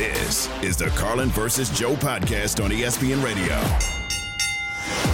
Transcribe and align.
This 0.00 0.48
is 0.62 0.78
the 0.78 0.86
Carlin 0.86 1.28
versus 1.28 1.68
Joe 1.68 1.92
podcast 1.94 2.64
on 2.64 2.70
ESPN 2.70 3.22
Radio. 3.22 3.54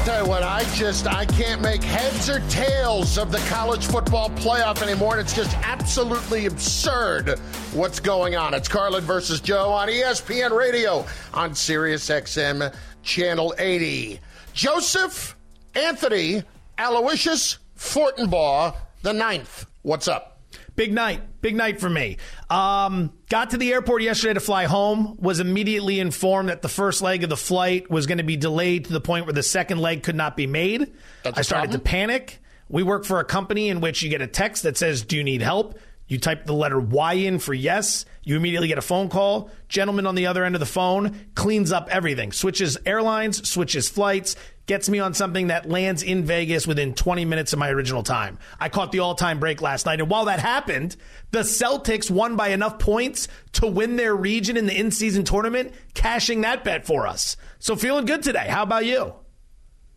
Tell 0.04 0.22
you 0.22 0.30
what, 0.30 0.44
I 0.44 0.62
just 0.76 1.08
I 1.08 1.26
can't 1.26 1.60
make 1.60 1.82
heads 1.82 2.30
or 2.30 2.38
tails 2.48 3.18
of 3.18 3.32
the 3.32 3.40
college 3.48 3.84
football 3.88 4.30
playoff 4.30 4.82
anymore. 4.82 5.18
It's 5.18 5.34
just 5.34 5.56
absolutely 5.64 6.46
absurd 6.46 7.40
what's 7.72 7.98
going 7.98 8.36
on. 8.36 8.54
It's 8.54 8.68
Carlin 8.68 9.02
versus 9.02 9.40
Joe 9.40 9.72
on 9.72 9.88
ESPN 9.88 10.56
Radio 10.56 11.04
on 11.34 11.52
Sirius 11.52 12.08
XM 12.08 12.72
Channel 13.02 13.56
80. 13.58 14.20
Joseph 14.52 15.36
Anthony 15.74 16.44
Aloysius 16.78 17.58
Fortenbaugh 17.76 18.72
the 19.02 19.12
ninth. 19.12 19.66
What's 19.82 20.06
up? 20.06 20.35
Big 20.76 20.92
night. 20.92 21.22
Big 21.40 21.56
night 21.56 21.80
for 21.80 21.88
me. 21.88 22.18
Um, 22.50 23.12
got 23.30 23.50
to 23.50 23.56
the 23.56 23.72
airport 23.72 24.02
yesterday 24.02 24.34
to 24.34 24.40
fly 24.40 24.66
home. 24.66 25.16
Was 25.18 25.40
immediately 25.40 25.98
informed 25.98 26.50
that 26.50 26.62
the 26.62 26.68
first 26.68 27.00
leg 27.02 27.24
of 27.24 27.30
the 27.30 27.36
flight 27.36 27.90
was 27.90 28.06
going 28.06 28.18
to 28.18 28.24
be 28.24 28.36
delayed 28.36 28.84
to 28.84 28.92
the 28.92 29.00
point 29.00 29.26
where 29.26 29.32
the 29.32 29.42
second 29.42 29.78
leg 29.78 30.02
could 30.02 30.16
not 30.16 30.36
be 30.36 30.46
made. 30.46 30.92
That's 31.22 31.38
I 31.38 31.42
started 31.42 31.70
problem? 31.70 31.80
to 31.80 31.84
panic. 31.84 32.38
We 32.68 32.82
work 32.82 33.04
for 33.04 33.20
a 33.20 33.24
company 33.24 33.68
in 33.68 33.80
which 33.80 34.02
you 34.02 34.10
get 34.10 34.20
a 34.20 34.26
text 34.26 34.64
that 34.64 34.76
says, 34.76 35.02
Do 35.02 35.16
you 35.16 35.24
need 35.24 35.40
help? 35.40 35.78
You 36.08 36.18
type 36.18 36.46
the 36.46 36.54
letter 36.54 36.78
Y 36.78 37.14
in 37.14 37.38
for 37.38 37.52
yes. 37.52 38.04
You 38.22 38.36
immediately 38.36 38.68
get 38.68 38.78
a 38.78 38.82
phone 38.82 39.08
call. 39.08 39.50
Gentleman 39.68 40.06
on 40.06 40.14
the 40.14 40.26
other 40.26 40.44
end 40.44 40.54
of 40.54 40.60
the 40.60 40.66
phone 40.66 41.26
cleans 41.34 41.72
up 41.72 41.88
everything, 41.90 42.32
switches 42.32 42.78
airlines, 42.86 43.48
switches 43.48 43.88
flights, 43.88 44.36
gets 44.66 44.88
me 44.88 45.00
on 45.00 45.14
something 45.14 45.48
that 45.48 45.68
lands 45.68 46.02
in 46.02 46.24
Vegas 46.24 46.66
within 46.66 46.94
20 46.94 47.24
minutes 47.24 47.52
of 47.52 47.58
my 47.58 47.70
original 47.70 48.02
time. 48.04 48.38
I 48.60 48.68
caught 48.68 48.92
the 48.92 49.00
all 49.00 49.16
time 49.16 49.40
break 49.40 49.60
last 49.62 49.86
night. 49.86 50.00
And 50.00 50.08
while 50.08 50.26
that 50.26 50.38
happened, 50.38 50.96
the 51.32 51.40
Celtics 51.40 52.10
won 52.10 52.36
by 52.36 52.48
enough 52.48 52.78
points 52.78 53.26
to 53.52 53.66
win 53.66 53.96
their 53.96 54.14
region 54.14 54.56
in 54.56 54.66
the 54.66 54.78
in 54.78 54.92
season 54.92 55.24
tournament, 55.24 55.72
cashing 55.94 56.42
that 56.42 56.62
bet 56.62 56.86
for 56.86 57.06
us. 57.06 57.36
So 57.58 57.74
feeling 57.74 58.06
good 58.06 58.22
today. 58.22 58.46
How 58.48 58.62
about 58.62 58.84
you? 58.84 59.14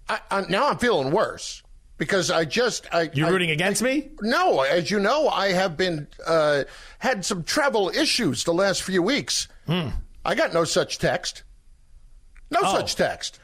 I, 0.08 0.20
I, 0.32 0.42
now 0.50 0.70
I'm 0.70 0.78
feeling 0.80 1.12
worse 1.12 1.62
because 2.00 2.32
I 2.32 2.46
just 2.46 2.88
I 2.92 3.12
You 3.14 3.28
I- 3.28 3.30
rooting 3.30 3.52
against 3.52 3.84
me? 3.84 4.10
No, 4.22 4.62
as 4.62 4.90
you 4.90 5.00
know, 5.00 5.30
I 5.30 5.52
have 5.52 5.78
been 5.78 6.08
uh, 6.26 6.64
had 6.98 7.24
some 7.24 7.44
travel 7.44 7.90
issues 7.90 8.44
the 8.46 8.54
last 8.54 8.82
few 8.82 9.04
weeks. 9.04 9.48
I 10.26 10.34
got 10.36 10.52
no 10.52 10.64
such 10.64 10.98
text. 10.98 11.44
No 12.50 12.62
Oh. 12.64 12.76
such 12.78 12.96
text. 12.96 13.40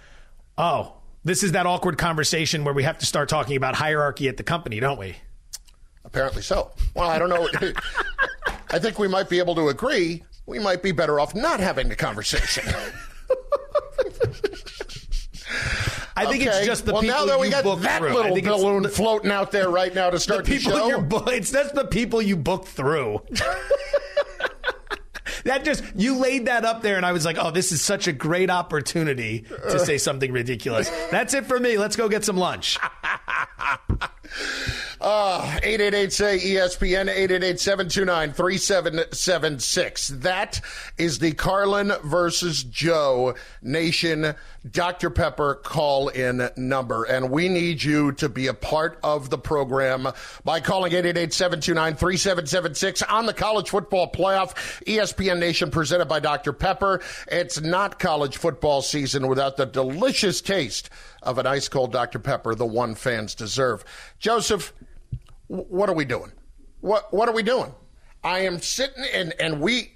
Oh, 0.58 0.94
this 1.24 1.44
is 1.44 1.52
that 1.52 1.68
awkward 1.68 2.00
conversation 2.00 2.64
where 2.64 2.74
we 2.74 2.82
have 2.84 2.98
to 2.98 3.06
start 3.06 3.30
talking 3.30 3.56
about 3.58 3.76
hierarchy 3.76 4.28
at 4.28 4.38
the 4.38 4.44
company, 4.44 4.80
don't 4.80 4.98
we? 4.98 5.16
Apparently 6.04 6.42
so. 6.42 6.72
Well, 6.96 7.08
I 7.10 7.20
don't 7.20 7.30
know. 7.30 7.48
I 8.72 8.80
think 8.80 8.98
we 8.98 9.08
might 9.08 9.30
be 9.30 9.38
able 9.40 9.54
to 9.56 9.70
agree. 9.70 10.24
We 10.48 10.60
might 10.60 10.82
be 10.82 10.92
better 10.92 11.20
off 11.20 11.36
not 11.36 11.60
having 11.60 11.90
the 11.90 11.96
conversation. 11.96 12.64
I 16.16 16.26
think 16.28 16.44
Okay. 16.48 16.58
it's 16.58 16.66
just 16.66 16.86
the 16.86 16.94
well, 16.94 17.02
people 17.02 17.18
now 17.18 17.26
that 17.26 17.40
we 17.40 17.48
you 17.48 17.52
got 17.52 17.82
that 17.82 18.00
through. 18.00 18.14
Little 18.14 18.42
balloon 18.58 18.84
the- 18.84 18.90
floating 18.90 19.32
out 19.32 19.52
there 19.52 19.70
right 19.70 19.94
now 19.94 20.10
to 20.10 20.20
start 20.20 20.46
the, 20.46 20.58
people 20.58 20.72
show. 20.72 20.88
you 20.88 21.00
book. 21.00 21.28
It's 21.28 21.52
that's 21.52 21.72
the 21.74 21.86
people 21.86 22.22
you 22.22 22.38
book 22.38 22.66
through. 22.68 23.22
that 25.44 25.66
just 25.66 25.84
you 25.96 26.18
laid 26.18 26.46
that 26.46 26.64
up 26.64 26.82
there, 26.82 26.96
and 26.98 27.06
I 27.06 27.12
was 27.12 27.26
like, 27.26 27.38
oh, 27.40 27.52
this 27.52 27.72
is 27.72 27.82
such 27.82 28.08
a 28.08 28.14
great 28.14 28.50
opportunity 28.50 29.46
to 29.70 29.80
say 29.80 29.98
something 29.98 30.32
ridiculous. 30.32 30.90
That's 31.12 31.34
it 31.34 31.46
for 31.46 31.60
me. 31.60 31.78
Let's 31.78 31.96
go 31.96 32.08
get 32.10 32.24
some 32.24 32.38
lunch. 32.38 32.78
Uh, 35.02 35.60
888 35.62 36.12
say 36.14 36.40
ESPN, 36.40 37.10
888 37.10 37.60
729 37.60 38.34
3776. 38.34 40.08
That 40.08 40.62
is 40.98 41.20
the 41.20 41.34
Carlin 41.34 41.92
versus 42.04 42.64
Joe 42.64 43.36
Nation 43.62 44.34
Dr. 44.72 45.10
Pepper 45.10 45.56
call 45.56 46.10
in 46.10 46.50
number. 46.58 47.04
And 47.04 47.30
we 47.30 47.50
need 47.50 47.84
you 47.84 48.12
to 48.14 48.30
be 48.30 48.48
a 48.48 48.54
part 48.54 49.00
of 49.04 49.30
the 49.30 49.38
program 49.38 50.08
by 50.44 50.60
calling 50.60 50.92
888 50.94 51.34
729 51.34 51.96
3776 51.96 53.02
on 53.04 53.26
the 53.26 53.34
college 53.34 53.70
football 53.70 54.12
playoff. 54.12 54.56
ESPN 54.86 55.40
Nation 55.40 55.70
presented 55.70 56.06
by 56.06 56.20
Dr. 56.20 56.54
Pepper. 56.54 57.02
It's 57.28 57.62
not 57.62 58.00
college 58.00 58.38
football 58.38 58.82
season 58.82 59.28
without 59.28 59.58
the 59.58 59.66
delicious 59.66 60.42
taste 60.42 60.90
of 61.22 61.38
an 61.38 61.48
ice 61.48 61.68
cold 61.68 61.92
Dr. 61.92 62.20
Pepper, 62.20 62.56
the 62.56 62.66
one 62.66 62.96
fans 62.96 63.36
deserve. 63.36 63.84
Joseph, 64.20 64.74
what 65.48 65.90
are 65.90 65.96
we 65.96 66.06
doing? 66.06 66.32
What 66.82 67.14
what 67.14 67.30
are 67.30 67.34
we 67.34 67.44
doing? 67.44 67.74
I 68.24 68.40
am 68.40 68.60
sitting 68.60 69.04
and 69.14 69.34
and 69.40 69.60
we 69.60 69.94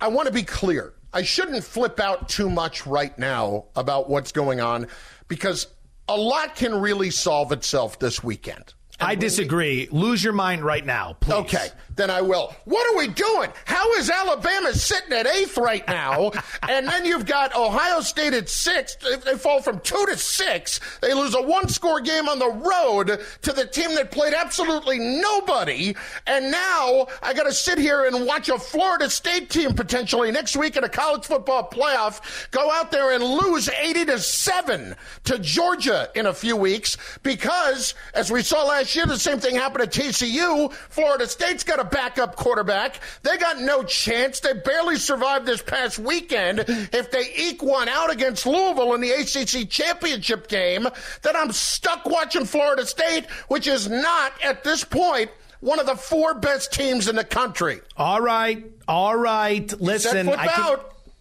I 0.00 0.08
want 0.08 0.26
to 0.26 0.32
be 0.32 0.42
clear. 0.42 0.94
I 1.12 1.22
shouldn't 1.22 1.64
flip 1.64 2.00
out 2.00 2.28
too 2.28 2.50
much 2.50 2.86
right 2.86 3.16
now 3.18 3.66
about 3.74 4.10
what's 4.10 4.32
going 4.32 4.60
on 4.60 4.88
because 5.26 5.66
a 6.08 6.16
lot 6.16 6.54
can 6.56 6.74
really 6.74 7.10
solve 7.10 7.52
itself 7.52 7.98
this 7.98 8.22
weekend. 8.22 8.74
I 9.00 9.14
disagree. 9.14 9.88
Lose 9.92 10.24
your 10.24 10.32
mind 10.32 10.64
right 10.64 10.84
now, 10.84 11.16
please. 11.20 11.34
Okay, 11.34 11.68
then 11.94 12.10
I 12.10 12.20
will. 12.20 12.54
What 12.64 12.92
are 12.92 12.98
we 12.98 13.06
doing? 13.06 13.50
How 13.64 13.92
is 13.92 14.10
Alabama 14.10 14.72
sitting 14.72 15.12
at 15.12 15.26
eighth 15.26 15.56
right 15.56 15.86
now? 15.86 16.32
and 16.68 16.88
then 16.88 17.04
you've 17.04 17.24
got 17.24 17.54
Ohio 17.54 18.00
State 18.00 18.34
at 18.34 18.48
sixth. 18.48 18.98
If 19.04 19.24
they 19.24 19.36
fall 19.36 19.62
from 19.62 19.78
two 19.80 20.04
to 20.06 20.16
six, 20.16 20.80
they 21.00 21.14
lose 21.14 21.34
a 21.36 21.42
one 21.42 21.68
score 21.68 22.00
game 22.00 22.28
on 22.28 22.40
the 22.40 22.50
road 22.50 23.20
to 23.42 23.52
the 23.52 23.66
team 23.66 23.94
that 23.94 24.10
played 24.10 24.34
absolutely 24.34 24.98
nobody. 24.98 25.94
And 26.26 26.50
now 26.50 27.06
I 27.22 27.34
got 27.34 27.44
to 27.44 27.52
sit 27.52 27.78
here 27.78 28.06
and 28.06 28.26
watch 28.26 28.48
a 28.48 28.58
Florida 28.58 29.08
State 29.08 29.48
team 29.48 29.74
potentially 29.74 30.32
next 30.32 30.56
week 30.56 30.76
in 30.76 30.82
a 30.82 30.88
college 30.88 31.24
football 31.24 31.68
playoff 31.70 32.50
go 32.50 32.70
out 32.72 32.90
there 32.90 33.12
and 33.12 33.22
lose 33.22 33.68
80 33.68 34.06
to 34.06 34.18
7 34.18 34.96
to 35.24 35.38
Georgia 35.38 36.10
in 36.16 36.26
a 36.26 36.34
few 36.34 36.56
weeks 36.56 36.96
because, 37.22 37.94
as 38.14 38.32
we 38.32 38.42
saw 38.42 38.64
last 38.64 38.87
year, 38.94 39.06
the 39.06 39.18
same 39.18 39.40
thing 39.40 39.54
happened 39.56 39.82
at 39.82 39.92
TCU. 39.92 40.72
Florida 40.72 41.26
State's 41.26 41.64
got 41.64 41.80
a 41.80 41.84
backup 41.84 42.36
quarterback. 42.36 43.00
They 43.22 43.36
got 43.36 43.60
no 43.60 43.82
chance. 43.82 44.40
They 44.40 44.52
barely 44.52 44.96
survived 44.96 45.46
this 45.46 45.62
past 45.62 45.98
weekend. 45.98 46.64
If 46.68 47.10
they 47.10 47.32
eke 47.36 47.62
one 47.62 47.88
out 47.88 48.10
against 48.10 48.46
Louisville 48.46 48.94
in 48.94 49.00
the 49.00 49.10
ACC 49.10 49.68
championship 49.68 50.48
game, 50.48 50.86
then 51.22 51.36
I'm 51.36 51.52
stuck 51.52 52.06
watching 52.06 52.44
Florida 52.44 52.86
State, 52.86 53.26
which 53.48 53.66
is 53.66 53.88
not, 53.88 54.32
at 54.42 54.64
this 54.64 54.84
point, 54.84 55.30
one 55.60 55.80
of 55.80 55.86
the 55.86 55.96
four 55.96 56.34
best 56.34 56.72
teams 56.72 57.08
in 57.08 57.16
the 57.16 57.24
country. 57.24 57.80
All 57.96 58.20
right. 58.20 58.64
All 58.86 59.16
right. 59.16 59.72
Listen, 59.80 60.28
I 60.28 60.46
can. 60.48 60.78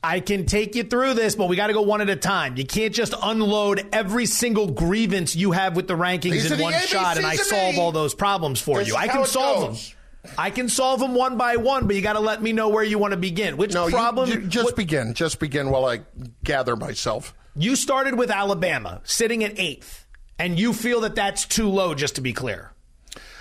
I 0.09 0.19
can 0.21 0.45
take 0.45 0.75
you 0.75 0.83
through 0.83 1.15
this, 1.15 1.35
but 1.35 1.49
we 1.49 1.55
got 1.57 1.67
to 1.67 1.73
go 1.73 1.81
one 1.81 1.99
at 2.01 2.09
a 2.09 2.15
time. 2.15 2.55
You 2.55 2.65
can't 2.65 2.93
just 2.93 3.13
unload 3.21 3.85
every 3.91 4.25
single 4.25 4.67
grievance 4.71 5.35
you 5.35 5.51
have 5.51 5.75
with 5.75 5.87
the 5.87 5.95
rankings 5.95 6.31
These 6.31 6.51
in 6.51 6.57
the 6.57 6.63
one 6.63 6.73
shot 6.73 7.17
and 7.17 7.25
I 7.25 7.35
solve 7.35 7.75
me. 7.75 7.81
all 7.81 7.91
those 7.91 8.13
problems 8.13 8.61
for 8.61 8.79
This 8.79 8.87
you. 8.87 8.95
I 8.95 9.07
can 9.09 9.25
solve 9.25 9.69
goes. 9.71 9.89
them. 9.89 10.33
I 10.37 10.49
can 10.49 10.69
solve 10.69 10.99
them 11.01 11.13
one 11.13 11.37
by 11.37 11.57
one, 11.57 11.87
but 11.87 11.95
you 11.95 12.01
got 12.01 12.13
to 12.13 12.19
let 12.21 12.41
me 12.41 12.53
know 12.53 12.69
where 12.69 12.83
you 12.83 12.97
want 12.97 13.11
to 13.11 13.17
begin. 13.17 13.57
Which 13.57 13.73
No, 13.73 13.87
you- 13.87 13.93
problem? 13.93 14.29
you 14.29 14.41
just 14.47 14.65
what- 14.65 14.75
begin. 14.77 15.13
Just 15.13 15.39
begin 15.39 15.69
while 15.69 15.85
I 15.85 16.01
gather 16.43 16.75
myself. 16.75 17.33
you 17.55 17.75
started 17.75 18.17
with 18.17 18.29
Alabama 18.31 19.01
sitting 19.03 19.43
at 19.43 19.59
eighth, 19.59 20.05
and 20.39 20.57
you 20.59 20.71
feel 20.73 21.01
that 21.01 21.15
that's 21.15 21.45
too 21.45 21.67
low, 21.69 21.93
just 21.95 22.15
to 22.15 22.21
be 22.21 22.31
clear. 22.33 22.71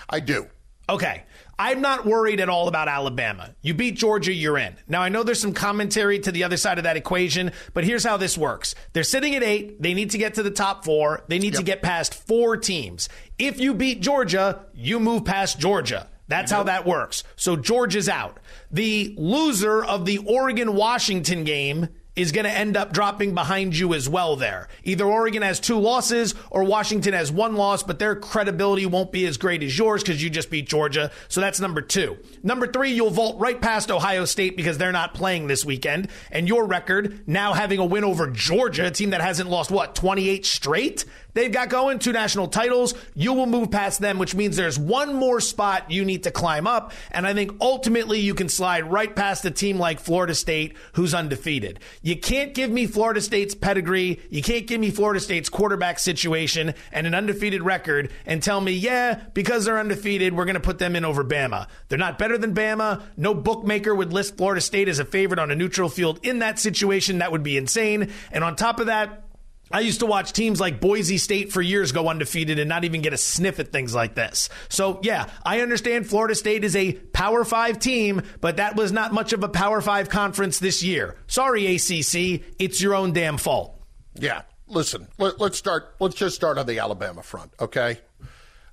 I 0.09 0.21
do. 0.21 0.47
Okay. 0.89 1.25
I'm 1.59 1.81
not 1.81 2.05
worried 2.05 2.41
at 2.41 2.49
all 2.49 2.69
about 2.69 2.89
Alabama. 2.89 3.55
You 3.63 3.73
beat 3.73 3.97
Georgia, 3.97 4.33
you're 4.33 4.59
in. 4.59 4.77
Now, 4.89 5.01
I 5.01 5.09
know 5.09 5.23
there's 5.23 5.41
some 5.41 5.55
commentary 5.55 6.19
to 6.19 6.31
the 6.31 6.45
other 6.45 6.59
side 6.59 6.77
of 6.79 6.85
that 6.85 6.97
equation, 6.99 7.53
but 7.73 7.85
here's 7.85 8.05
how 8.05 8.19
this 8.19 8.37
works. 8.37 8.75
They're 8.93 9.03
sitting 9.03 9.35
at 9.35 9.43
eight. 9.43 9.81
They 9.81 9.95
need 9.95 10.11
to 10.11 10.19
get 10.19 10.35
to 10.35 10.43
the 10.43 10.51
top 10.51 10.85
four. 10.85 11.25
They 11.29 11.39
need 11.39 11.55
to 11.55 11.63
get 11.63 11.81
past 11.81 12.15
four 12.15 12.57
teams. 12.59 13.09
If 13.39 13.59
you 13.59 13.73
beat 13.73 14.01
Georgia, 14.03 14.67
you 14.75 15.01
move 15.01 15.25
past 15.25 15.59
Georgia. 15.59 16.09
That's 16.29 16.51
how 16.51 16.65
that 16.65 16.85
works. 16.85 17.25
So 17.37 17.57
Georgia's 17.57 18.09
out. 18.09 18.39
The 18.71 19.15
loser 19.17 19.85
of 19.85 20.05
the 20.05 20.19
Oregon 20.19 20.75
Washington 20.75 21.45
game 21.45 21.89
is 22.17 22.33
going 22.33 22.45
to 22.45 22.51
end 22.51 22.77
up 22.77 22.93
dropping 22.93 23.35
behind 23.35 23.77
you 23.77 23.95
as 23.95 24.09
well 24.09 24.37
there. 24.37 24.69
Either 24.83 25.05
Oregon 25.05 25.43
has 25.43 25.61
two 25.61 25.79
losses 25.79 26.35
or 26.51 26.65
Washington 26.65 27.13
has 27.13 27.31
one 27.31 27.55
loss, 27.55 27.83
but 27.83 27.99
their 27.99 28.17
credibility 28.17 28.87
won't 28.87 29.13
be 29.13 29.27
as 29.27 29.37
great 29.37 29.63
as 29.63 29.79
yours 29.79 30.03
because 30.03 30.23
you 30.23 30.31
just 30.31 30.51
beat 30.51 30.67
Georgia. 30.67 31.11
So 31.29 31.41
that's 31.41 31.61
number 31.61 31.83
two. 31.83 32.17
Number 32.43 32.67
three, 32.67 32.91
you'll 32.93 33.11
vault 33.11 33.39
right 33.39 33.61
past 33.61 33.91
Ohio 33.91 34.25
State 34.25 34.57
because 34.57 34.79
they're 34.79 34.93
not 34.93 35.15
playing 35.15 35.47
this 35.47 35.65
weekend. 35.65 36.09
And 36.33 36.49
your 36.49 36.67
record, 36.67 37.29
now 37.29 37.53
having 37.53 37.79
a 37.79 37.85
win 37.85 38.05
over 38.05 38.29
Georgia, 38.29 38.87
a 38.87 38.91
team 38.91 39.11
that 39.11 39.21
hasn't 39.21 39.51
lost, 39.51 39.71
what, 39.71 39.95
28 39.95 40.47
straight? 40.47 41.05
They've 41.37 41.53
got 41.53 41.69
going, 41.69 42.01
two 42.01 42.13
national 42.13 42.49
titles. 42.49 42.95
You 43.15 43.35
will 43.35 43.47
move 43.47 43.71
past 43.71 44.01
them, 44.01 44.19
which 44.19 44.35
means 44.35 44.57
there's 44.57 44.79
one 44.79 45.15
more 45.15 45.41
spot 45.41 45.91
you 45.91 46.05
need 46.05 46.25
to 46.25 46.31
climb 46.31 46.67
up. 46.67 46.93
And 47.13 47.27
I 47.27 47.35
think 47.35 47.53
ultimately 47.61 48.19
you 48.19 48.35
can 48.35 48.49
slide 48.49 48.91
right 48.91 49.15
past 49.15 49.45
a 49.45 49.51
team 49.51 49.79
like 49.79 50.01
Florida 50.01 50.35
State, 50.35 50.77
who's 50.95 51.15
undefeated. 51.15 51.79
You 52.03 52.17
can't 52.17 52.55
give 52.55 52.71
me 52.71 52.87
Florida 52.87 53.21
State's 53.21 53.55
pedigree. 53.55 54.21
You 54.31 54.43
can't 54.43 54.67
give 54.67 54.81
me 54.81 54.91
Florida 54.91 55.21
State's 55.21 55.49
quarterback 55.49 55.99
situation 55.99 56.75
and 56.91 57.07
an 57.07 57.15
undefeated 57.15 57.63
record 57.63 58.11
and 58.25 58.43
tell 58.43 58.61
me, 58.61 58.73
yeah, 58.73 59.21
because 59.35 59.65
they're 59.65 59.79
undefeated, 59.79 60.35
we're 60.35 60.47
going 60.47 60.55
to 60.55 60.61
put 60.61 60.79
them 60.79 60.97
in 60.97 61.05
over 61.05 61.23
Bama. 61.23 61.69
They're 61.89 61.99
not 61.99 62.19
better 62.19 62.39
than 62.39 62.55
Bama. 62.55 63.03
No 63.17 63.35
bookmaker 63.35 63.95
would 63.95 64.13
list 64.13 64.37
Florida 64.39 64.61
State 64.61 64.89
as 64.89 64.99
a 64.99 65.05
favorite 65.05 65.39
on 65.39 65.51
a 65.51 65.55
neutral 65.55 65.91
field 65.91 66.21
in 66.23 66.39
that 66.39 66.59
situation. 66.59 67.19
That 67.19 67.33
would 67.33 67.43
be 67.43 67.59
insane. 67.59 68.11
And 68.33 68.43
on 68.43 68.57
top 68.57 68.81
of 68.81 68.87
that, 68.87 69.26
I 69.71 69.81
used 69.81 70.01
to 70.01 70.07
watch 70.07 70.33
teams 70.33 70.61
like 70.61 70.81
Boise 70.81 71.19
State 71.19 71.53
for 71.53 71.61
years 71.61 71.91
go 71.91 72.09
undefeated 72.09 72.59
and 72.59 72.69
not 72.69 72.85
even 72.85 73.03
get 73.03 73.13
a 73.13 73.17
sniff 73.17 73.59
at 73.59 73.73
things 73.73 73.95
like 73.95 74.15
this. 74.15 74.49
So, 74.69 75.01
yeah, 75.03 75.29
I 75.45 75.61
understand 75.61 76.07
Florida 76.07 76.35
State 76.37 76.63
is 76.63 76.77
a 76.77 76.93
Power 76.93 77.45
Five 77.45 77.81
team, 77.81 78.23
but 78.41 78.59
that 78.59 78.77
was 78.77 78.93
not 78.93 79.13
much 79.13 79.33
of 79.33 79.43
a 79.43 79.49
Power 79.49 79.81
Five 79.81 80.09
conference 80.09 80.61
this 80.61 80.83
year. 80.85 81.17
Sorry, 81.27 81.67
ACC. 81.75 82.43
It's 82.59 82.81
your 82.81 82.95
own 82.95 83.13
damn 83.13 83.39
fault. 83.39 83.81
Yeah. 84.15 84.43
Listen, 84.69 85.07
let, 85.19 85.41
us 85.41 85.57
start. 85.57 85.95
Let's 86.01 86.17
just 86.17 86.35
start 86.35 86.59
on 86.59 86.67
the 86.67 86.79
Alabama 86.79 87.23
front, 87.23 87.53
okay? 87.61 87.99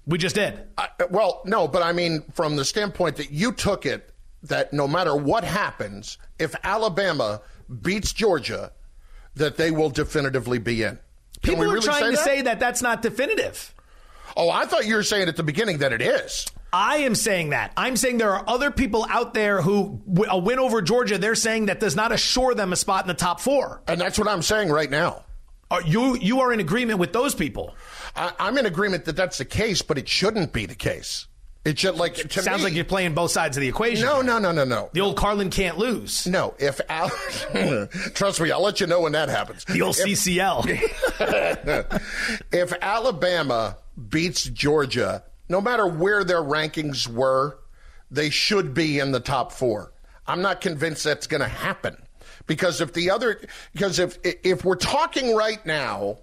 We 0.05 0.17
just 0.17 0.35
did. 0.35 0.59
I, 0.77 0.89
well, 1.09 1.41
no, 1.45 1.67
but 1.67 1.83
I 1.83 1.93
mean, 1.93 2.23
from 2.33 2.55
the 2.55 2.65
standpoint 2.65 3.17
that 3.17 3.31
you 3.31 3.51
took 3.51 3.85
it, 3.85 4.11
that 4.43 4.73
no 4.73 4.87
matter 4.87 5.15
what 5.15 5.43
happens, 5.43 6.17
if 6.39 6.55
Alabama 6.63 7.41
beats 7.81 8.11
Georgia, 8.11 8.71
that 9.35 9.57
they 9.57 9.71
will 9.71 9.89
definitively 9.89 10.59
be 10.59 10.83
in. 10.83 10.99
Can 11.41 11.55
People 11.55 11.63
are 11.65 11.73
really 11.73 11.81
trying 11.81 11.99
say 11.99 12.09
to 12.11 12.15
that? 12.15 12.23
say 12.25 12.41
that 12.43 12.59
that's 12.59 12.81
not 12.81 13.01
definitive. 13.01 13.73
Oh, 14.35 14.49
I 14.49 14.65
thought 14.65 14.85
you 14.85 14.95
were 14.95 15.03
saying 15.03 15.27
at 15.27 15.35
the 15.35 15.43
beginning 15.43 15.79
that 15.79 15.93
it 15.93 16.01
is. 16.01 16.47
I 16.71 16.97
am 16.97 17.13
saying 17.13 17.51
that. 17.51 17.71
I'm 17.77 17.95
saying 17.95 18.17
there 18.17 18.31
are 18.31 18.43
other 18.47 18.71
people 18.71 19.05
out 19.09 19.35
there 19.35 19.61
who 19.61 20.01
a 20.27 20.37
win 20.39 20.57
over 20.57 20.81
Georgia, 20.81 21.19
they're 21.19 21.35
saying 21.35 21.67
that 21.67 21.79
does 21.79 21.95
not 21.95 22.11
assure 22.11 22.55
them 22.55 22.73
a 22.73 22.75
spot 22.75 23.03
in 23.03 23.07
the 23.07 23.13
top 23.13 23.39
four. 23.39 23.83
And 23.87 24.01
that's 24.01 24.17
what 24.17 24.27
I'm 24.27 24.41
saying 24.41 24.69
right 24.69 24.89
now. 24.89 25.23
Are 25.69 25.83
you 25.83 26.15
you 26.17 26.41
are 26.41 26.51
in 26.51 26.59
agreement 26.59 26.99
with 26.99 27.13
those 27.13 27.35
people? 27.35 27.75
I, 28.15 28.31
I'm 28.39 28.57
in 28.57 28.65
agreement 28.65 29.05
that 29.05 29.15
that's 29.15 29.37
the 29.37 29.45
case, 29.45 29.81
but 29.81 29.97
it 29.97 30.07
shouldn't 30.09 30.51
be 30.51 30.65
the 30.65 30.75
case. 30.75 31.27
It 31.65 31.79
should 31.79 31.95
like 31.95 32.29
sounds 32.29 32.57
me, 32.59 32.63
like 32.65 32.73
you're 32.73 32.83
playing 32.83 33.13
both 33.13 33.31
sides 33.31 33.55
of 33.55 33.61
the 33.61 33.69
equation. 33.69 34.05
No, 34.05 34.21
no, 34.21 34.37
no, 34.37 34.51
no, 34.51 34.65
no. 34.65 34.89
The 34.91 34.99
old 34.99 35.15
Carlin 35.15 35.49
can't 35.49 35.77
lose. 35.77 36.27
No, 36.27 36.53
if 36.59 36.81
Al, 36.89 37.09
trust 38.13 38.41
me, 38.41 38.51
I'll 38.51 38.61
let 38.61 38.81
you 38.81 38.87
know 38.87 38.99
when 39.01 39.13
that 39.13 39.29
happens. 39.29 39.63
The 39.63 39.81
old 39.81 39.97
if, 39.97 40.05
CCL. 40.05 40.65
if 42.51 42.73
Alabama 42.81 43.77
beats 44.09 44.43
Georgia, 44.43 45.23
no 45.47 45.61
matter 45.61 45.87
where 45.87 46.25
their 46.25 46.41
rankings 46.41 47.07
were, 47.07 47.59
they 48.11 48.29
should 48.29 48.73
be 48.73 48.99
in 48.99 49.13
the 49.13 49.21
top 49.21 49.53
four. 49.53 49.93
I'm 50.27 50.41
not 50.41 50.59
convinced 50.59 51.05
that's 51.05 51.27
going 51.27 51.41
to 51.41 51.47
happen 51.47 51.95
because 52.45 52.81
if 52.81 52.91
the 52.93 53.09
other 53.09 53.39
because 53.73 53.99
if 53.99 54.17
if 54.23 54.65
we're 54.65 54.75
talking 54.75 55.33
right 55.35 55.65
now 55.65 56.19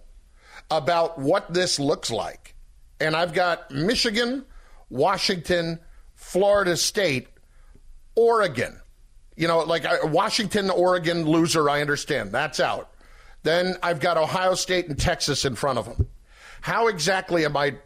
about 0.70 1.18
what 1.18 1.52
this 1.52 1.80
looks 1.80 2.10
like, 2.10 2.54
and 3.00 3.16
I've 3.16 3.32
got 3.32 3.70
Michigan. 3.70 4.44
Washington, 4.90 5.78
Florida 6.14 6.76
State, 6.76 7.28
Oregon. 8.14 8.78
You 9.36 9.48
know, 9.48 9.60
like 9.60 9.84
Washington, 10.04 10.68
Oregon 10.68 11.24
loser, 11.24 11.70
I 11.70 11.80
understand. 11.80 12.32
That's 12.32 12.60
out. 12.60 12.90
Then 13.42 13.76
I've 13.82 14.00
got 14.00 14.18
Ohio 14.18 14.54
State 14.54 14.88
and 14.88 14.98
Texas 14.98 15.46
in 15.46 15.54
front 15.54 15.78
of 15.78 15.86
them. 15.86 16.08
How 16.60 16.88
exactly 16.88 17.46
am 17.46 17.56
I 17.56 17.76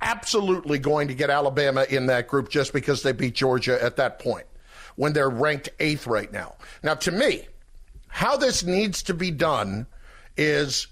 absolutely 0.00 0.78
going 0.78 1.08
to 1.08 1.14
get 1.14 1.30
Alabama 1.30 1.84
in 1.90 2.06
that 2.06 2.28
group 2.28 2.48
just 2.48 2.72
because 2.72 3.02
they 3.02 3.10
beat 3.10 3.34
Georgia 3.34 3.82
at 3.82 3.96
that 3.96 4.20
point 4.20 4.46
when 4.94 5.12
they're 5.12 5.30
ranked 5.30 5.70
eighth 5.80 6.06
right 6.06 6.30
now? 6.30 6.54
Now, 6.84 6.94
to 6.94 7.10
me, 7.10 7.48
how 8.06 8.36
this 8.36 8.62
needs 8.62 9.02
to 9.04 9.14
be 9.14 9.32
done 9.32 9.86
is 10.36 10.86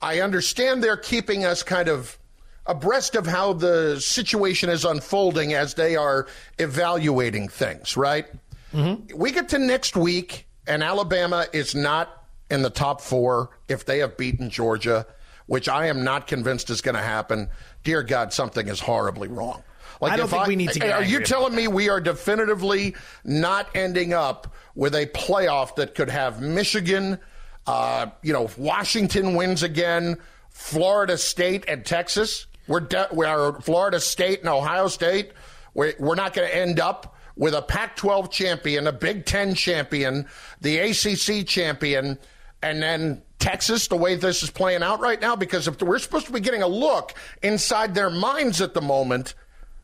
I 0.00 0.20
understand 0.20 0.82
they're 0.82 0.96
keeping 0.96 1.44
us 1.44 1.62
kind 1.62 1.88
of 1.88 2.18
abreast 2.66 3.14
of 3.14 3.26
how 3.26 3.52
the 3.52 4.00
situation 4.00 4.68
is 4.68 4.84
unfolding 4.84 5.54
as 5.54 5.74
they 5.74 5.96
are 5.96 6.26
evaluating 6.58 7.48
things, 7.48 7.96
right? 7.96 8.26
Mm-hmm. 8.72 9.16
We 9.16 9.32
get 9.32 9.48
to 9.50 9.58
next 9.58 9.96
week, 9.96 10.46
and 10.66 10.82
Alabama 10.82 11.46
is 11.52 11.74
not 11.74 12.24
in 12.50 12.62
the 12.62 12.70
top 12.70 13.00
four 13.00 13.50
if 13.68 13.84
they 13.84 13.98
have 13.98 14.16
beaten 14.16 14.50
Georgia, 14.50 15.06
which 15.46 15.68
I 15.68 15.86
am 15.86 16.04
not 16.04 16.26
convinced 16.26 16.70
is 16.70 16.80
going 16.80 16.94
to 16.94 17.02
happen. 17.02 17.48
Dear 17.84 18.02
God, 18.02 18.32
something 18.32 18.68
is 18.68 18.80
horribly 18.80 19.28
wrong. 19.28 19.62
Like 20.00 20.12
I 20.12 20.16
don't 20.16 20.28
think 20.28 20.42
I, 20.42 20.48
we 20.48 20.56
need 20.56 20.72
to. 20.72 20.92
are 20.92 21.02
you 21.02 21.20
telling 21.20 21.54
me 21.54 21.68
we 21.68 21.88
are 21.88 22.00
definitively 22.00 22.94
not 23.24 23.68
ending 23.74 24.12
up 24.12 24.54
with 24.74 24.94
a 24.94 25.06
playoff 25.06 25.76
that 25.76 25.94
could 25.94 26.10
have 26.10 26.40
Michigan, 26.42 27.18
uh, 27.66 28.06
you 28.22 28.32
know, 28.32 28.50
Washington 28.58 29.34
wins 29.34 29.62
again, 29.62 30.18
Florida 30.50 31.16
State 31.16 31.64
and 31.66 31.84
Texas? 31.86 32.46
We're, 32.68 32.80
de- 32.80 33.08
we 33.12 33.26
are 33.26 33.60
Florida 33.60 34.00
State 34.00 34.40
and 34.40 34.48
Ohio 34.48 34.88
State. 34.88 35.32
We're, 35.74 35.94
we're 35.98 36.14
not 36.14 36.34
going 36.34 36.48
to 36.48 36.56
end 36.56 36.80
up 36.80 37.14
with 37.36 37.54
a 37.54 37.62
Pac 37.62 37.96
12 37.96 38.30
champion, 38.30 38.86
a 38.86 38.92
Big 38.92 39.26
Ten 39.26 39.54
champion, 39.54 40.26
the 40.60 40.78
ACC 40.78 41.46
champion, 41.46 42.18
and 42.62 42.82
then 42.82 43.22
Texas, 43.38 43.88
the 43.88 43.96
way 43.96 44.16
this 44.16 44.42
is 44.42 44.50
playing 44.50 44.82
out 44.82 45.00
right 45.00 45.20
now, 45.20 45.36
because 45.36 45.68
if 45.68 45.80
we're 45.80 45.98
supposed 45.98 46.26
to 46.26 46.32
be 46.32 46.40
getting 46.40 46.62
a 46.62 46.66
look 46.66 47.14
inside 47.42 47.94
their 47.94 48.10
minds 48.10 48.60
at 48.60 48.74
the 48.74 48.80
moment, 48.80 49.34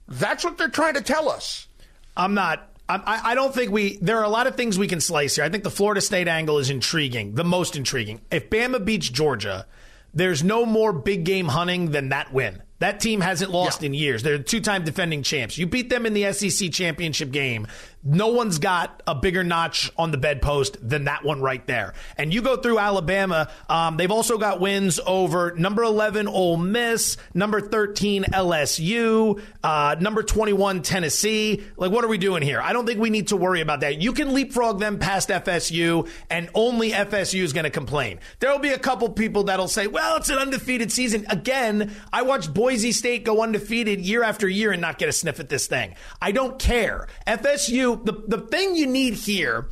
that's 0.09 0.45
what 0.45 0.59
they're 0.59 0.69
trying 0.69 0.95
to 0.95 1.03
tell 1.03 1.29
us. 1.29 1.69
I'm 2.17 2.35
not. 2.35 2.69
I, 2.89 3.35
don't 3.35 3.55
think 3.55 3.71
we. 3.71 3.97
There 4.03 4.19
are 4.19 4.25
a 4.25 4.29
lot 4.29 4.47
of 4.47 4.55
things 4.55 4.79
we 4.79 4.87
can 4.87 5.01
slice 5.01 5.37
here. 5.37 5.45
I 5.45 5.49
think 5.49 5.65
the 5.65 5.71
Florida 5.71 6.03
State 6.03 6.29
angle 6.29 6.59
is 6.59 6.69
intriguing, 6.69 7.35
the 7.35 7.45
most 7.45 7.75
intriguing. 7.75 8.21
If 8.31 8.51
Bama 8.51 8.85
beats 8.85 9.09
Georgia, 9.09 9.67
there's 10.13 10.45
no 10.45 10.67
more 10.67 10.93
big 10.93 11.25
game 11.25 11.49
hunting 11.49 11.93
than 11.93 12.11
that 12.11 12.35
win. 12.35 12.63
That 12.83 12.99
team 12.99 13.21
hasn't 13.21 13.53
lost 13.53 13.83
yeah. 13.83 13.87
in 13.87 13.95
years. 13.95 14.25
They're 14.25 14.39
two 14.39 14.61
time 14.61 14.83
defending 14.85 15.23
champs. 15.23 15.57
You 15.57 15.69
beat 15.69 15.89
them 15.89 16.05
in 16.05 16.15
the 16.15 16.33
SEC 16.33 16.73
championship 16.73 17.31
game 17.31 17.69
no 18.05 18.29
one's 18.29 18.59
got 18.59 19.03
a 19.07 19.15
bigger 19.15 19.45
notch 19.45 19.93
on 19.97 20.11
the 20.11 20.19
bedpost 20.19 20.77
than 20.87 21.05
that 21.05 21.25
one 21.25 21.41
right 21.41 21.65
there. 21.67 21.95
And 22.17 22.35
you 22.35 22.43
go 22.43 22.57
through 22.57 22.79
Alabama, 22.79 23.49
um, 23.69 23.97
they've 23.97 24.11
also 24.11 24.39
got 24.39 24.61
wins 24.61 24.99
over 25.07 25.55
number 25.57 25.83
11 25.85 26.27
Ole 26.27 26.57
Miss, 26.57 27.17
number 27.33 27.61
13 27.61 28.25
LSU, 28.25 29.41
uh, 29.63 29.97
number 30.01 30.23
21 30.23 30.83
Tennessee. 30.83 31.63
Like, 31.77 31.93
what 31.93 32.05
are 32.05 32.09
we 32.09 32.19
doing 32.19 32.43
here? 32.43 32.61
I 32.61 32.73
don't 32.73 32.87
think 32.87 32.99
we 32.99 33.11
need 33.11 33.29
to 33.29 33.37
worry 33.37 33.61
about 33.61 33.81
that. 33.81 34.01
You 34.01 34.13
can 34.13 34.35
leapfrog 34.35 34.81
them 34.81 34.99
past 34.99 35.29
FSU, 35.29 36.09
and 36.29 36.51
only 36.55 36.91
FSU 36.91 37.43
is 37.43 37.53
going 37.53 37.65
to 37.65 37.71
complain. 37.71 38.19
There 38.41 38.51
will 38.51 38.59
be 38.59 38.71
a 38.71 38.79
couple 38.79 39.09
people 39.11 39.45
that'll 39.45 39.69
say, 39.69 39.87
well, 39.87 40.17
it's 40.17 40.29
an 40.29 40.39
undefeated 40.39 40.91
season. 40.91 41.25
Again, 41.29 41.95
I 42.13 42.23
watched 42.23 42.53
Boise 42.53 42.93
State 42.93 43.25
go 43.25 43.43
undefeated 43.43 44.01
year 44.01 44.25
after 44.25 44.49
year 44.49 44.73
and 44.73 44.81
not 44.81 44.99
get 44.99 45.09
a 45.09 45.13
sniff 45.13 45.39
at 45.39 45.49
this 45.49 45.69
thing. 45.69 45.95
I 46.21 46.33
don't 46.33 46.59
care. 46.59 47.07
FSU 47.27 47.92
the, 47.97 48.25
the 48.27 48.39
thing 48.39 48.77
you 48.77 48.87
need 48.87 49.15
here, 49.15 49.69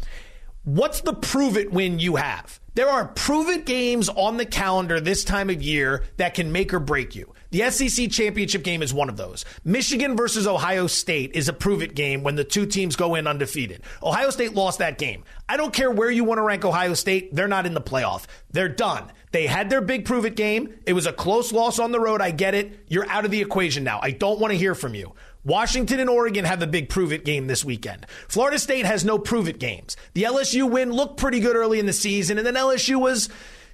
what's 0.64 1.00
the 1.00 1.14
prove 1.14 1.56
it 1.56 1.72
win 1.72 1.99
you 1.99 2.17
have? 2.17 2.61
There 2.75 2.88
are 2.88 3.09
prove 3.09 3.49
it 3.49 3.66
games 3.66 4.09
on 4.09 4.37
the 4.37 4.47
calendar 4.47 5.00
this 5.00 5.25
time 5.25 5.50
of 5.50 5.61
year 5.61 6.04
that 6.18 6.35
can 6.35 6.52
make 6.52 6.73
or 6.73 6.78
break 6.78 7.16
you. 7.16 7.35
The 7.50 7.68
SEC 7.68 8.11
championship 8.11 8.62
game 8.62 8.80
is 8.80 8.94
one 8.94 9.09
of 9.09 9.16
those. 9.16 9.44
Michigan 9.64 10.16
versus 10.16 10.47
Ohio 10.47 10.87
State 10.87 11.33
is 11.35 11.49
a 11.49 11.52
prove 11.52 11.83
it 11.83 11.97
game 11.97 12.23
when 12.23 12.37
the 12.37 12.44
two 12.44 12.66
teams 12.66 12.94
go 12.94 13.16
in 13.16 13.26
undefeated. 13.26 13.83
Ohio 14.02 14.30
State 14.30 14.54
lost 14.54 14.78
that 14.78 14.99
game. 14.99 15.25
I 15.49 15.56
don't 15.56 15.73
care 15.73 15.90
where 15.90 16.12
you 16.12 16.23
want 16.23 16.38
to 16.38 16.42
rank 16.42 16.64
Ohio 16.64 16.94
State, 16.94 17.35
they're 17.35 17.49
not 17.49 17.66
in 17.66 17.75
the 17.75 17.80
playoff. 17.80 18.26
They're 18.52 18.68
done. 18.68 19.11
They 19.33 19.47
had 19.47 19.68
their 19.68 19.80
big 19.80 20.04
prove 20.04 20.25
it 20.25 20.37
game. 20.37 20.75
It 20.87 20.92
was 20.92 21.06
a 21.06 21.12
close 21.12 21.52
loss 21.52 21.80
on 21.80 21.90
the 21.90 22.00
road. 22.00 22.21
I 22.21 22.30
get 22.30 22.54
it. 22.54 22.85
You're 22.87 23.09
out 23.09 23.25
of 23.25 23.33
the 23.33 23.40
equation 23.40 23.83
now. 23.83 23.99
I 24.00 24.12
don't 24.12 24.38
want 24.38 24.52
to 24.52 24.59
hear 24.59 24.76
from 24.76 24.94
you. 24.94 25.12
Washington 25.44 26.00
and 26.00 26.11
Oregon 26.11 26.44
have 26.44 26.62
a 26.62 26.66
big 26.66 26.88
prove 26.88 27.12
it 27.12 27.25
game 27.25 27.47
this 27.47 27.64
weekend. 27.64 28.06
Florida 28.28 28.59
State 28.59 28.85
has 28.85 29.04
no 29.04 29.18
prove 29.18 29.49
it 29.49 29.59
games. 29.59 29.97
The 30.14 30.25
LSU 30.25 30.70
win 30.70 30.92
looked 30.92 31.18
pretty 31.18 31.40
good 31.40 31.56
early 31.56 31.78
in 31.78 31.87
the 31.87 31.92
season, 31.92 32.38
and 32.38 32.47
then 32.47 32.54
LSU 32.54 33.00
was 33.00 33.28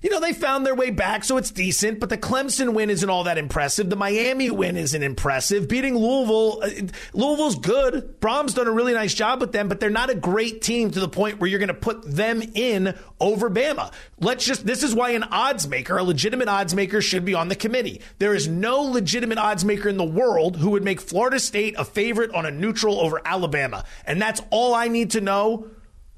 you 0.07 0.13
know, 0.13 0.21
they 0.21 0.33
found 0.33 0.65
their 0.65 0.77
way 0.77 0.91
back, 0.91 1.25
so 1.25 1.37
it's 1.37 1.51
decent, 1.51 1.99
but 1.99 2.09
the 2.09 2.17
Clemson 2.17 2.75
win 2.75 2.91
isn't 2.91 3.11
all 3.11 3.25
that 3.25 3.39
impressive. 3.39 3.91
The 3.91 3.97
Miami 3.97 4.53
win 4.53 4.77
isn't 4.77 5.03
impressive. 5.03 5.67
Beating 5.67 5.97
Louisville, 5.97 6.61
uh, 6.63 6.71
Louisville's 7.13 7.57
good. 7.57 8.21
Brohm's 8.21 8.55
done 8.55 8.69
a 8.69 8.71
really 8.71 8.93
nice 8.93 9.15
job 9.15 9.41
with 9.41 9.51
them, 9.51 9.67
but 9.67 9.81
they're 9.81 9.91
not 9.91 10.09
a 10.09 10.15
great 10.15 10.63
team 10.63 10.93
to 10.93 11.01
the 11.01 11.09
point 11.09 11.41
where 11.41 11.51
you're 11.51 11.59
going 11.59 11.71
to 11.71 11.75
put 11.75 12.05
them 12.05 12.41
in 12.55 12.97
over 13.19 13.51
Bama. 13.51 13.93
Let's 14.21 14.45
just, 14.47 14.65
this 14.65 14.85
is 14.85 14.95
why 14.95 15.11
an 15.11 15.25
odds 15.25 15.67
maker, 15.67 15.99
a 15.99 16.05
legitimate 16.05 16.47
odds 16.47 16.73
maker, 16.73 17.03
should 17.03 17.25
be 17.25 17.35
on 17.35 17.49
the 17.49 17.57
committee. 17.57 18.01
There 18.21 18.33
is 18.33 18.47
no 18.47 18.83
legitimate 18.83 19.39
odds 19.39 19.65
maker 19.65 19.89
in 19.89 19.97
the 19.97 20.05
world 20.05 20.59
who 20.59 20.71
would 20.71 20.85
make 20.85 21.01
Florida 21.01 21.41
State 21.41 21.75
a 21.77 21.85
favorite 21.85 22.33
on 22.33 22.47
a 22.47 22.53
neutral 22.53 23.01
over 23.01 23.21
Alabama. 23.25 23.85
And 24.05 24.23
that's 24.23 24.41
all 24.51 24.73
I 24.73 24.87
need 24.87 25.11
to 25.11 25.21
know 25.21 25.67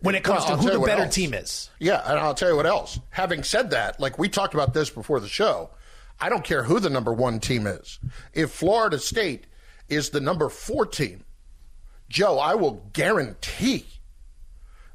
when 0.01 0.15
it 0.15 0.23
comes 0.23 0.45
well, 0.47 0.57
to 0.57 0.63
who 0.63 0.71
the 0.79 0.87
better 0.87 1.05
else. 1.05 1.15
team 1.15 1.35
is. 1.35 1.71
Yeah, 1.79 2.03
and 2.05 2.19
I'll 2.19 2.35
tell 2.35 2.51
you 2.51 2.57
what 2.57 2.67
else. 2.67 2.99
Having 3.11 3.43
said 3.43 3.71
that, 3.71 3.99
like 4.01 4.19
we 4.19 4.29
talked 4.29 4.55
about 4.55 4.75
this 4.75 4.91
before 4.91 5.21
the 5.21 5.29
show, 5.29 5.71
I 6.21 6.29
don't 6.29 6.45
care 6.45 6.63
who 6.63 6.81
the 6.81 6.91
number 6.91 7.13
one 7.13 7.41
team 7.41 7.67
is. 7.67 7.99
If 8.33 8.51
Florida 8.51 8.99
State 8.99 9.47
is 9.89 10.11
the 10.11 10.21
number 10.21 10.49
four 10.49 10.87
team, 10.87 11.25
Joe, 12.09 12.39
I 12.39 12.55
will 12.55 12.89
guarantee 12.93 13.87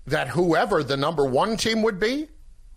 that 0.07 0.29
whoever 0.29 0.83
the 0.83 0.97
number 0.97 1.25
one 1.25 1.57
team 1.57 1.81
would 1.83 1.99
be 1.99 2.27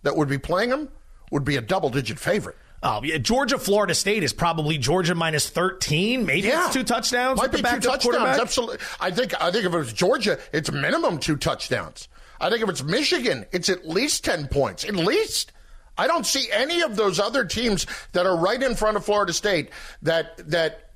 that 0.03 0.15
would 0.15 0.29
be 0.29 0.37
playing 0.37 0.69
them 0.69 0.89
would 1.31 1.43
be 1.43 1.57
a 1.57 1.61
double 1.61 1.89
digit 1.89 2.19
favorite. 2.19 2.55
Oh, 2.83 3.01
yeah. 3.03 3.17
Georgia, 3.17 3.57
Florida 3.57 3.95
State 3.95 4.23
is 4.23 4.33
probably 4.33 4.77
Georgia 4.77 5.15
minus 5.15 5.49
13. 5.49 6.25
Maybe 6.25 6.47
yeah. 6.47 6.65
it's 6.65 6.73
two 6.73 6.83
touchdowns. 6.83 7.37
Might 7.37 7.51
be 7.51 7.57
two 7.57 7.79
touchdowns. 7.79 8.39
Absolutely. 8.39 8.77
I 8.99 9.09
think, 9.11 9.33
I 9.41 9.51
think 9.51 9.65
if 9.65 9.73
it 9.73 9.77
was 9.77 9.91
Georgia, 9.91 10.37
it's 10.53 10.71
minimum 10.71 11.17
two 11.17 11.37
touchdowns. 11.37 12.07
I 12.39 12.49
think 12.49 12.61
if 12.63 12.69
it's 12.69 12.83
Michigan, 12.83 13.45
it's 13.51 13.69
at 13.69 13.87
least 13.87 14.23
10 14.25 14.47
points. 14.47 14.83
At 14.83 14.95
least. 14.95 15.51
I 15.97 16.05
don't 16.05 16.25
see 16.25 16.47
any 16.51 16.81
of 16.81 16.95
those 16.95 17.19
other 17.19 17.43
teams 17.43 17.87
that 18.11 18.27
are 18.27 18.37
right 18.37 18.61
in 18.61 18.75
front 18.75 18.97
of 18.97 19.05
Florida 19.05 19.33
State 19.33 19.71
that, 20.03 20.37
that, 20.49 20.87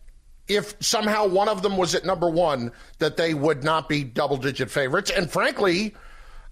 if 0.47 0.75
somehow 0.79 1.27
one 1.27 1.47
of 1.47 1.61
them 1.61 1.77
was 1.77 1.95
at 1.95 2.05
number 2.05 2.29
one, 2.29 2.71
that 2.99 3.15
they 3.15 3.33
would 3.33 3.63
not 3.63 3.87
be 3.87 4.03
double 4.03 4.37
digit 4.37 4.69
favorites. 4.69 5.09
And 5.09 5.31
frankly, 5.31 5.95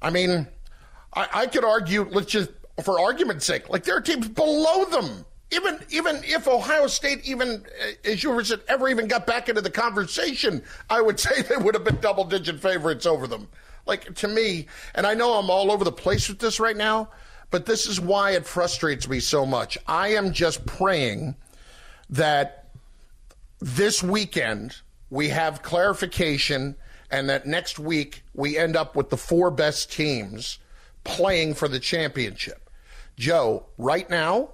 I 0.02 0.10
mean, 0.10 0.48
I, 1.14 1.28
I 1.34 1.48
could 1.48 1.66
argue, 1.66 2.08
let's 2.10 2.32
just, 2.32 2.50
for 2.84 3.00
argument's 3.00 3.46
sake, 3.46 3.70
like 3.70 3.84
there 3.84 3.98
are 3.98 4.02
teams 4.02 4.28
below 4.28 4.86
them. 4.86 5.26
Even 5.52 5.80
even 5.90 6.22
if 6.24 6.48
Ohio 6.48 6.86
State 6.86 7.28
even, 7.28 7.66
uh, 7.82 8.10
as 8.10 8.24
you 8.24 8.44
said, 8.44 8.62
ever 8.68 8.88
even 8.88 9.08
got 9.08 9.26
back 9.26 9.50
into 9.50 9.62
the 9.62 9.72
conversation, 9.72 10.64
I 10.92 11.02
would 11.02 11.20
say 11.20 11.42
they 11.42 11.58
would 11.58 11.74
have 11.74 11.84
been 11.84 12.00
double 12.00 12.24
digit 12.24 12.60
favorites 12.60 13.08
over 13.08 13.26
them. 13.26 13.48
Like 13.86 14.16
to 14.16 14.28
me, 14.28 14.68
and 14.94 15.08
I 15.08 15.14
know 15.14 15.34
I'm 15.34 15.50
all 15.50 15.72
over 15.72 15.84
the 15.84 15.92
place 15.92 16.30
with 16.30 16.40
this 16.40 16.60
right 16.60 16.78
now, 16.78 17.10
but 17.52 17.66
this 17.66 17.88
is 17.88 18.00
why 18.00 18.32
it 18.32 18.46
frustrates 18.46 19.08
me 19.08 19.20
so 19.20 19.46
much. 19.46 19.78
I 19.88 20.10
am 20.10 20.34
just 20.34 20.66
praying 20.66 21.36
that 22.10 22.70
this 23.60 24.04
weekend 24.04 24.78
we 25.10 25.30
have 25.30 25.64
clarification 25.64 26.76
and 27.12 27.30
that 27.30 27.48
next 27.48 27.80
week 27.80 28.24
we 28.34 28.58
end 28.58 28.76
up 28.76 28.96
with 28.96 29.10
the 29.10 29.18
four 29.18 29.50
best 29.50 29.92
teams 29.92 30.60
playing 31.04 31.56
for 31.56 31.68
the 31.68 31.80
championship. 31.80 32.70
Joe, 33.18 33.66
right 33.78 34.10
now, 34.10 34.52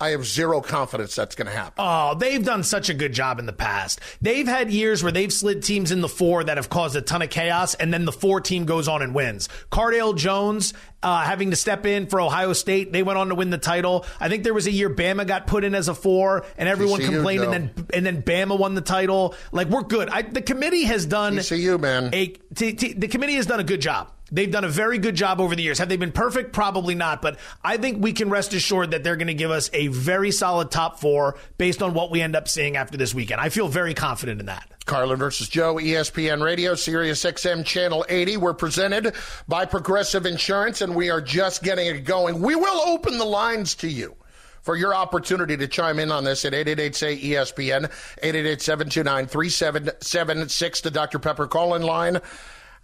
I 0.00 0.10
have 0.10 0.24
zero 0.24 0.60
confidence 0.60 1.16
that's 1.16 1.34
going 1.34 1.46
to 1.48 1.52
happen. 1.52 1.74
Oh, 1.78 2.14
they've 2.14 2.44
done 2.44 2.62
such 2.62 2.88
a 2.88 2.94
good 2.94 3.12
job 3.12 3.40
in 3.40 3.46
the 3.46 3.52
past. 3.52 4.00
They've 4.22 4.46
had 4.46 4.70
years 4.70 5.02
where 5.02 5.10
they've 5.10 5.32
slid 5.32 5.64
teams 5.64 5.90
in 5.90 6.00
the 6.02 6.08
four 6.08 6.44
that 6.44 6.56
have 6.56 6.68
caused 6.68 6.94
a 6.94 7.00
ton 7.00 7.20
of 7.22 7.30
chaos, 7.30 7.74
and 7.74 7.92
then 7.92 8.04
the 8.04 8.12
four 8.12 8.40
team 8.40 8.64
goes 8.64 8.86
on 8.86 9.02
and 9.02 9.12
wins. 9.12 9.48
Cardale 9.72 10.16
Jones 10.16 10.72
uh, 11.02 11.22
having 11.22 11.50
to 11.50 11.56
step 11.56 11.86
in 11.86 12.06
for 12.06 12.20
Ohio 12.20 12.52
State, 12.52 12.92
they 12.92 13.02
went 13.02 13.18
on 13.18 13.28
to 13.28 13.34
win 13.34 13.50
the 13.50 13.58
title. 13.58 14.04
I 14.20 14.28
think 14.28 14.44
there 14.44 14.54
was 14.54 14.66
a 14.66 14.72
year 14.72 14.90
Bama 14.90 15.26
got 15.26 15.46
put 15.46 15.64
in 15.64 15.74
as 15.74 15.88
a 15.88 15.94
four, 15.94 16.44
and 16.56 16.68
everyone 16.68 17.00
TCU, 17.00 17.06
complained, 17.06 17.42
Joe. 17.42 17.50
and 17.52 17.70
then 17.74 17.86
and 17.94 18.06
then 18.06 18.22
Bama 18.22 18.58
won 18.58 18.74
the 18.74 18.80
title. 18.80 19.34
Like 19.52 19.68
we're 19.68 19.82
good. 19.82 20.08
I, 20.08 20.22
the 20.22 20.42
committee 20.42 20.84
has 20.84 21.06
done. 21.06 21.36
TCU, 21.36 21.78
man. 21.78 22.10
A, 22.12 22.26
t- 22.54 22.72
t- 22.72 22.92
the 22.92 23.08
committee 23.08 23.34
has 23.34 23.46
done 23.46 23.60
a 23.60 23.64
good 23.64 23.80
job. 23.80 24.12
They've 24.30 24.50
done 24.50 24.64
a 24.64 24.68
very 24.68 24.98
good 24.98 25.14
job 25.14 25.40
over 25.40 25.56
the 25.56 25.62
years. 25.62 25.78
Have 25.78 25.88
they 25.88 25.96
been 25.96 26.12
perfect? 26.12 26.52
Probably 26.52 26.94
not. 26.94 27.22
But 27.22 27.38
I 27.64 27.76
think 27.76 28.02
we 28.02 28.12
can 28.12 28.30
rest 28.30 28.52
assured 28.52 28.90
that 28.90 29.02
they're 29.02 29.16
going 29.16 29.28
to 29.28 29.34
give 29.34 29.50
us 29.50 29.70
a 29.72 29.88
very 29.88 30.30
solid 30.30 30.70
top 30.70 31.00
four 31.00 31.36
based 31.56 31.82
on 31.82 31.94
what 31.94 32.10
we 32.10 32.20
end 32.20 32.36
up 32.36 32.48
seeing 32.48 32.76
after 32.76 32.96
this 32.96 33.14
weekend. 33.14 33.40
I 33.40 33.48
feel 33.48 33.68
very 33.68 33.94
confident 33.94 34.40
in 34.40 34.46
that. 34.46 34.70
Carlin 34.84 35.18
versus 35.18 35.48
Joe, 35.48 35.76
ESPN 35.76 36.42
Radio, 36.42 36.74
Sirius 36.74 37.22
XM 37.22 37.64
Channel 37.64 38.06
80. 38.08 38.38
We're 38.38 38.54
presented 38.54 39.14
by 39.46 39.66
Progressive 39.66 40.24
Insurance, 40.24 40.80
and 40.80 40.94
we 40.94 41.10
are 41.10 41.20
just 41.20 41.62
getting 41.62 41.86
it 41.86 42.04
going. 42.04 42.40
We 42.40 42.54
will 42.54 42.88
open 42.88 43.18
the 43.18 43.24
lines 43.24 43.74
to 43.76 43.88
you 43.88 44.16
for 44.62 44.76
your 44.76 44.94
opportunity 44.94 45.56
to 45.56 45.68
chime 45.68 45.98
in 45.98 46.10
on 46.10 46.24
this 46.24 46.44
at 46.44 46.52
888-SAY-ESPN, 46.52 47.90
888-729-3776, 48.22 50.82
the 50.82 50.90
Dr. 50.90 51.18
Pepper 51.18 51.46
call-in 51.46 51.82
line. 51.82 52.20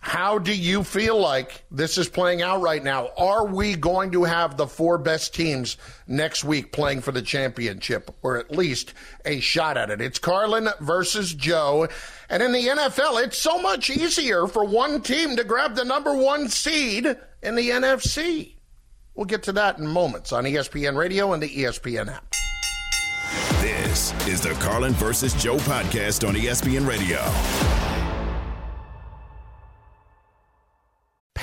How 0.04 0.38
do 0.38 0.54
you 0.54 0.84
feel 0.84 1.18
like 1.18 1.64
this 1.70 1.96
is 1.96 2.10
playing 2.10 2.42
out 2.42 2.60
right 2.60 2.84
now? 2.84 3.08
Are 3.16 3.46
we 3.46 3.74
going 3.74 4.10
to 4.10 4.24
have 4.24 4.58
the 4.58 4.66
four 4.66 4.98
best 4.98 5.34
teams 5.34 5.78
next 6.06 6.44
week 6.44 6.72
playing 6.72 7.00
for 7.00 7.10
the 7.10 7.22
championship, 7.22 8.14
or 8.22 8.36
at 8.36 8.50
least 8.50 8.92
a 9.24 9.40
shot 9.40 9.78
at 9.78 9.88
it? 9.88 10.02
It's 10.02 10.18
Carlin 10.18 10.68
versus 10.78 11.32
Joe. 11.32 11.88
And 12.28 12.42
in 12.42 12.52
the 12.52 12.66
NFL, 12.66 13.24
it's 13.24 13.38
so 13.38 13.58
much 13.58 13.88
easier 13.88 14.46
for 14.46 14.66
one 14.66 15.00
team 15.00 15.36
to 15.36 15.42
grab 15.42 15.74
the 15.74 15.86
number 15.86 16.14
one 16.14 16.50
seed 16.50 17.06
in 17.42 17.54
the 17.54 17.70
NFC. 17.70 18.56
We'll 19.14 19.24
get 19.24 19.42
to 19.44 19.52
that 19.52 19.78
in 19.78 19.86
moments 19.86 20.32
on 20.32 20.44
ESPN 20.44 20.98
Radio 20.98 21.32
and 21.32 21.42
the 21.42 21.48
ESPN 21.48 22.12
app. 22.14 22.30
This 23.62 24.12
is 24.28 24.42
the 24.42 24.50
Carlin 24.60 24.92
versus 24.92 25.32
Joe 25.42 25.56
podcast 25.56 26.28
on 26.28 26.34
ESPN 26.34 26.86
Radio. 26.86 27.83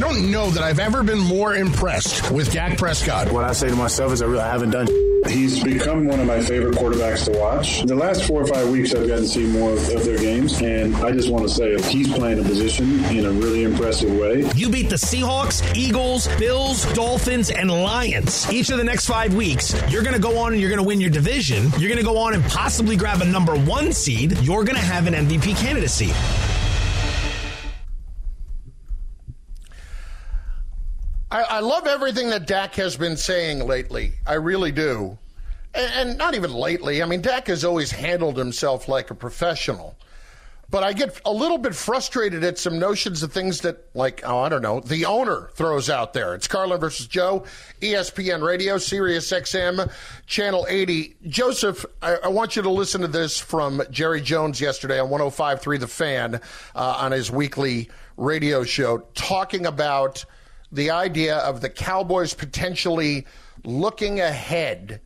I 0.00 0.02
don't 0.02 0.30
know 0.30 0.48
that 0.48 0.62
I've 0.62 0.78
ever 0.78 1.02
been 1.02 1.18
more 1.18 1.54
impressed 1.54 2.30
with 2.30 2.50
Dak 2.50 2.78
Prescott. 2.78 3.30
What 3.30 3.44
I 3.44 3.52
say 3.52 3.68
to 3.68 3.76
myself 3.76 4.12
is 4.12 4.22
I 4.22 4.24
really 4.24 4.40
haven't 4.40 4.70
done. 4.70 4.86
He's 5.28 5.62
become 5.62 6.06
one 6.06 6.18
of 6.18 6.26
my 6.26 6.40
favorite 6.40 6.74
quarterbacks 6.76 7.30
to 7.30 7.38
watch. 7.38 7.82
The 7.82 7.94
last 7.94 8.24
four 8.24 8.40
or 8.40 8.46
five 8.46 8.70
weeks, 8.70 8.94
I've 8.94 9.06
gotten 9.06 9.24
to 9.24 9.28
see 9.28 9.44
more 9.44 9.72
of, 9.72 9.88
of 9.90 10.02
their 10.02 10.16
games, 10.16 10.58
and 10.62 10.96
I 10.96 11.12
just 11.12 11.30
want 11.30 11.46
to 11.46 11.50
say 11.50 11.78
he's 11.90 12.10
playing 12.14 12.38
a 12.38 12.42
position 12.42 13.04
in 13.14 13.26
a 13.26 13.30
really 13.30 13.64
impressive 13.64 14.10
way. 14.10 14.50
You 14.56 14.70
beat 14.70 14.88
the 14.88 14.96
Seahawks, 14.96 15.76
Eagles, 15.76 16.28
Bills, 16.38 16.90
Dolphins, 16.94 17.50
and 17.50 17.70
Lions. 17.70 18.50
Each 18.50 18.70
of 18.70 18.78
the 18.78 18.84
next 18.84 19.04
five 19.04 19.34
weeks, 19.34 19.74
you're 19.90 20.02
going 20.02 20.16
to 20.16 20.22
go 20.22 20.38
on 20.38 20.52
and 20.52 20.62
you're 20.62 20.70
going 20.70 20.82
to 20.82 20.88
win 20.88 21.02
your 21.02 21.10
division. 21.10 21.64
You're 21.76 21.90
going 21.90 21.98
to 21.98 22.10
go 22.10 22.16
on 22.16 22.32
and 22.32 22.42
possibly 22.44 22.96
grab 22.96 23.20
a 23.20 23.26
number 23.26 23.54
one 23.54 23.92
seed. 23.92 24.38
You're 24.38 24.64
going 24.64 24.78
to 24.78 24.82
have 24.82 25.06
an 25.06 25.12
MVP 25.12 25.58
candidacy. 25.58 26.10
I, 31.30 31.42
I, 31.42 31.60
love 31.60 31.86
everything 31.86 32.30
that 32.30 32.46
Dak 32.46 32.74
has 32.74 32.96
been 32.96 33.16
saying 33.16 33.64
lately. 33.66 34.14
I 34.26 34.34
really 34.34 34.72
do. 34.72 35.16
And, 35.74 35.92
and, 35.94 36.18
not 36.18 36.34
even 36.34 36.52
lately. 36.52 37.02
I 37.02 37.06
mean, 37.06 37.20
Dak 37.20 37.46
has 37.46 37.64
always 37.64 37.92
handled 37.92 38.36
himself 38.36 38.88
like 38.88 39.10
a 39.10 39.14
professional. 39.14 39.96
But 40.70 40.84
I 40.84 40.92
get 40.92 41.20
a 41.24 41.32
little 41.32 41.58
bit 41.58 41.74
frustrated 41.74 42.44
at 42.44 42.56
some 42.56 42.78
notions 42.78 43.24
of 43.24 43.32
things 43.32 43.62
that, 43.62 43.88
like, 43.94 44.22
oh, 44.24 44.38
I 44.38 44.48
don't 44.48 44.62
know, 44.62 44.78
the 44.78 45.04
owner 45.04 45.50
throws 45.54 45.90
out 45.90 46.12
there. 46.12 46.34
It's 46.34 46.46
Carlin 46.46 46.78
versus 46.80 47.08
Joe, 47.08 47.44
ESPN 47.80 48.40
Radio, 48.40 48.78
Sirius 48.78 49.30
XM, 49.32 49.90
Channel 50.26 50.66
80. 50.68 51.16
Joseph, 51.26 51.84
I, 52.02 52.18
I 52.24 52.28
want 52.28 52.54
you 52.54 52.62
to 52.62 52.70
listen 52.70 53.00
to 53.00 53.08
this 53.08 53.36
from 53.38 53.82
Jerry 53.90 54.20
Jones 54.20 54.60
yesterday 54.60 55.00
on 55.00 55.10
105.3 55.10 55.80
The 55.80 55.88
Fan 55.88 56.34
uh, 56.36 56.38
on 56.76 57.10
his 57.10 57.32
weekly 57.32 57.90
radio 58.16 58.62
show, 58.62 58.98
talking 59.14 59.66
about 59.66 60.24
the 60.72 60.90
idea 60.90 61.36
of 61.38 61.60
the 61.60 61.70
Cowboys 61.70 62.34
potentially 62.34 63.26
looking 63.64 64.20
ahead 64.20 65.00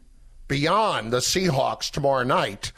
beyond 0.48 1.12
the 1.12 1.18
Seahawks 1.18 1.90
tomorrow 1.90 2.24
night 2.24 2.72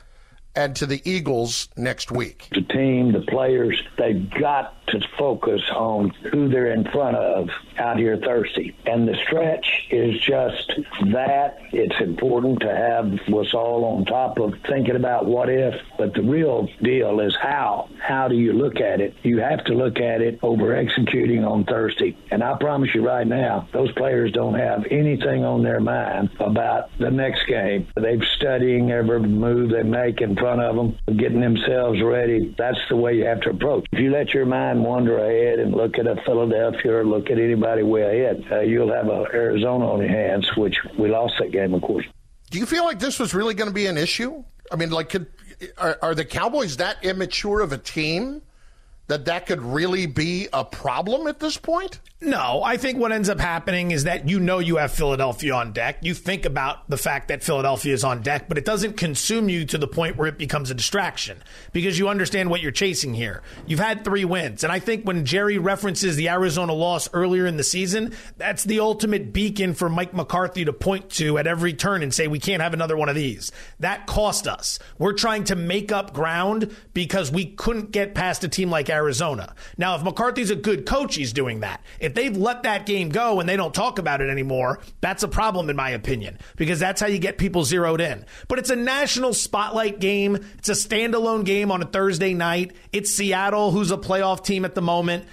and 0.55 0.75
to 0.77 0.87
the 0.87 1.03
Eagles 1.09 1.69
next 1.77 2.11
week. 2.11 2.49
The 2.53 2.63
team, 2.63 3.13
the 3.13 3.21
players, 3.21 3.83
they've 3.99 4.31
got 4.41 4.76
to 4.89 5.01
focus 5.19 5.63
on 5.75 6.11
who 6.31 6.49
they're 6.49 6.73
in 6.73 6.85
front 6.91 7.17
of 7.17 7.49
out 7.79 7.99
here 7.99 8.17
thirsty. 8.17 8.77
And 8.87 9.07
the 9.07 9.17
stretch 9.27 9.87
is 9.91 10.21
just 10.21 10.73
that. 11.13 11.59
It's 11.73 12.01
important 12.01 12.61
to 12.61 12.75
have 12.75 13.13
us 13.35 13.55
all 13.55 13.85
on 13.85 14.05
top 14.05 14.39
of 14.39 14.55
thinking 14.69 14.97
about 14.97 15.27
what 15.27 15.49
if, 15.49 15.75
but 15.99 16.15
the 16.15 16.23
real 16.23 16.69
deal 16.83 17.21
is 17.21 17.37
how. 17.41 17.89
How 18.01 18.29
do 18.29 18.35
you 18.35 18.53
look 18.53 18.77
at 18.77 19.01
it? 19.01 19.15
You 19.23 19.39
have 19.39 19.65
to 19.65 19.75
look 19.75 19.99
at 19.99 20.21
it 20.21 20.39
over 20.43 20.75
executing 20.75 21.45
on 21.45 21.65
Thursday. 21.65 22.17
And 22.31 22.43
I 22.43 22.57
promise 22.59 22.91
you 22.95 23.07
right 23.07 23.27
now, 23.27 23.69
those 23.73 23.93
players 23.93 24.33
don't 24.33 24.55
have 24.55 24.85
anything 24.91 25.45
on 25.45 25.63
their 25.63 25.81
mind 25.81 26.31
about 26.41 26.91
the 26.99 27.11
next 27.11 27.47
game. 27.47 27.87
They've 27.97 28.23
studying 28.37 28.91
every 28.91 29.21
move 29.21 29.71
they 29.71 29.83
make 29.83 30.21
in 30.21 30.37
front 30.37 30.61
of 30.61 30.77
them, 30.77 31.17
getting 31.17 31.41
themselves 31.41 32.03
ready. 32.03 32.55
That's 32.57 32.79
the 32.89 32.97
way 32.97 33.15
you 33.15 33.27
have 33.27 33.41
to 33.43 33.51
approach. 33.51 33.87
If 33.93 34.01
you 34.01 34.11
let 34.11 34.33
your 34.33 34.47
mind 34.47 34.76
wander 34.83 35.19
ahead 35.19 35.59
and 35.59 35.75
look 35.75 35.99
at 35.99 36.07
a 36.07 36.17
Philadelphia 36.25 36.93
or 36.93 37.05
look 37.05 37.31
at 37.31 37.39
anybody 37.39 37.83
way 37.83 38.03
ahead, 38.03 38.45
uh, 38.51 38.61
you'll 38.61 38.93
have 38.93 39.09
a 39.09 39.27
Arizona 39.33 39.91
on 39.91 40.01
your 40.01 40.09
hands, 40.09 40.49
which 40.57 40.77
we 40.99 41.09
lost 41.09 41.35
that 41.41 41.53
game, 41.53 41.75
of 41.75 41.83
course. 41.83 42.07
Do 42.51 42.59
you 42.59 42.67
feel 42.67 42.85
like 42.85 42.99
this 42.99 43.19
was 43.19 43.35
really 43.35 43.55
going 43.55 43.69
to 43.69 43.75
be 43.75 43.87
an 43.87 43.99
issue? 43.99 44.45
I 44.71 44.77
mean, 44.77 44.91
like, 44.91 45.09
could, 45.09 45.27
are, 45.79 45.99
are 46.03 46.15
the 46.15 46.25
Cowboys 46.25 46.77
that 46.79 47.05
immature 47.05 47.61
of 47.61 47.73
a 47.73 47.79
team 47.79 48.43
that 49.09 49.25
that 49.27 49.47
could 49.47 49.63
really 49.63 50.07
be 50.07 50.49
a 50.53 50.65
problem 50.65 51.27
at 51.27 51.41
this 51.41 51.57
point? 51.57 52.01
No, 52.19 52.63
I 52.65 52.79
think 52.79 52.99
what 52.99 53.13
ends 53.13 53.29
up 53.29 53.39
happening 53.39 53.91
is 53.91 54.05
that 54.05 54.27
you 54.27 54.41
know 54.41 54.59
you 54.59 54.77
have 54.77 54.91
Philadelphia 54.91 55.53
on 55.55 55.73
deck. 55.73 55.99
You 56.01 56.15
think 56.15 56.47
about 56.47 56.89
the 56.89 56.97
fact 56.97 57.29
that 57.29 57.45
Philadelphia 57.45 57.93
is 57.93 58.05
on 58.05 58.23
deck, 58.23 58.49
but 58.49 58.57
it 58.57 58.65
doesn't 58.65 58.97
consume 58.97 59.51
you 59.51 59.67
to 59.67 59.77
the 59.77 59.87
point 59.87 60.17
where 60.17 60.27
it 60.27 60.39
becomes 60.39 60.71
a 60.71 60.75
distraction 60.75 61.43
because 61.73 61.99
you 61.99 62.09
understand 62.09 62.49
what 62.49 62.63
you're 62.63 62.73
chasing 62.73 63.13
here. 63.13 63.43
You've 63.67 63.81
had 63.81 64.03
three 64.03 64.25
wins. 64.25 64.65
And 64.65 64.73
I 64.73 64.79
think 64.79 65.05
when 65.05 65.27
Jerry 65.27 65.59
references 65.59 66.17
the 66.17 66.31
Arizona 66.31 66.73
loss 66.73 67.09
earlier 67.13 67.47
in 67.47 67.59
the 67.59 67.65
season, 67.65 68.15
that's 68.39 68.65
the 68.65 68.81
ultimate 68.81 69.35
beacon 69.35 69.75
for 69.75 69.91
Mike 69.91 70.15
McCarthy 70.15 70.65
to 70.65 70.73
point 70.73 71.11
to 71.11 71.37
at 71.37 71.47
every 71.47 71.75
turn 71.75 72.03
and 72.03 72.15
say, 72.15 72.29
we 72.29 72.39
can't 72.39 72.63
have 72.63 72.73
another 72.73 72.97
one 72.97 73.11
of 73.11 73.15
these. 73.15 73.53
That 73.79 74.07
cost 74.07 74.49
us. 74.49 74.79
We're 74.99 75.13
trying 75.13 75.45
to 75.45 75.55
make 75.55 75.93
up 75.93 76.15
ground 76.15 76.75
because 76.95 77.31
we 77.31 77.45
couldn't 77.45 77.91
get 77.91 78.15
past 78.15 78.43
a 78.43 78.49
team 78.49 78.71
like 78.71 78.89
Arizona. 78.89 78.96
Now, 79.77 79.97
if 79.97 80.03
McCarthy's 80.03 80.51
a 80.51 80.57
good 80.57 80.87
coach, 80.87 81.15
he's 81.15 81.33
doing 81.33 81.61
that. 81.61 81.83
If 82.01 82.15
they've 82.15 82.37
let 82.37 82.63
that 82.65 82.87
game 82.87 83.09
go 83.09 83.41
and 83.41 83.49
they 83.49 83.57
don't 83.57 83.75
talk 83.75 83.99
about 83.99 84.21
it 84.21 84.31
anymore, 84.31 84.81
that's 85.01 85.23
a 85.23 85.29
problem, 85.29 85.71
in 85.71 85.77
my 85.77 85.91
opinion, 85.91 86.39
because 86.57 86.79
that's 86.79 87.01
how 87.01 87.07
you 87.07 87.19
get 87.19 87.39
people 87.39 87.65
zeroed 87.65 88.01
in. 88.01 88.25
But 88.49 88.59
it's 88.59 88.71
a 88.71 88.77
national 88.77 89.35
spotlight 89.35 90.01
game. 90.01 90.37
It's 90.59 90.69
a 90.69 90.73
standalone 90.73 91.45
game 91.45 91.71
on 91.71 91.83
a 91.83 91.87
Thursday 91.87 92.35
night. 92.35 92.73
It's 92.93 93.11
Seattle, 93.11 93.71
who's 93.71 93.91
a 93.91 93.99
playoff 93.99 94.45
team 94.45 94.65
at 94.65 94.75
the 94.75 94.83
moment. 94.83 95.25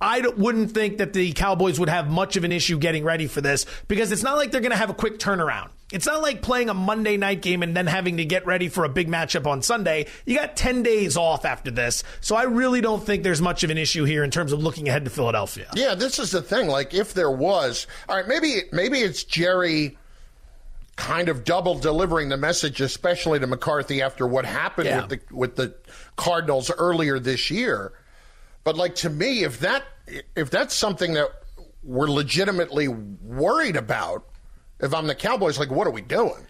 I 0.00 0.20
wouldn't 0.20 0.72
think 0.72 0.98
that 0.98 1.12
the 1.12 1.32
Cowboys 1.32 1.80
would 1.80 1.88
have 1.88 2.08
much 2.08 2.36
of 2.36 2.44
an 2.44 2.52
issue 2.52 2.78
getting 2.78 3.04
ready 3.04 3.26
for 3.26 3.40
this 3.40 3.66
because 3.88 4.12
it's 4.12 4.22
not 4.22 4.36
like 4.36 4.52
they're 4.52 4.60
going 4.60 4.70
to 4.70 4.76
have 4.76 4.90
a 4.90 4.94
quick 4.94 5.18
turnaround. 5.18 5.70
It's 5.90 6.04
not 6.04 6.20
like 6.20 6.42
playing 6.42 6.68
a 6.68 6.74
Monday 6.74 7.16
night 7.16 7.40
game 7.40 7.62
and 7.62 7.74
then 7.76 7.86
having 7.86 8.18
to 8.18 8.24
get 8.24 8.44
ready 8.44 8.68
for 8.68 8.84
a 8.84 8.90
big 8.90 9.08
matchup 9.08 9.46
on 9.46 9.62
Sunday. 9.62 10.06
You 10.26 10.36
got 10.36 10.54
10 10.54 10.82
days 10.82 11.16
off 11.16 11.46
after 11.46 11.70
this. 11.70 12.04
So 12.20 12.36
I 12.36 12.42
really 12.42 12.82
don't 12.82 13.02
think 13.02 13.22
there's 13.22 13.40
much 13.40 13.64
of 13.64 13.70
an 13.70 13.78
issue 13.78 14.04
here 14.04 14.22
in 14.22 14.30
terms 14.30 14.52
of 14.52 14.62
looking 14.62 14.88
ahead 14.88 15.04
to 15.06 15.10
Philadelphia. 15.10 15.68
Yeah, 15.74 15.94
this 15.94 16.18
is 16.18 16.30
the 16.30 16.42
thing. 16.42 16.68
Like 16.68 16.92
if 16.92 17.14
there 17.14 17.30
was, 17.30 17.86
all 18.08 18.16
right, 18.16 18.28
maybe 18.28 18.62
maybe 18.70 18.98
it's 18.98 19.24
Jerry 19.24 19.96
kind 20.96 21.28
of 21.28 21.44
double 21.44 21.78
delivering 21.78 22.28
the 22.28 22.36
message 22.36 22.80
especially 22.80 23.38
to 23.38 23.46
McCarthy 23.46 24.02
after 24.02 24.26
what 24.26 24.44
happened 24.44 24.88
Yeah. 24.88 25.00
with 25.06 25.08
the 25.10 25.34
with 25.34 25.56
the 25.56 25.74
Cardinals 26.16 26.70
earlier 26.76 27.18
this 27.18 27.50
year. 27.50 27.92
But 28.64 28.76
like 28.76 28.94
to 28.96 29.08
me, 29.08 29.44
if 29.44 29.60
that 29.60 29.84
if 30.36 30.50
that's 30.50 30.74
something 30.74 31.14
that 31.14 31.28
we're 31.82 32.10
legitimately 32.10 32.88
worried 32.88 33.76
about, 33.76 34.26
if 34.80 34.94
I'm 34.94 35.06
the 35.06 35.14
Cowboys, 35.14 35.58
like 35.58 35.70
what 35.70 35.86
are 35.86 35.92
we 35.92 36.02
doing? 36.02 36.46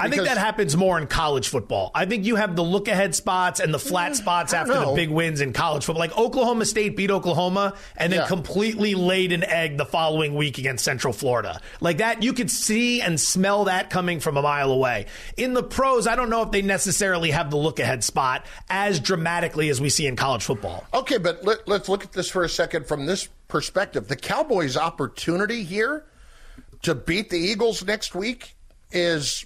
I 0.00 0.08
think 0.08 0.22
that 0.24 0.38
happens 0.38 0.76
more 0.76 0.98
in 0.98 1.06
college 1.06 1.48
football. 1.48 1.90
I 1.94 2.06
think 2.06 2.24
you 2.24 2.36
have 2.36 2.56
the 2.56 2.62
look 2.62 2.88
ahead 2.88 3.14
spots 3.14 3.60
and 3.60 3.72
the 3.72 3.78
flat 3.78 4.12
mm, 4.12 4.16
spots 4.16 4.54
after 4.54 4.72
don't 4.72 4.88
the 4.88 4.94
big 4.94 5.10
wins 5.10 5.40
in 5.40 5.52
college 5.52 5.84
football. 5.84 6.00
Like 6.00 6.16
Oklahoma 6.16 6.64
State 6.64 6.96
beat 6.96 7.10
Oklahoma 7.10 7.74
and 7.96 8.12
then 8.12 8.20
Yeah. 8.20 8.26
completely 8.26 8.94
laid 8.94 9.32
an 9.32 9.44
egg 9.44 9.76
the 9.76 9.84
following 9.84 10.34
week 10.34 10.58
against 10.58 10.84
Central 10.84 11.12
Florida. 11.12 11.60
Like 11.80 11.98
that, 11.98 12.22
you 12.22 12.32
could 12.32 12.50
see 12.50 13.02
and 13.02 13.20
smell 13.20 13.64
that 13.64 13.90
coming 13.90 14.20
from 14.20 14.36
a 14.36 14.42
mile 14.42 14.72
away. 14.72 15.06
In 15.36 15.52
the 15.52 15.62
pros, 15.62 16.06
I 16.06 16.16
don't 16.16 16.30
know 16.30 16.42
if 16.42 16.50
they 16.50 16.62
necessarily 16.62 17.30
have 17.32 17.50
the 17.50 17.58
look 17.58 17.78
ahead 17.78 18.02
spot 18.02 18.46
as 18.70 19.00
dramatically 19.00 19.68
as 19.68 19.80
we 19.80 19.90
see 19.90 20.06
in 20.06 20.16
college 20.16 20.44
football. 20.44 20.86
Okay, 20.94 21.18
but 21.18 21.44
let, 21.44 21.68
let's 21.68 21.88
look 21.88 22.04
at 22.04 22.12
this 22.12 22.30
for 22.30 22.42
a 22.42 22.48
second 22.48 22.86
from 22.86 23.04
this 23.04 23.28
perspective. 23.48 24.08
The 24.08 24.16
Cowboys' 24.16 24.78
opportunity 24.78 25.62
here 25.62 26.06
to 26.82 26.94
beat 26.94 27.30
the 27.30 27.38
Eagles 27.38 27.84
next 27.84 28.14
week 28.14 28.54
is 28.90 29.44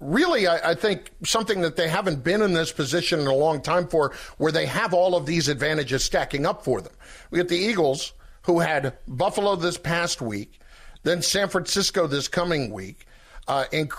really, 0.00 0.46
I, 0.46 0.70
I 0.70 0.74
think, 0.74 1.10
something 1.24 1.60
that 1.62 1.76
they 1.76 1.88
haven't 1.88 2.24
been 2.24 2.42
in 2.42 2.52
this 2.52 2.72
position 2.72 3.20
in 3.20 3.26
a 3.26 3.34
long 3.34 3.62
time 3.62 3.88
for, 3.88 4.12
where 4.38 4.52
they 4.52 4.66
have 4.66 4.92
all 4.92 5.16
of 5.16 5.26
these 5.26 5.48
advantages 5.48 6.04
stacking 6.04 6.46
up 6.46 6.64
for 6.64 6.80
them. 6.80 6.92
We 7.30 7.38
get 7.38 7.48
the 7.48 7.56
Eagles, 7.56 8.12
who 8.42 8.60
had 8.60 8.94
Buffalo 9.08 9.56
this 9.56 9.78
past 9.78 10.20
week, 10.20 10.60
then 11.02 11.22
San 11.22 11.48
Francisco 11.48 12.06
this 12.06 12.28
coming 12.28 12.70
week. 12.70 13.06
Uh, 13.46 13.64
in, 13.72 13.90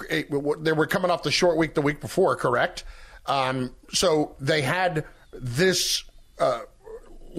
they 0.59 0.71
were 0.71 0.87
coming 0.87 1.11
off 1.11 1.23
the 1.23 1.31
short 1.31 1.57
week 1.57 1.75
the 1.75 1.81
week 1.81 2.01
before, 2.01 2.35
correct? 2.35 2.83
Um, 3.27 3.71
so 3.91 4.35
they 4.39 4.61
had 4.61 5.05
this 5.31 6.03
uh, 6.39 6.61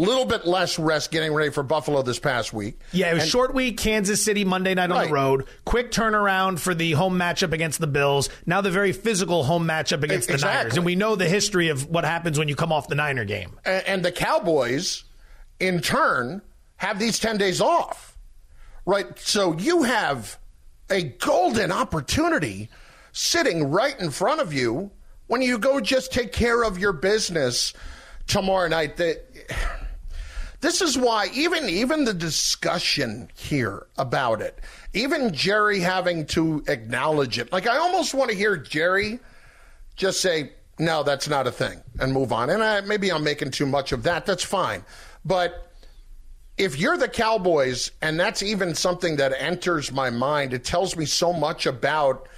little 0.00 0.24
bit 0.24 0.46
less 0.46 0.78
rest 0.78 1.10
getting 1.10 1.32
ready 1.32 1.50
for 1.50 1.62
Buffalo 1.62 2.02
this 2.02 2.18
past 2.18 2.52
week. 2.52 2.78
Yeah, 2.92 3.10
it 3.10 3.14
was 3.14 3.22
And- 3.24 3.32
short 3.32 3.54
week, 3.54 3.78
Kansas 3.78 4.22
City, 4.22 4.44
Monday 4.44 4.74
night 4.74 4.90
on 4.90 4.96
Right. 4.98 5.08
the 5.08 5.12
road. 5.14 5.44
Quick 5.64 5.90
turnaround 5.90 6.58
for 6.58 6.74
the 6.74 6.92
home 6.92 7.18
matchup 7.18 7.52
against 7.52 7.80
the 7.80 7.86
Bills. 7.86 8.28
Now 8.44 8.60
the 8.60 8.70
very 8.70 8.92
physical 8.92 9.44
home 9.44 9.66
matchup 9.66 10.02
against 10.02 10.28
the 10.28 10.36
Niners. 10.38 10.76
And 10.76 10.84
we 10.84 10.94
know 10.96 11.16
the 11.16 11.28
history 11.28 11.68
of 11.68 11.86
what 11.88 12.04
happens 12.04 12.38
when 12.38 12.48
you 12.48 12.54
come 12.56 12.72
off 12.72 12.88
the 12.88 12.94
Niner 12.94 13.24
game. 13.24 13.58
A- 13.64 13.88
and 13.88 14.04
the 14.04 14.12
Cowboys, 14.12 15.04
in 15.60 15.80
turn, 15.80 16.42
have 16.76 16.98
these 16.98 17.18
10 17.18 17.38
days 17.38 17.60
off. 17.60 18.16
Right? 18.84 19.06
So 19.18 19.54
you 19.58 19.82
have 19.84 20.38
a 20.90 21.02
golden 21.02 21.72
opportunity 21.72 22.68
sitting 23.12 23.70
right 23.70 23.98
in 23.98 24.10
front 24.10 24.40
of 24.40 24.52
you 24.52 24.90
when 25.26 25.42
you 25.42 25.58
go 25.58 25.80
just 25.80 26.12
take 26.12 26.32
care 26.32 26.62
of 26.62 26.78
your 26.78 26.92
business 26.92 27.72
tomorrow 28.28 28.68
night. 28.68 28.96
That 28.98 29.24
this 30.66 30.82
is 30.82 30.98
why 30.98 31.28
even 31.32 31.68
even 31.68 32.04
the 32.04 32.12
discussion 32.12 33.30
here 33.36 33.86
about 33.98 34.42
it, 34.42 34.58
even 34.94 35.32
Jerry 35.32 35.78
having 35.78 36.26
to 36.26 36.64
acknowledge 36.66 37.38
it. 37.38 37.52
Like 37.52 37.68
I 37.68 37.76
almost 37.76 38.14
want 38.14 38.32
to 38.32 38.36
hear 38.36 38.56
Jerry 38.56 39.20
just 39.94 40.20
say, 40.20 40.50
no, 40.80 41.04
that's 41.04 41.28
not 41.28 41.46
a 41.46 41.52
thing 41.52 41.80
and 42.00 42.12
move 42.12 42.32
on. 42.32 42.50
And 42.50 42.64
I, 42.64 42.80
maybe 42.80 43.12
I'm 43.12 43.22
making 43.22 43.52
too 43.52 43.64
much 43.64 43.92
of 43.92 44.02
that. 44.02 44.26
That's 44.26 44.42
fine. 44.42 44.84
But 45.24 45.70
if 46.58 46.76
you're 46.80 46.96
the 46.96 47.08
Cowboys 47.08 47.92
and 48.02 48.18
that's 48.18 48.42
even 48.42 48.74
something 48.74 49.14
that 49.16 49.40
enters 49.40 49.92
my 49.92 50.10
mind, 50.10 50.52
it 50.52 50.64
tells 50.64 50.96
me 50.96 51.06
so 51.06 51.32
much 51.32 51.66
about 51.66 52.28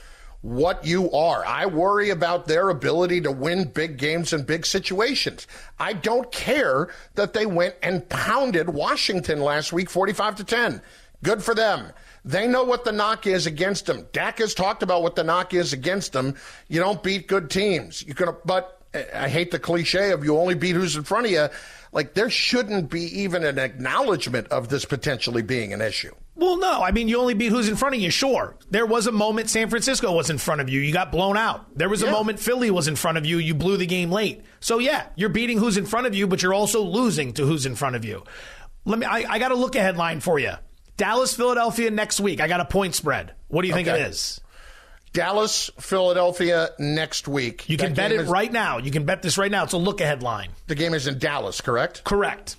what 0.42 0.84
you 0.84 1.10
are. 1.12 1.44
I 1.44 1.66
worry 1.66 2.10
about 2.10 2.46
their 2.46 2.70
ability 2.70 3.22
to 3.22 3.32
win 3.32 3.64
big 3.64 3.96
games 3.96 4.32
in 4.32 4.44
big 4.44 4.64
situations. 4.64 5.46
I 5.78 5.92
don't 5.92 6.30
care 6.30 6.88
that 7.14 7.32
they 7.32 7.46
went 7.46 7.74
and 7.82 8.08
pounded 8.08 8.68
Washington 8.68 9.40
last 9.40 9.72
week 9.72 9.90
45 9.90 10.36
to 10.36 10.44
10. 10.44 10.82
Good 11.22 11.42
for 11.42 11.54
them. 11.54 11.92
They 12.24 12.46
know 12.46 12.64
what 12.64 12.84
the 12.84 12.92
knock 12.92 13.26
is 13.26 13.46
against 13.46 13.86
them. 13.86 14.06
Dak 14.12 14.38
has 14.38 14.54
talked 14.54 14.82
about 14.82 15.02
what 15.02 15.16
the 15.16 15.24
knock 15.24 15.54
is 15.54 15.72
against 15.72 16.12
them. 16.12 16.34
You 16.68 16.80
don't 16.80 17.02
beat 17.02 17.26
good 17.26 17.50
teams. 17.50 18.04
You 18.06 18.14
can, 18.14 18.36
but 18.44 18.80
I 19.14 19.28
hate 19.28 19.50
the 19.50 19.58
cliche 19.58 20.12
of 20.12 20.24
you 20.24 20.36
only 20.38 20.54
beat 20.54 20.76
who's 20.76 20.96
in 20.96 21.04
front 21.04 21.26
of 21.26 21.32
you. 21.32 21.48
Like 21.92 22.14
there 22.14 22.30
shouldn't 22.30 22.90
be 22.90 23.22
even 23.22 23.44
an 23.44 23.58
acknowledgement 23.58 24.48
of 24.48 24.68
this 24.68 24.84
potentially 24.84 25.42
being 25.42 25.72
an 25.72 25.80
issue. 25.80 26.14
Well, 26.38 26.56
no. 26.56 26.82
I 26.82 26.92
mean, 26.92 27.08
you 27.08 27.18
only 27.18 27.34
beat 27.34 27.50
who's 27.50 27.68
in 27.68 27.74
front 27.76 27.96
of 27.96 28.00
you. 28.00 28.10
Sure. 28.10 28.54
There 28.70 28.86
was 28.86 29.06
a 29.08 29.12
moment 29.12 29.50
San 29.50 29.68
Francisco 29.68 30.12
was 30.12 30.30
in 30.30 30.38
front 30.38 30.60
of 30.60 30.68
you. 30.68 30.80
You 30.80 30.92
got 30.92 31.10
blown 31.10 31.36
out. 31.36 31.66
There 31.76 31.88
was 31.88 32.02
a 32.02 32.10
moment 32.10 32.38
Philly 32.38 32.70
was 32.70 32.86
in 32.86 32.94
front 32.94 33.18
of 33.18 33.26
you. 33.26 33.38
You 33.38 33.54
blew 33.54 33.76
the 33.76 33.86
game 33.86 34.12
late. 34.12 34.42
So, 34.60 34.78
yeah, 34.78 35.06
you're 35.16 35.28
beating 35.30 35.58
who's 35.58 35.76
in 35.76 35.84
front 35.84 36.06
of 36.06 36.14
you, 36.14 36.28
but 36.28 36.40
you're 36.42 36.54
also 36.54 36.80
losing 36.82 37.32
to 37.34 37.44
who's 37.44 37.66
in 37.66 37.74
front 37.74 37.96
of 37.96 38.04
you. 38.04 38.22
Let 38.84 39.00
me, 39.00 39.06
I, 39.06 39.24
I 39.28 39.38
got 39.40 39.50
a 39.50 39.56
look 39.56 39.74
ahead 39.74 39.96
line 39.96 40.20
for 40.20 40.38
you. 40.38 40.52
Dallas, 40.96 41.34
Philadelphia 41.34 41.90
next 41.90 42.20
week. 42.20 42.40
I 42.40 42.46
got 42.46 42.60
a 42.60 42.64
point 42.64 42.94
spread. 42.94 43.34
What 43.48 43.62
do 43.62 43.68
you 43.68 43.74
think 43.74 43.88
Okay. 43.88 44.00
it 44.00 44.06
is? 44.08 44.40
Dallas, 45.12 45.70
Philadelphia 45.80 46.70
next 46.78 47.26
week. 47.26 47.68
You 47.68 47.76
can 47.76 47.94
That 47.94 47.96
bet 47.96 48.10
game 48.12 48.20
it 48.20 48.22
is- 48.24 48.28
right 48.28 48.52
now. 48.52 48.78
You 48.78 48.90
can 48.92 49.04
bet 49.04 49.22
this 49.22 49.38
right 49.38 49.50
now. 49.50 49.64
It's 49.64 49.72
a 49.72 49.78
look 49.78 50.00
ahead 50.00 50.22
line. 50.22 50.50
The 50.68 50.74
game 50.76 50.94
is 50.94 51.06
in 51.08 51.18
Dallas, 51.18 51.60
correct? 51.60 52.04
Correct. 52.04 52.56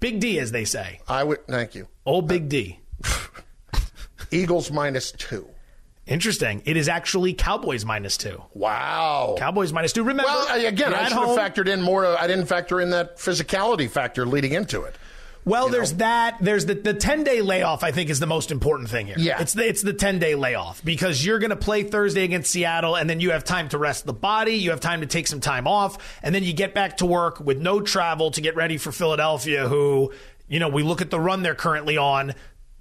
Big 0.00 0.18
D, 0.18 0.40
as 0.40 0.50
they 0.50 0.64
say. 0.64 1.00
I 1.06 1.22
would. 1.22 1.46
Thank 1.46 1.74
you. 1.76 1.86
Oh, 2.04 2.22
Big 2.22 2.48
D. 2.48 2.80
Eagles 4.30 4.70
minus 4.70 5.12
two. 5.12 5.48
Interesting. 6.06 6.62
It 6.64 6.76
is 6.76 6.88
actually 6.88 7.32
Cowboys 7.32 7.84
minus 7.84 8.16
two. 8.16 8.42
Wow. 8.54 9.36
Cowboys 9.38 9.72
minus 9.72 9.92
two. 9.92 10.02
Remember, 10.02 10.24
Well, 10.24 10.66
again, 10.66 10.92
I 10.92 11.08
should 11.08 11.18
have 11.18 11.38
factored 11.38 11.68
in 11.68 11.80
more. 11.80 12.04
I 12.06 12.26
didn't 12.26 12.46
factor 12.46 12.80
in 12.80 12.90
that 12.90 13.18
physicality 13.18 13.88
factor 13.88 14.26
leading 14.26 14.52
into 14.52 14.82
it. 14.82 14.96
Well, 15.44 15.68
there's 15.68 15.94
that. 15.94 16.36
There's 16.40 16.66
the 16.66 16.74
the 16.74 16.94
ten 16.94 17.24
day 17.24 17.40
layoff. 17.42 17.82
I 17.82 17.90
think 17.90 18.10
is 18.10 18.20
the 18.20 18.26
most 18.28 18.52
important 18.52 18.88
thing 18.88 19.06
here. 19.06 19.16
Yeah. 19.18 19.40
it's 19.40 19.54
the 19.54 19.66
it's 19.68 19.82
the 19.82 19.92
ten 19.92 20.20
day 20.20 20.36
layoff 20.36 20.84
because 20.84 21.24
you're 21.26 21.40
going 21.40 21.50
to 21.50 21.56
play 21.56 21.82
Thursday 21.82 22.22
against 22.22 22.52
Seattle, 22.52 22.94
and 22.94 23.10
then 23.10 23.18
you 23.18 23.32
have 23.32 23.42
time 23.42 23.68
to 23.70 23.78
rest 23.78 24.06
the 24.06 24.12
body. 24.12 24.54
You 24.54 24.70
have 24.70 24.78
time 24.78 25.00
to 25.00 25.06
take 25.06 25.26
some 25.26 25.40
time 25.40 25.66
off, 25.66 26.20
and 26.22 26.32
then 26.32 26.44
you 26.44 26.52
get 26.52 26.74
back 26.74 26.98
to 26.98 27.06
work 27.06 27.40
with 27.40 27.58
no 27.58 27.80
travel 27.80 28.30
to 28.32 28.40
get 28.40 28.54
ready 28.54 28.76
for 28.78 28.92
Philadelphia. 28.92 29.66
Who, 29.66 30.12
you 30.48 30.58
know, 30.58 30.68
we 30.68 30.82
look 30.82 31.00
at 31.00 31.10
the 31.10 31.20
run 31.20 31.42
they're 31.42 31.54
currently 31.54 31.96
on. 31.96 32.34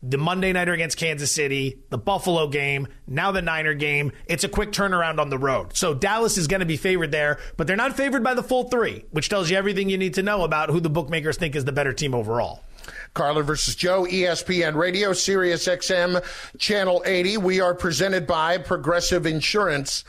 The 0.03 0.17
Monday 0.17 0.51
nighter 0.51 0.73
against 0.73 0.97
Kansas 0.97 1.31
City, 1.31 1.77
the 1.91 1.97
Buffalo 1.97 2.47
game, 2.47 2.87
now 3.05 3.31
the 3.31 3.43
Niner 3.43 3.75
game. 3.75 4.11
It's 4.25 4.43
a 4.43 4.49
quick 4.49 4.71
turnaround 4.71 5.19
on 5.19 5.29
the 5.29 5.37
road. 5.37 5.77
So 5.77 5.93
Dallas 5.93 6.39
is 6.39 6.47
going 6.47 6.61
to 6.61 6.65
be 6.65 6.77
favored 6.77 7.11
there, 7.11 7.37
but 7.55 7.67
they're 7.67 7.75
not 7.75 7.95
favored 7.95 8.23
by 8.23 8.33
the 8.33 8.41
full 8.41 8.63
three, 8.63 9.05
which 9.11 9.29
tells 9.29 9.51
you 9.51 9.57
everything 9.57 9.89
you 9.89 9.99
need 9.99 10.15
to 10.15 10.23
know 10.23 10.43
about 10.43 10.69
who 10.69 10.79
the 10.79 10.89
bookmakers 10.89 11.37
think 11.37 11.55
is 11.55 11.65
the 11.65 11.71
better 11.71 11.93
team 11.93 12.15
overall. 12.15 12.63
Carlin 13.13 13.45
versus 13.45 13.75
Joe, 13.75 14.05
ESPN 14.05 14.75
Radio, 14.75 15.13
Sirius 15.13 15.67
XM, 15.67 16.23
Channel 16.57 17.03
80. 17.05 17.37
We 17.37 17.59
are 17.59 17.75
presented 17.75 18.25
by 18.25 18.57
Progressive 18.57 19.25
Insurance. 19.25 20.03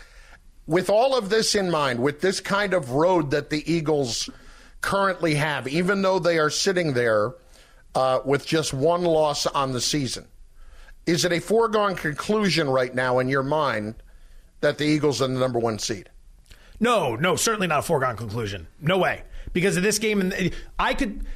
With 0.67 0.89
all 0.89 1.17
of 1.17 1.29
this 1.29 1.55
in 1.55 1.71
mind, 1.71 2.01
with 2.01 2.21
this 2.21 2.41
kind 2.41 2.73
of 2.73 2.91
road 2.93 3.33
that 3.33 3.51
the 3.51 3.71
Eagles 3.71 4.31
currently 4.81 5.35
have, 5.35 5.67
even 5.67 6.03
though 6.03 6.19
they 6.19 6.39
are 6.39 6.51
sitting 6.51 6.93
there 6.93 7.35
uh, 7.95 8.21
with 8.25 8.47
just 8.47 8.73
one 8.73 9.03
loss 9.03 9.47
on 9.47 9.73
the 9.73 9.81
season, 9.81 10.27
is 11.07 11.25
it 11.25 11.33
a 11.33 11.41
foregone 11.41 11.95
conclusion 11.95 12.69
right 12.69 12.95
now 12.95 13.19
in 13.19 13.29
your 13.29 13.43
mind 13.43 13.97
that 14.61 14.79
the 14.79 14.85
Eagles 14.85 15.21
are 15.21 15.29
the 15.29 15.39
number 15.39 15.59
one 15.59 15.79
seed? 15.79 16.09
No, 16.81 17.15
no, 17.17 17.37
certainly 17.37 17.67
not 17.67 17.81
a 17.81 17.83
foregone 17.83 18.17
conclusion. 18.17 18.67
No 18.81 18.99
way. 18.99 19.23
Because 19.53 19.77
of 19.77 19.83
this 19.83 19.99
game, 19.99 20.21
and 20.21 20.53
I 20.79 20.95
could. 20.95 21.27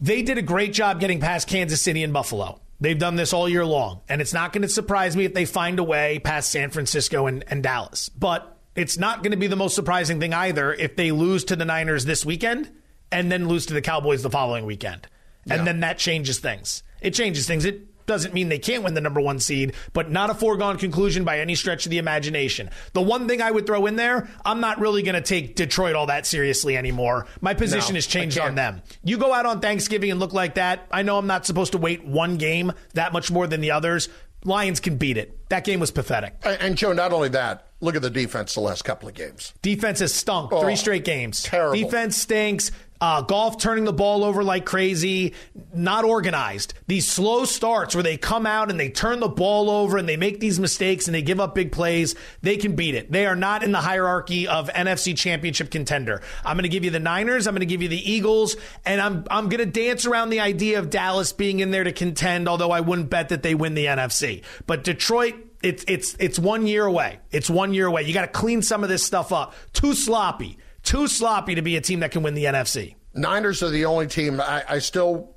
They 0.00 0.22
did 0.22 0.36
a 0.36 0.42
great 0.42 0.72
job 0.72 0.98
getting 0.98 1.20
past 1.20 1.46
Kansas 1.48 1.80
City 1.80 2.02
and 2.02 2.12
Buffalo. 2.12 2.60
They've 2.80 2.98
done 2.98 3.14
this 3.14 3.32
all 3.32 3.48
year 3.48 3.64
long, 3.64 4.00
and 4.08 4.20
it's 4.20 4.32
not 4.32 4.52
going 4.52 4.62
to 4.62 4.68
surprise 4.68 5.16
me 5.16 5.24
if 5.24 5.34
they 5.34 5.44
find 5.44 5.78
a 5.78 5.84
way 5.84 6.18
past 6.18 6.50
San 6.50 6.70
Francisco 6.70 7.26
and, 7.28 7.44
and 7.46 7.62
Dallas. 7.62 8.08
But 8.08 8.58
it's 8.74 8.98
not 8.98 9.22
going 9.22 9.30
to 9.30 9.36
be 9.36 9.46
the 9.46 9.56
most 9.56 9.76
surprising 9.76 10.18
thing 10.18 10.34
either 10.34 10.74
if 10.74 10.96
they 10.96 11.12
lose 11.12 11.44
to 11.44 11.56
the 11.56 11.64
Niners 11.64 12.04
this 12.04 12.26
weekend 12.26 12.70
and 13.12 13.30
then 13.30 13.46
lose 13.46 13.66
to 13.66 13.74
the 13.74 13.82
Cowboys 13.82 14.22
the 14.22 14.30
following 14.30 14.66
weekend. 14.66 15.06
And 15.50 15.66
then 15.66 15.80
that 15.80 15.98
changes 15.98 16.38
things. 16.38 16.82
It 17.00 17.14
changes 17.14 17.46
things. 17.46 17.64
It 17.64 17.88
doesn't 18.06 18.34
mean 18.34 18.48
they 18.48 18.58
can't 18.58 18.82
win 18.82 18.94
the 18.94 19.00
number 19.00 19.20
one 19.20 19.38
seed, 19.38 19.74
but 19.92 20.10
not 20.10 20.28
a 20.28 20.34
foregone 20.34 20.76
conclusion 20.76 21.22
by 21.24 21.38
any 21.38 21.54
stretch 21.54 21.86
of 21.86 21.90
the 21.90 21.98
imagination. 21.98 22.68
The 22.94 23.00
one 23.00 23.28
thing 23.28 23.40
I 23.40 23.50
would 23.50 23.64
throw 23.66 23.86
in 23.86 23.94
there, 23.96 24.28
I'm 24.44 24.60
not 24.60 24.80
really 24.80 25.02
going 25.02 25.14
to 25.14 25.20
take 25.20 25.54
Detroit 25.54 25.94
all 25.94 26.06
that 26.06 26.26
seriously 26.26 26.76
anymore. 26.76 27.26
My 27.40 27.54
position 27.54 27.94
No, 27.94 27.98
has 27.98 28.06
changed 28.06 28.38
on 28.38 28.54
them. 28.56 28.82
You 29.04 29.18
go 29.18 29.32
out 29.32 29.46
on 29.46 29.60
Thanksgiving 29.60 30.10
and 30.10 30.18
look 30.20 30.32
like 30.32 30.56
that. 30.56 30.86
I 30.90 31.02
know 31.02 31.16
I'm 31.16 31.28
not 31.28 31.46
supposed 31.46 31.72
to 31.72 31.78
wait 31.78 32.04
one 32.04 32.38
game 32.38 32.72
that 32.94 33.12
much 33.12 33.30
more 33.30 33.46
than 33.46 33.60
the 33.60 33.70
others. 33.70 34.08
Lions 34.44 34.80
can 34.80 34.96
beat 34.96 35.16
it. 35.16 35.48
That 35.50 35.62
game 35.64 35.78
was 35.78 35.92
pathetic. 35.92 36.34
And, 36.44 36.60
and 36.60 36.76
Joe, 36.76 36.92
not 36.92 37.12
only 37.12 37.28
that, 37.28 37.68
look 37.80 37.94
at 37.94 38.02
the 38.02 38.10
defense 38.10 38.54
the 38.54 38.60
last 38.60 38.82
couple 38.82 39.08
of 39.08 39.14
games. 39.14 39.52
Defense 39.62 40.00
has 40.00 40.12
stunk 40.12 40.52
Oh, 40.52 40.60
three 40.62 40.74
straight 40.74 41.04
games. 41.04 41.44
terrible. 41.44 41.76
Defense 41.80 42.16
stinks. 42.16 42.72
Uh, 43.02 43.20
Goff 43.20 43.58
turning 43.58 43.82
the 43.82 43.92
ball 43.92 44.22
over 44.22 44.44
like 44.44 44.64
crazy, 44.64 45.34
not 45.74 46.04
organized. 46.04 46.74
These 46.86 47.08
slow 47.08 47.44
starts 47.44 47.96
where 47.96 48.04
they 48.04 48.16
come 48.16 48.46
out 48.46 48.70
and 48.70 48.78
they 48.78 48.90
turn 48.90 49.18
the 49.18 49.28
ball 49.28 49.68
over 49.68 49.98
and 49.98 50.08
they 50.08 50.16
make 50.16 50.38
these 50.38 50.60
mistakes 50.60 51.08
and 51.08 51.14
they 51.16 51.20
give 51.20 51.40
up 51.40 51.52
big 51.52 51.72
plays, 51.72 52.14
they 52.42 52.56
can 52.56 52.76
beat 52.76 52.94
it. 52.94 53.10
They 53.10 53.26
are 53.26 53.34
not 53.34 53.64
in 53.64 53.72
the 53.72 53.80
hierarchy 53.80 54.46
of 54.46 54.68
NFC 54.68 55.16
championship 55.16 55.72
contender. 55.72 56.22
I'm 56.44 56.56
going 56.56 56.62
to 56.62 56.68
give 56.68 56.84
you 56.84 56.92
the 56.92 57.00
Niners. 57.00 57.48
I'm 57.48 57.54
going 57.54 57.60
to 57.60 57.66
give 57.66 57.82
you 57.82 57.88
the 57.88 58.08
Eagles. 58.08 58.54
And 58.84 59.00
I'm, 59.00 59.24
I'm 59.28 59.48
going 59.48 59.58
to 59.58 59.66
dance 59.66 60.06
around 60.06 60.30
the 60.30 60.38
idea 60.38 60.78
of 60.78 60.88
Dallas 60.88 61.32
being 61.32 61.58
in 61.58 61.72
there 61.72 61.82
to 61.82 61.92
contend, 61.92 62.48
although 62.48 62.70
I 62.70 62.82
wouldn't 62.82 63.10
bet 63.10 63.30
that 63.30 63.42
they 63.42 63.56
win 63.56 63.74
the 63.74 63.86
NFC. 63.86 64.44
But 64.68 64.84
Detroit, 64.84 65.34
it's 65.60 65.84
it's 65.88 66.16
it's 66.20 66.38
one 66.38 66.68
year 66.68 66.84
away. 66.84 67.18
It's 67.32 67.50
one 67.50 67.74
year 67.74 67.86
away. 67.86 68.02
You 68.02 68.14
got 68.14 68.22
to 68.22 68.28
clean 68.28 68.62
some 68.62 68.84
of 68.84 68.88
this 68.88 69.02
stuff 69.02 69.32
up. 69.32 69.54
Too 69.72 69.94
sloppy. 69.94 70.58
Too 70.82 71.06
sloppy 71.06 71.54
to 71.54 71.62
be 71.62 71.76
a 71.76 71.80
team 71.80 72.00
that 72.00 72.10
can 72.10 72.22
win 72.22 72.34
the 72.34 72.44
NFC. 72.44 72.94
Niners 73.14 73.62
are 73.62 73.70
the 73.70 73.84
only 73.84 74.06
team. 74.06 74.40
I, 74.40 74.64
I 74.68 74.78
still, 74.78 75.34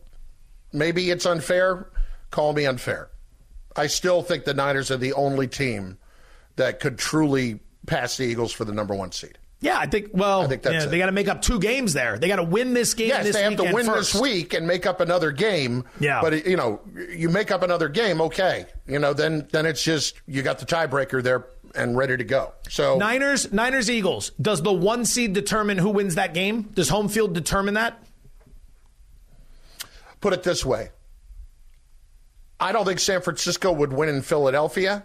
maybe 0.73 1.09
it's 1.11 1.25
unfair. 1.25 1.89
Call 2.31 2.53
me 2.53 2.65
unfair. 2.65 3.09
I 3.75 3.87
still 3.87 4.21
think 4.21 4.45
the 4.45 4.53
Niners 4.53 4.91
are 4.91 4.97
the 4.97 5.13
only 5.13 5.47
team 5.47 5.97
that 6.55 6.79
could 6.79 6.97
truly 6.97 7.59
pass 7.85 8.17
the 8.17 8.23
Eagles 8.23 8.51
for 8.51 8.65
the 8.65 8.73
number 8.73 8.95
one 8.95 9.11
seed. 9.11 9.37
Yeah, 9.61 9.79
I 9.79 9.87
think. 9.87 10.09
Well, 10.13 10.41
I 10.41 10.47
think 10.47 10.61
that's 10.61 10.85
they 10.85 10.97
got 10.97 11.07
to 11.07 11.11
make 11.11 11.27
up 11.27 11.41
two 11.41 11.59
games 11.59 11.93
there. 11.93 12.19
They 12.19 12.27
got 12.27 12.35
to 12.35 12.43
win 12.43 12.73
this 12.73 12.93
game. 12.93 13.07
Yes, 13.07 13.25
this 13.25 13.35
they 13.35 13.43
have 13.43 13.55
to 13.55 13.73
win 13.73 13.85
first. 13.85 14.13
this 14.13 14.21
week 14.21 14.53
and 14.53 14.67
make 14.67 14.85
up 14.85 14.99
another 14.99 15.31
game. 15.31 15.85
Yeah. 15.99 16.21
but 16.21 16.45
you 16.45 16.57
know, 16.57 16.81
you 17.09 17.29
make 17.29 17.51
up 17.51 17.63
another 17.63 17.89
game. 17.89 18.21
Okay, 18.21 18.65
you 18.85 18.99
know, 18.99 19.13
then 19.13 19.47
then 19.51 19.65
it's 19.65 19.81
just 19.81 20.21
you 20.27 20.43
got 20.43 20.59
the 20.59 20.65
tiebreaker 20.65 21.23
there 21.23 21.47
and 21.75 21.97
ready 21.97 22.17
to 22.17 22.23
go. 22.23 22.53
So 22.69 22.97
Niners, 22.97 23.51
Niners, 23.51 23.89
Eagles. 23.89 24.31
Does 24.41 24.61
the 24.61 24.73
one 24.73 25.05
seed 25.05 25.33
determine 25.33 25.77
who 25.77 25.89
wins 25.89 26.15
that 26.15 26.33
game? 26.33 26.63
Does 26.73 26.89
home 26.89 27.09
field 27.09 27.33
determine 27.33 27.75
that? 27.75 28.01
put 30.25 30.33
it 30.33 30.41
this 30.41 30.65
way 30.65 30.89
I 32.59 32.71
don't 32.71 32.85
think 32.85 32.99
San 32.99 33.21
Francisco 33.21 33.71
would 33.71 33.93
win 33.93 34.09
in 34.09 34.21
Philadelphia. 34.21 35.03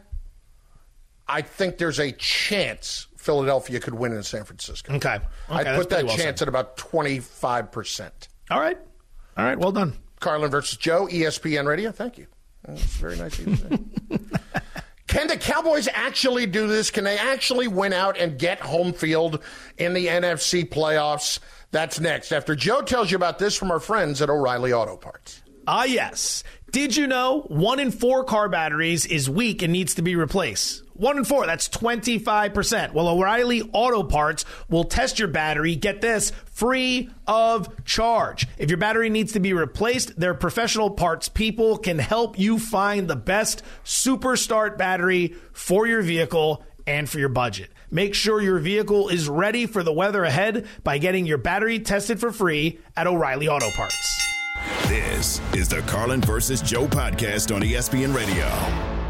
I 1.28 1.42
think 1.42 1.78
there's 1.78 1.98
a 1.98 2.12
chance 2.12 3.06
Philadelphia 3.16 3.80
could 3.80 3.92
win 3.92 4.12
in 4.12 4.22
San 4.22 4.44
Francisco. 4.44 4.94
Okay. 4.94 5.16
Okay, 5.16 5.24
I'd 5.50 5.76
put 5.76 5.90
that 5.90 6.06
well 6.06 6.16
chance 6.16 6.38
said. 6.38 6.42
at 6.42 6.48
about 6.48 6.76
25%. 6.76 8.10
All 8.50 8.60
right. 8.60 8.78
All 9.36 9.44
right. 9.44 9.58
Well 9.58 9.72
done. 9.72 9.94
Carlin 10.20 10.50
versus 10.50 10.78
Joe, 10.78 11.06
ESPN 11.08 11.66
Radio. 11.66 11.90
Thank 11.90 12.18
you. 12.18 12.28
That's 12.64 12.82
very 12.82 13.16
nice 13.16 13.38
of 13.38 13.48
you 13.48 13.56
to 13.56 14.18
say. 14.18 14.18
Can 15.10 15.26
the 15.26 15.36
Cowboys 15.36 15.88
actually 15.92 16.46
do 16.46 16.68
this? 16.68 16.92
Can 16.92 17.02
they 17.02 17.18
actually 17.18 17.66
win 17.66 17.92
out 17.92 18.16
and 18.16 18.38
get 18.38 18.60
home 18.60 18.92
field 18.92 19.42
in 19.76 19.92
the 19.92 20.06
NFC 20.06 20.64
playoffs? 20.64 21.40
That's 21.72 21.98
next. 21.98 22.30
After 22.30 22.54
Joe 22.54 22.82
tells 22.82 23.10
you 23.10 23.16
about 23.16 23.40
this 23.40 23.56
from 23.56 23.72
our 23.72 23.80
friends 23.80 24.22
at 24.22 24.30
O'Reilly 24.30 24.72
Auto 24.72 24.96
Parts. 24.96 25.42
Ah, 25.66 25.82
yes. 25.82 26.44
Did 26.70 26.96
you 26.96 27.08
know 27.08 27.40
one 27.48 27.80
in 27.80 27.90
four 27.90 28.22
car 28.22 28.48
batteries 28.48 29.04
is 29.04 29.28
weak 29.28 29.62
and 29.62 29.72
needs 29.72 29.96
to 29.96 30.02
be 30.02 30.14
replaced? 30.14 30.84
One 31.00 31.16
in 31.16 31.24
four, 31.24 31.46
that's 31.46 31.66
25%. 31.70 32.92
Well, 32.92 33.08
O'Reilly 33.08 33.62
Auto 33.72 34.02
Parts 34.02 34.44
will 34.68 34.84
test 34.84 35.18
your 35.18 35.28
battery, 35.28 35.74
get 35.74 36.02
this, 36.02 36.30
free 36.52 37.08
of 37.26 37.84
charge. 37.86 38.46
If 38.58 38.68
your 38.68 38.76
battery 38.76 39.08
needs 39.08 39.32
to 39.32 39.40
be 39.40 39.54
replaced, 39.54 40.20
their 40.20 40.34
professional 40.34 40.90
parts 40.90 41.30
people 41.30 41.78
can 41.78 41.98
help 41.98 42.38
you 42.38 42.58
find 42.58 43.08
the 43.08 43.16
best 43.16 43.62
super 43.82 44.36
start 44.36 44.76
battery 44.76 45.36
for 45.54 45.86
your 45.86 46.02
vehicle 46.02 46.62
and 46.86 47.08
for 47.08 47.18
your 47.18 47.30
budget. 47.30 47.70
Make 47.90 48.14
sure 48.14 48.42
your 48.42 48.58
vehicle 48.58 49.08
is 49.08 49.26
ready 49.26 49.64
for 49.64 49.82
the 49.82 49.94
weather 49.94 50.22
ahead 50.24 50.66
by 50.84 50.98
getting 50.98 51.24
your 51.24 51.38
battery 51.38 51.78
tested 51.78 52.20
for 52.20 52.30
free 52.30 52.78
at 52.94 53.06
O'Reilly 53.06 53.48
Auto 53.48 53.70
Parts. 53.70 53.96
This 54.86 55.40
is 55.54 55.66
the 55.66 55.80
Carlin 55.86 56.20
versus 56.20 56.60
Joe 56.60 56.86
podcast 56.86 57.54
on 57.56 57.62
ESPN 57.62 58.14
Radio. 58.14 59.09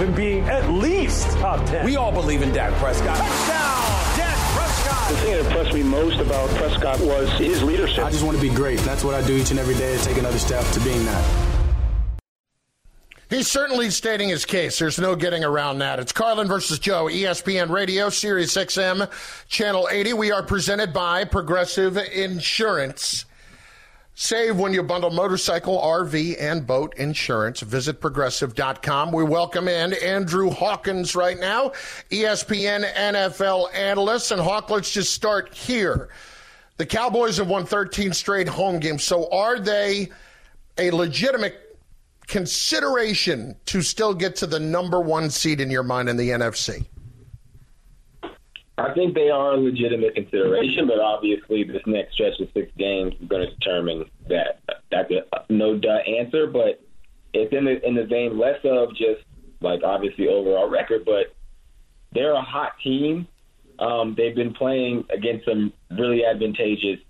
Of 0.00 0.08
him 0.08 0.14
being 0.14 0.44
at 0.44 0.68
least 0.70 1.28
top 1.38 1.64
10. 1.66 1.84
We 1.84 1.96
all 1.96 2.12
believe 2.12 2.42
in 2.42 2.52
Dak 2.52 2.72
Prescott. 2.74 3.16
Touchdown, 3.16 4.16
Dak 4.16 4.36
Prescott. 4.54 5.10
The 5.10 5.16
thing 5.16 5.32
that 5.32 5.46
impressed 5.46 5.74
me 5.74 5.82
most 5.82 6.20
about 6.20 6.48
Prescott 6.50 7.00
was 7.00 7.28
his 7.32 7.62
leadership. 7.62 8.04
I 8.04 8.10
just 8.10 8.24
want 8.24 8.36
to 8.36 8.42
be 8.42 8.54
great. 8.54 8.78
That's 8.80 9.02
what 9.02 9.14
I 9.14 9.26
do 9.26 9.36
each 9.36 9.50
and 9.50 9.58
every 9.58 9.74
day 9.74 9.96
to 9.96 10.04
take 10.04 10.16
another 10.16 10.38
step 10.38 10.64
to 10.72 10.80
being 10.80 11.04
that. 11.04 11.54
He's 13.28 13.48
certainly 13.48 13.90
stating 13.90 14.30
his 14.30 14.46
case. 14.46 14.78
There's 14.78 14.98
no 14.98 15.14
getting 15.14 15.44
around 15.44 15.80
that. 15.80 15.98
It's 15.98 16.12
Carlin 16.12 16.48
versus 16.48 16.78
Joe, 16.78 17.06
ESPN 17.06 17.68
Radio, 17.68 18.08
Sirius 18.08 18.56
XM, 18.56 19.10
Channel 19.48 19.88
80. 19.90 20.14
We 20.14 20.30
are 20.30 20.42
presented 20.42 20.94
by 20.94 21.24
Progressive 21.24 21.98
Insurance. 21.98 23.26
Save 24.20 24.58
when 24.58 24.74
you 24.74 24.82
bundle 24.82 25.10
motorcycle, 25.10 25.78
RV, 25.78 26.34
and 26.40 26.66
boat 26.66 26.92
insurance. 26.96 27.60
Visit 27.60 28.00
progressive.com. 28.00 29.12
We 29.12 29.22
welcome 29.22 29.68
in 29.68 29.92
Andrew 29.92 30.50
Hawkins 30.50 31.14
right 31.14 31.38
now, 31.38 31.68
ESPN 32.10 32.84
NFL 32.94 33.72
analyst. 33.72 34.32
And 34.32 34.40
Hawk, 34.40 34.70
let's 34.70 34.90
just 34.90 35.14
start 35.14 35.54
here. 35.54 36.08
The 36.78 36.84
Cowboys 36.84 37.36
have 37.36 37.46
won 37.46 37.64
13 37.64 38.12
straight 38.12 38.48
home 38.48 38.80
games. 38.80 39.04
So 39.04 39.30
are 39.30 39.60
they 39.60 40.08
a 40.78 40.90
legitimate 40.90 41.78
consideration 42.26 43.54
to 43.66 43.82
still 43.82 44.14
get 44.14 44.34
to 44.34 44.48
the 44.48 44.58
number 44.58 45.00
one 45.00 45.30
seed 45.30 45.60
in 45.60 45.70
your 45.70 45.84
mind 45.84 46.08
in 46.08 46.16
the 46.16 46.30
NFC? 46.30 46.86
I 48.78 48.94
think 48.94 49.14
they 49.14 49.28
are 49.28 49.52
a 49.52 49.56
legitimate 49.56 50.14
consideration, 50.14 50.86
but 50.86 51.00
obviously 51.00 51.64
this 51.64 51.82
next 51.86 52.14
stretch 52.14 52.38
of 52.40 52.48
six 52.54 52.70
games 52.78 53.12
is 53.20 53.28
going 53.28 53.46
to 53.46 53.54
determine 53.56 54.04
that. 54.28 54.60
That's 54.90 55.10
a 55.10 55.52
no 55.52 55.76
duh 55.76 55.98
answer, 56.06 56.46
but 56.46 56.80
it's 57.34 57.52
in 57.52 57.64
the 57.64 57.84
in 57.86 57.94
the 57.94 58.04
vein 58.04 58.38
less 58.38 58.58
of 58.64 58.90
just 58.90 59.22
like 59.60 59.82
obviously 59.84 60.28
overall 60.28 60.70
record, 60.70 61.04
but 61.04 61.34
they're 62.12 62.34
a 62.34 62.42
hot 62.42 62.72
team. 62.82 63.26
Um, 63.80 64.14
they've 64.16 64.34
been 64.34 64.54
playing 64.54 65.04
against 65.10 65.44
some 65.44 65.72
really 65.90 66.24
advantageous 66.24 67.00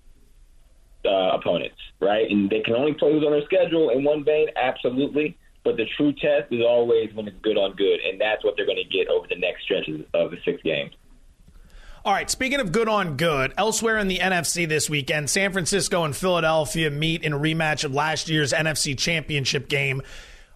uh, 1.05 1.37
opponents, 1.37 1.77
right? 2.01 2.31
And 2.31 2.51
they 2.51 2.61
can 2.61 2.75
only 2.75 2.95
play 2.95 3.13
who's 3.13 3.25
on 3.25 3.33
their 3.33 3.45
schedule 3.45 3.91
in 3.91 4.05
one 4.05 4.25
vein, 4.25 4.49
absolutely. 4.57 5.37
But 5.65 5.77
the 5.77 5.87
true 5.97 6.13
test 6.13 6.51
is 6.51 6.63
always 6.67 7.13
when 7.15 7.29
it's 7.29 7.37
good 7.43 7.59
on 7.59 7.75
good, 7.77 8.01
and 8.01 8.21
that's 8.21 8.45
what 8.45 8.55
they're 8.57 8.67
going 8.67 8.83
to 8.83 8.97
get 8.97 9.09
over 9.09 9.27
the 9.29 9.37
next 9.37 9.65
stretches 9.65 10.01
of 10.15 10.31
the 10.31 10.39
six 10.45 10.63
games. 10.63 10.93
All 12.05 12.13
right, 12.13 12.31
speaking 12.31 12.61
of 12.61 12.71
good 12.71 12.89
on 12.89 13.17
good, 13.17 13.53
elsewhere 13.59 13.99
in 13.99 14.07
the 14.07 14.19
NFC 14.19 14.69
this 14.69 14.89
weekend, 14.89 15.29
San 15.29 15.53
Francisco 15.53 16.05
and 16.05 16.15
Philadelphia 16.15 16.91
meet 16.91 17.25
in 17.25 17.33
a 17.33 17.39
rematch 17.39 17.83
of 17.83 17.93
last 17.93 18.29
year's 18.29 18.53
NFC 18.53 18.97
Championship 18.97 19.69
game. 19.69 20.03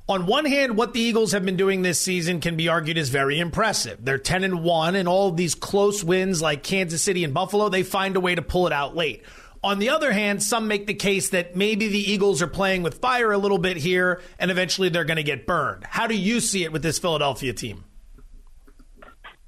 On 0.08 0.26
one 0.26 0.44
hand, 0.44 0.76
what 0.76 0.94
the 0.94 1.00
Eagles 1.00 1.32
have 1.32 1.44
been 1.44 1.56
doing 1.56 1.82
this 1.82 2.00
season 2.00 2.40
can 2.40 2.56
be 2.56 2.68
argued 2.68 2.96
as 2.96 3.08
very 3.08 3.40
impressive. 3.40 4.04
They're 4.04 4.18
10 4.18 4.44
and 4.44 4.62
1 4.62 4.94
and 4.94 5.08
all 5.08 5.32
these 5.32 5.56
close 5.56 6.04
wins 6.04 6.40
like 6.40 6.62
Kansas 6.62 7.02
City 7.02 7.24
and 7.24 7.34
Buffalo, 7.34 7.68
they 7.68 7.82
find 7.82 8.14
a 8.14 8.20
way 8.20 8.36
to 8.36 8.42
pull 8.42 8.68
it 8.68 8.72
out 8.72 8.94
late. 8.94 9.24
On 9.64 9.80
the 9.80 9.88
other 9.88 10.12
hand, 10.12 10.42
some 10.42 10.68
make 10.68 10.86
the 10.86 10.94
case 10.94 11.30
that 11.30 11.56
maybe 11.56 11.88
the 11.88 12.12
Eagles 12.12 12.40
are 12.40 12.48
playing 12.48 12.84
with 12.84 13.00
fire 13.00 13.32
a 13.32 13.38
little 13.38 13.58
bit 13.58 13.76
here 13.76 14.20
and 14.38 14.50
eventually 14.50 14.88
they're 14.88 15.04
going 15.04 15.16
to 15.16 15.22
get 15.24 15.46
burned. 15.46 15.84
How 15.84 16.06
do 16.06 16.16
you 16.16 16.38
see 16.38 16.62
it 16.62 16.72
with 16.72 16.82
this 16.82 17.00
Philadelphia 17.00 17.52
team? 17.52 17.84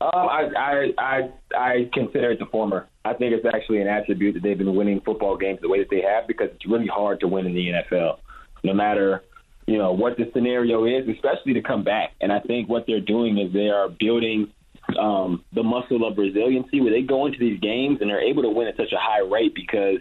Um, 0.01 0.11
I, 0.13 0.49
I 0.57 0.93
I 0.99 1.21
I 1.57 1.91
consider 1.93 2.33
it 2.33 2.39
the 2.39 2.47
former. 2.47 2.89
I 3.05 3.15
think 3.15 3.33
it's 3.33 3.47
actually 3.47 3.81
an 3.81 3.89
attribute 3.89 4.35
that 4.35 4.43
they've 4.43 4.59
been 4.59 4.75
winning 4.75 5.01
football 5.01 5.37
games 5.37 5.61
the 5.63 5.69
way 5.69 5.79
that 5.79 5.91
they 5.91 6.03
have 6.03 6.27
because 6.27 6.49
it's 6.55 6.67
really 6.67 6.89
hard 6.89 7.21
to 7.21 7.29
win 7.29 7.47
in 7.47 7.55
the 7.55 7.69
NFL, 7.69 8.19
no 8.65 8.75
matter 8.75 9.23
you 9.67 9.79
know 9.79 9.93
what 9.93 10.17
the 10.17 10.31
scenario 10.35 10.85
is, 10.85 11.09
especially 11.09 11.55
to 11.55 11.63
come 11.63 11.85
back. 11.85 12.11
And 12.21 12.33
I 12.33 12.41
think 12.41 12.69
what 12.69 12.87
they're 12.87 13.01
doing 13.01 13.39
is 13.39 13.53
they 13.53 13.69
are 13.69 13.89
building 13.89 14.53
um, 14.99 15.45
the 15.53 15.63
muscle 15.63 16.07
of 16.07 16.19
resiliency 16.19 16.81
where 16.81 16.93
they 16.93 17.03
go 17.03 17.27
into 17.27 17.39
these 17.39 17.61
games 17.61 17.99
and 18.01 18.11
they're 18.11 18.21
able 18.21 18.43
to 18.43 18.51
win 18.51 18.67
at 18.67 18.77
such 18.77 18.93
a 18.93 18.99
high 18.99 19.21
rate 19.21 19.55
because 19.55 19.99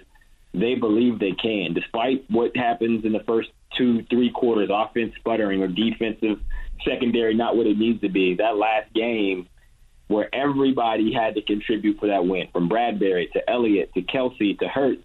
they 0.54 0.76
believe 0.76 1.20
they 1.20 1.32
can, 1.32 1.74
despite 1.74 2.26
what 2.30 2.56
happens 2.56 3.06
in 3.06 3.14
the 3.14 3.24
first 3.26 3.50
two, 3.78 4.04
three 4.10 4.32
quarters, 4.32 4.70
offense 4.72 5.14
sputtering 5.20 5.62
or 5.62 5.68
defensive 5.68 6.40
secondary 6.86 7.34
not 7.34 7.56
what 7.56 7.66
it 7.66 7.78
needs 7.78 8.02
to 8.02 8.10
be. 8.10 8.36
That 8.36 8.58
last 8.58 8.94
game 8.94 9.48
where 10.08 10.34
everybody 10.34 11.14
had 11.14 11.36
to 11.36 11.42
contribute 11.42 12.00
for 12.00 12.08
that 12.08 12.26
win, 12.26 12.48
from 12.52 12.70
Bradberry 12.70 13.32
to 13.32 13.50
Elliott 13.50 13.94
to 13.94 14.02
Kelce 14.02 14.58
to 14.60 14.68
Hurts. 14.68 15.04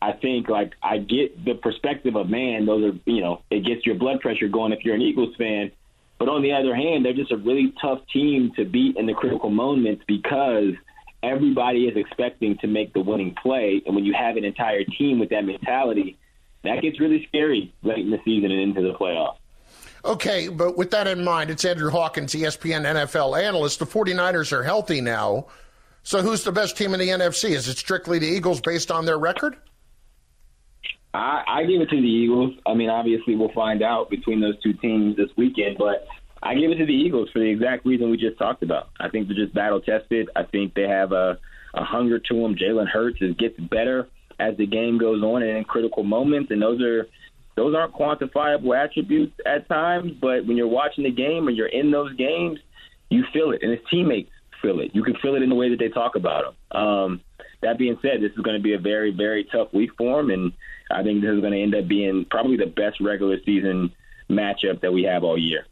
I 0.00 0.12
think 0.12 0.48
like 0.48 0.74
I 0.82 0.98
get 0.98 1.44
the 1.44 1.54
perspective 1.54 2.14
of 2.14 2.28
man, 2.30 2.66
those 2.66 2.92
are 2.92 2.98
you 3.04 3.20
know, 3.20 3.42
it 3.50 3.64
gets 3.64 3.84
your 3.84 3.96
blood 3.96 4.20
pressure 4.20 4.48
going 4.48 4.72
if 4.72 4.84
you're 4.84 4.94
an 4.94 5.02
Eagles 5.02 5.34
fan. 5.36 5.72
But 6.18 6.28
on 6.28 6.42
the 6.42 6.52
other 6.52 6.74
hand, 6.74 7.04
they're 7.04 7.12
just 7.12 7.32
a 7.32 7.36
really 7.36 7.72
tough 7.80 8.00
team 8.12 8.52
to 8.56 8.64
beat 8.64 8.96
in 8.96 9.06
the 9.06 9.14
critical 9.14 9.50
moments 9.50 10.02
because 10.06 10.74
everybody 11.22 11.84
is 11.84 11.96
expecting 11.96 12.58
to 12.58 12.66
make 12.66 12.92
the 12.92 13.00
winning 13.00 13.34
play. 13.40 13.82
And 13.86 13.94
when 13.94 14.04
you 14.04 14.14
have 14.14 14.36
an 14.36 14.44
entire 14.44 14.84
team 14.84 15.18
with 15.18 15.30
that 15.30 15.44
mentality, 15.44 16.16
that 16.64 16.82
gets 16.82 17.00
really 17.00 17.24
scary 17.28 17.72
late 17.82 18.00
in 18.04 18.10
the 18.10 18.18
season 18.24 18.50
and 18.50 18.60
into 18.60 18.82
the 18.82 18.94
playoffs. 18.94 19.37
Okay, 20.08 20.48
but 20.48 20.78
with 20.78 20.90
that 20.92 21.06
in 21.06 21.22
mind, 21.22 21.50
it's 21.50 21.66
Andrew 21.66 21.90
Hawkins, 21.90 22.32
ESPN 22.34 22.86
NFL 22.86 23.38
analyst. 23.38 23.78
The 23.78 23.84
49ers 23.84 24.52
are 24.52 24.62
healthy 24.62 25.02
now. 25.02 25.48
So 26.02 26.22
who's 26.22 26.44
the 26.44 26.52
best 26.52 26.78
team 26.78 26.94
in 26.94 27.00
the 27.00 27.10
NFC? 27.10 27.50
Is 27.50 27.68
it 27.68 27.76
strictly 27.76 28.18
the 28.18 28.26
Eagles 28.26 28.62
based 28.62 28.90
on 28.90 29.04
their 29.04 29.18
record? 29.18 29.58
I, 31.12 31.42
I 31.46 31.64
give 31.64 31.82
it 31.82 31.90
to 31.90 32.00
the 32.00 32.08
Eagles. 32.08 32.54
I 32.66 32.72
mean, 32.72 32.88
obviously, 32.88 33.36
we'll 33.36 33.52
find 33.52 33.82
out 33.82 34.08
between 34.08 34.40
those 34.40 34.58
two 34.62 34.72
teams 34.72 35.18
this 35.18 35.28
weekend, 35.36 35.76
but 35.76 36.06
I 36.42 36.54
give 36.54 36.70
it 36.70 36.76
to 36.76 36.86
the 36.86 36.92
Eagles 36.92 37.28
for 37.30 37.40
the 37.40 37.50
exact 37.50 37.84
reason 37.84 38.10
we 38.10 38.16
just 38.16 38.38
talked 38.38 38.62
about. 38.62 38.88
I 38.98 39.10
think 39.10 39.28
they're 39.28 39.36
just 39.36 39.54
battle 39.54 39.82
tested. 39.82 40.30
I 40.34 40.44
think 40.44 40.72
they 40.72 40.88
have 40.88 41.12
a, 41.12 41.38
a 41.74 41.84
hunger 41.84 42.18
to 42.18 42.42
them. 42.42 42.54
Jalen 42.54 42.88
Hurts 42.88 43.18
is, 43.20 43.36
gets 43.36 43.60
better 43.60 44.08
as 44.40 44.56
the 44.56 44.66
game 44.66 44.96
goes 44.96 45.22
on 45.22 45.42
and 45.42 45.58
in 45.58 45.64
critical 45.64 46.02
moments, 46.02 46.50
and 46.50 46.62
those 46.62 46.80
are 46.80 47.08
those 47.58 47.74
aren't 47.74 47.92
quantifiable 47.92 48.76
attributes 48.76 49.34
at 49.44 49.68
times. 49.68 50.12
But 50.20 50.46
when 50.46 50.56
you're 50.56 50.68
watching 50.68 51.02
the 51.02 51.10
game 51.10 51.48
and 51.48 51.56
you're 51.56 51.66
in 51.66 51.90
those 51.90 52.14
games, 52.14 52.60
you 53.10 53.24
feel 53.32 53.50
it, 53.50 53.62
and 53.62 53.72
his 53.72 53.80
teammates 53.90 54.30
feel 54.62 54.78
it. 54.80 54.94
You 54.94 55.02
can 55.02 55.16
feel 55.16 55.34
it 55.34 55.42
in 55.42 55.48
the 55.48 55.56
way 55.56 55.68
that 55.70 55.78
they 55.78 55.88
talk 55.88 56.14
about 56.14 56.44
him. 56.44 56.80
Um, 56.80 57.20
that 57.62 57.76
being 57.76 57.98
said, 58.00 58.20
this 58.20 58.30
is 58.32 58.38
going 58.38 58.56
to 58.56 58.62
be 58.62 58.74
a 58.74 58.78
very, 58.78 59.10
very 59.10 59.44
tough 59.50 59.72
week 59.72 59.90
for 59.98 60.20
him, 60.20 60.30
and 60.30 60.52
I 60.90 61.02
think 61.02 61.20
this 61.20 61.30
is 61.30 61.40
going 61.40 61.52
to 61.52 61.60
end 61.60 61.74
up 61.74 61.88
being 61.88 62.26
probably 62.30 62.56
the 62.56 62.66
best 62.66 63.00
regular 63.00 63.38
season 63.44 63.92
matchup 64.30 64.80
that 64.82 64.92
we 64.92 65.02
have 65.02 65.24
all 65.24 65.36
year. 65.36 65.66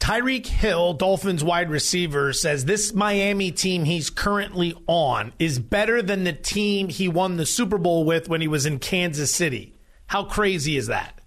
Tyreek 0.00 0.46
Hill, 0.46 0.94
Dolphins 0.94 1.44
wide 1.44 1.70
receiver, 1.70 2.32
says 2.32 2.64
this 2.64 2.94
Miami 2.94 3.52
team 3.52 3.84
he's 3.84 4.10
currently 4.10 4.74
on 4.86 5.32
is 5.38 5.58
better 5.58 6.00
than 6.00 6.24
the 6.24 6.32
team 6.32 6.88
he 6.88 7.08
won 7.08 7.36
the 7.36 7.46
Super 7.46 7.78
Bowl 7.78 8.04
with 8.04 8.28
when 8.28 8.40
he 8.40 8.48
was 8.48 8.64
in 8.64 8.78
Kansas 8.78 9.32
City. 9.32 9.74
How 10.12 10.24
crazy 10.24 10.76
is 10.76 10.88
that? 10.88 11.18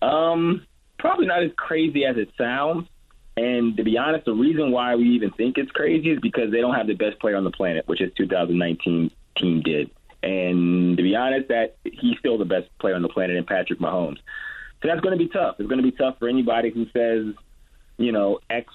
Um, 0.00 0.64
probably 0.96 1.26
not 1.26 1.42
as 1.42 1.50
crazy 1.56 2.04
as 2.04 2.16
it 2.16 2.30
sounds. 2.38 2.86
And 3.36 3.76
to 3.78 3.82
be 3.82 3.98
honest, 3.98 4.26
the 4.26 4.32
reason 4.32 4.70
why 4.70 4.94
we 4.94 5.08
even 5.16 5.32
think 5.32 5.58
it's 5.58 5.72
crazy 5.72 6.10
is 6.10 6.20
because 6.20 6.52
they 6.52 6.60
don't 6.60 6.76
have 6.76 6.86
the 6.86 6.94
best 6.94 7.18
player 7.18 7.34
on 7.34 7.42
the 7.42 7.50
planet, 7.50 7.88
which 7.88 8.00
is 8.00 8.12
2019 8.16 9.10
team 9.36 9.60
did. 9.62 9.90
And 10.22 10.96
to 10.96 11.02
be 11.02 11.16
honest, 11.16 11.48
that 11.48 11.74
he's 11.82 12.16
still 12.20 12.38
the 12.38 12.44
best 12.44 12.68
player 12.78 12.94
on 12.94 13.02
the 13.02 13.08
planet 13.08 13.34
in 13.34 13.44
Patrick 13.44 13.80
Mahomes. 13.80 14.18
So 14.80 14.86
that's 14.86 15.00
going 15.00 15.18
to 15.18 15.24
be 15.24 15.28
tough. 15.28 15.56
It's 15.58 15.68
going 15.68 15.82
to 15.82 15.90
be 15.90 15.96
tough 15.96 16.20
for 16.20 16.28
anybody 16.28 16.70
who 16.70 16.86
says, 16.92 17.34
you 17.98 18.12
know, 18.12 18.38
X, 18.48 18.72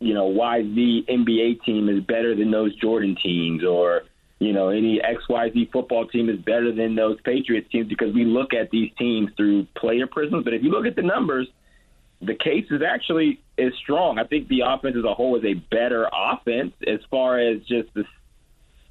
you 0.00 0.14
know, 0.14 0.28
Y, 0.28 0.62
Z 0.62 1.04
NBA 1.10 1.62
team 1.62 1.90
is 1.90 2.02
better 2.04 2.34
than 2.34 2.50
those 2.50 2.74
Jordan 2.76 3.18
teams 3.22 3.62
or, 3.62 4.04
you 4.44 4.52
know, 4.52 4.68
any 4.68 5.00
XYZ 5.00 5.70
football 5.72 6.06
team 6.06 6.28
is 6.28 6.38
better 6.38 6.72
than 6.72 6.94
those 6.94 7.20
Patriots 7.22 7.68
teams 7.70 7.88
because 7.88 8.14
we 8.14 8.24
look 8.24 8.54
at 8.54 8.70
these 8.70 8.90
teams 8.98 9.30
through 9.36 9.66
player 9.76 10.06
prisms. 10.06 10.44
But 10.44 10.54
if 10.54 10.62
you 10.62 10.70
look 10.70 10.86
at 10.86 10.96
the 10.96 11.02
numbers, 11.02 11.48
the 12.20 12.34
case 12.34 12.66
is 12.70 12.82
actually 12.82 13.40
is 13.58 13.72
strong. 13.82 14.18
I 14.18 14.24
think 14.24 14.48
the 14.48 14.62
offense 14.66 14.96
as 14.96 15.04
a 15.04 15.14
whole 15.14 15.36
is 15.36 15.44
a 15.44 15.54
better 15.54 16.08
offense 16.12 16.72
as 16.86 17.00
far 17.10 17.38
as 17.38 17.60
just 17.62 17.92
the 17.94 18.04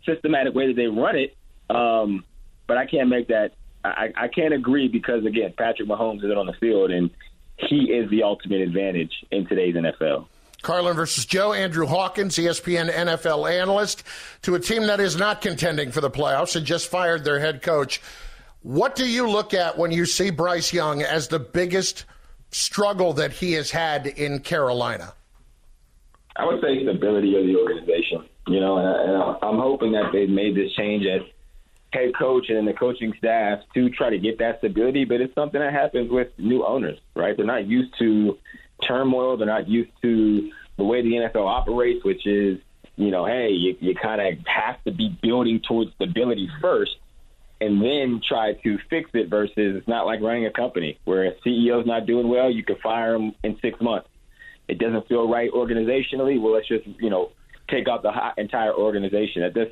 systematic 0.05 0.53
way 0.53 0.67
that 0.67 0.75
they 0.75 0.87
run 0.87 1.15
it. 1.15 1.35
Um, 1.73 2.25
but 2.67 2.77
I 2.77 2.85
can't 2.85 3.09
make 3.09 3.29
that. 3.29 3.51
I, 3.83 4.09
I 4.15 4.27
can't 4.27 4.53
agree 4.53 4.87
because 4.87 5.25
again, 5.25 5.53
Patrick 5.57 5.87
Mahomes 5.87 6.19
isn't 6.19 6.37
on 6.37 6.45
the 6.45 6.53
field, 6.59 6.91
and 6.91 7.09
he 7.57 7.91
is 7.91 8.09
the 8.09 8.23
ultimate 8.23 8.61
advantage 8.61 9.11
in 9.31 9.47
today's 9.47 9.75
NFL. 9.75 10.27
Carlin 10.61 10.95
versus 10.95 11.25
Joe, 11.25 11.53
Andrew 11.53 11.85
Hawkins, 11.85 12.37
ESPN 12.37 12.91
NFL 12.91 13.51
analyst, 13.51 14.03
to 14.43 14.55
a 14.55 14.59
team 14.59 14.87
that 14.87 14.99
is 14.99 15.15
not 15.15 15.41
contending 15.41 15.91
for 15.91 16.01
the 16.01 16.11
playoffs 16.11 16.55
and 16.55 16.65
just 16.65 16.89
fired 16.89 17.23
their 17.23 17.39
head 17.39 17.61
coach. 17.61 18.01
What 18.61 18.95
do 18.95 19.09
you 19.09 19.29
look 19.29 19.53
at 19.53 19.77
when 19.77 19.91
you 19.91 20.05
see 20.05 20.29
Bryce 20.29 20.71
Young 20.71 21.01
as 21.01 21.27
the 21.27 21.39
biggest 21.39 22.05
struggle 22.51 23.13
that 23.13 23.31
he 23.31 23.53
has 23.53 23.71
had 23.71 24.05
in 24.05 24.39
Carolina? 24.39 25.13
I 26.35 26.45
would 26.45 26.61
say 26.61 26.81
stability 26.83 27.35
of 27.35 27.45
the 27.45 27.55
organization. 27.57 28.25
You 28.47 28.59
know, 28.59 28.77
and, 28.77 29.11
and 29.11 29.37
I'm 29.41 29.59
hoping 29.59 29.91
that 29.93 30.11
they've 30.11 30.29
made 30.29 30.55
this 30.55 30.71
change 30.73 31.05
as 31.05 31.21
head 31.93 32.11
coach 32.17 32.49
and 32.49 32.67
the 32.67 32.73
coaching 32.73 33.13
staff 33.17 33.59
to 33.73 33.89
try 33.89 34.09
to 34.09 34.17
get 34.17 34.39
that 34.39 34.59
stability. 34.59 35.05
But 35.05 35.21
it's 35.21 35.33
something 35.35 35.59
that 35.59 35.73
happens 35.73 36.11
with 36.11 36.29
new 36.37 36.65
owners, 36.65 36.99
right? 37.15 37.35
They're 37.35 37.45
not 37.45 37.67
used 37.67 37.93
to 37.99 38.37
turmoil. 38.87 39.37
They're 39.37 39.47
not 39.47 39.67
used 39.67 39.91
to 40.01 40.51
the 40.77 40.83
way 40.83 41.01
the 41.01 41.09
NFL 41.09 41.47
operates, 41.47 42.03
which 42.03 42.25
is, 42.25 42.59
you 42.95 43.11
know, 43.11 43.25
hey, 43.25 43.49
you, 43.49 43.75
you 43.79 43.95
kind 43.95 44.21
of 44.21 44.45
have 44.45 44.83
to 44.83 44.91
be 44.91 45.17
building 45.21 45.61
towards 45.67 45.91
stability 45.93 46.49
first 46.61 46.91
and 47.61 47.81
then 47.81 48.21
try 48.27 48.53
to 48.53 48.79
fix 48.89 49.11
it 49.13 49.29
versus 49.29 49.53
it's 49.55 49.87
not 49.87 50.07
like 50.07 50.19
running 50.19 50.47
a 50.47 50.51
company 50.51 50.99
where 51.05 51.25
a 51.25 51.35
CEO's 51.45 51.85
not 51.85 52.07
doing 52.07 52.27
well, 52.27 52.49
you 52.49 52.63
can 52.63 52.75
fire 52.77 53.15
him 53.15 53.33
in 53.43 53.57
six 53.61 53.79
months. 53.79 54.09
It 54.67 54.79
doesn't 54.79 55.07
feel 55.07 55.29
right 55.29 55.51
organizationally. 55.51 56.41
Well, 56.41 56.53
let's 56.53 56.67
just, 56.67 56.87
you 56.99 57.09
know, 57.09 57.31
take 57.69 57.87
out 57.87 58.01
the 58.01 58.11
entire 58.37 58.73
organization. 58.73 59.43
That 59.43 59.53
this 59.53 59.69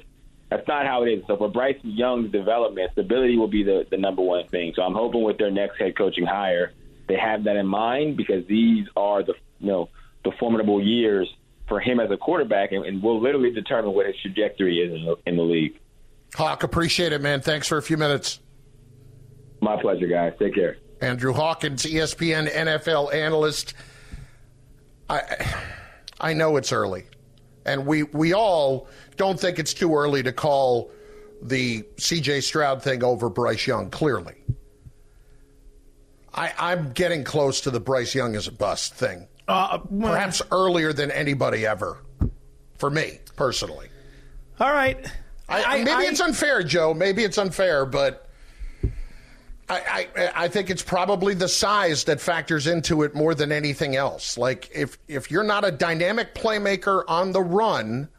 that's 0.49 0.67
not 0.67 0.85
how 0.85 1.03
it 1.03 1.09
is. 1.09 1.23
So 1.27 1.37
for 1.37 1.49
Bryce 1.49 1.77
Young's 1.83 2.31
development, 2.31 2.91
stability 2.93 3.37
will 3.37 3.47
be 3.47 3.63
the, 3.63 3.85
the 3.89 3.97
number 3.97 4.21
one 4.21 4.47
thing. 4.47 4.73
So 4.75 4.81
I'm 4.81 4.93
hoping 4.93 5.23
with 5.23 5.37
their 5.37 5.51
next 5.51 5.79
head 5.79 5.95
coaching 5.97 6.25
hire, 6.25 6.73
they 7.09 7.17
have 7.17 7.43
that 7.43 7.57
in 7.57 7.65
mind 7.65 8.15
because 8.15 8.45
these 8.47 8.87
are 8.95 9.23
the 9.23 9.33
you 9.59 9.67
know 9.67 9.89
the 10.23 10.31
formidable 10.39 10.81
years 10.81 11.27
for 11.67 11.79
him 11.79 11.99
as 11.99 12.09
a 12.11 12.17
quarterback, 12.17 12.71
and, 12.71 12.85
and 12.85 13.03
will 13.03 13.21
literally 13.21 13.51
determine 13.51 13.93
what 13.93 14.05
his 14.05 14.15
trajectory 14.21 14.79
is 14.79 14.93
in 14.93 15.05
the, 15.05 15.15
in 15.25 15.35
the 15.35 15.43
league. 15.43 15.79
Hawk, 16.33 16.63
appreciate 16.63 17.11
it, 17.11 17.21
man. 17.21 17.41
Thanks 17.41 17.67
for 17.67 17.77
a 17.77 17.81
few 17.81 17.97
minutes. 17.97 18.39
My 19.61 19.79
pleasure, 19.81 20.07
guys. 20.07 20.33
Take 20.39 20.55
care. 20.55 20.77
Andrew 21.01 21.33
Hawkins, 21.33 21.83
ESPN 21.83 22.49
NFL 22.51 23.13
analyst. 23.13 23.73
I 25.09 25.21
I 26.21 26.33
know 26.33 26.57
it's 26.57 26.71
early, 26.71 27.05
and 27.65 27.85
we 27.85 28.03
we 28.03 28.33
all 28.33 28.87
don't 29.17 29.39
think 29.39 29.57
it's 29.57 29.73
too 29.73 29.95
early 29.95 30.21
to 30.23 30.31
call 30.31 30.91
the 31.41 31.85
C.J. 31.97 32.41
Stroud 32.41 32.83
thing 32.83 33.03
over 33.03 33.29
Bryce 33.29 33.65
Young. 33.65 33.89
Clearly, 33.89 34.35
I, 36.33 36.53
I'm 36.57 36.91
getting 36.91 37.23
close 37.23 37.61
to 37.61 37.71
the 37.71 37.79
Bryce 37.79 38.13
Young 38.13 38.35
as 38.35 38.47
a 38.47 38.51
bust 38.51 38.93
thing. 38.93 39.27
Uh, 39.47 39.79
Perhaps 39.79 40.41
earlier 40.51 40.93
than 40.93 41.09
anybody 41.11 41.65
ever, 41.65 41.97
for 42.77 42.89
me 42.89 43.19
personally. 43.35 43.89
All 44.59 44.71
right. 44.71 45.03
I, 45.47 45.63
I, 45.63 45.77
maybe 45.79 45.91
I, 45.91 46.03
it's 46.03 46.19
unfair, 46.19 46.61
Joe. 46.61 46.93
Maybe 46.93 47.23
it's 47.23 47.37
unfair, 47.37 47.85
but 47.85 48.29
I, 49.67 50.07
I, 50.15 50.31
I 50.35 50.47
think 50.47 50.69
it's 50.69 50.83
probably 50.83 51.33
the 51.33 51.47
size 51.47 52.03
that 52.05 52.19
factors 52.19 52.67
into 52.67 53.03
it 53.03 53.15
more 53.15 53.35
than 53.35 53.51
anything 53.51 53.95
else. 53.95 54.37
Like 54.37 54.69
if 54.73 54.97
if 55.07 55.31
you're 55.31 55.43
not 55.43 55.65
a 55.65 55.71
dynamic 55.71 56.35
playmaker 56.35 57.03
on 57.07 57.31
the 57.31 57.41
run, 57.41 58.09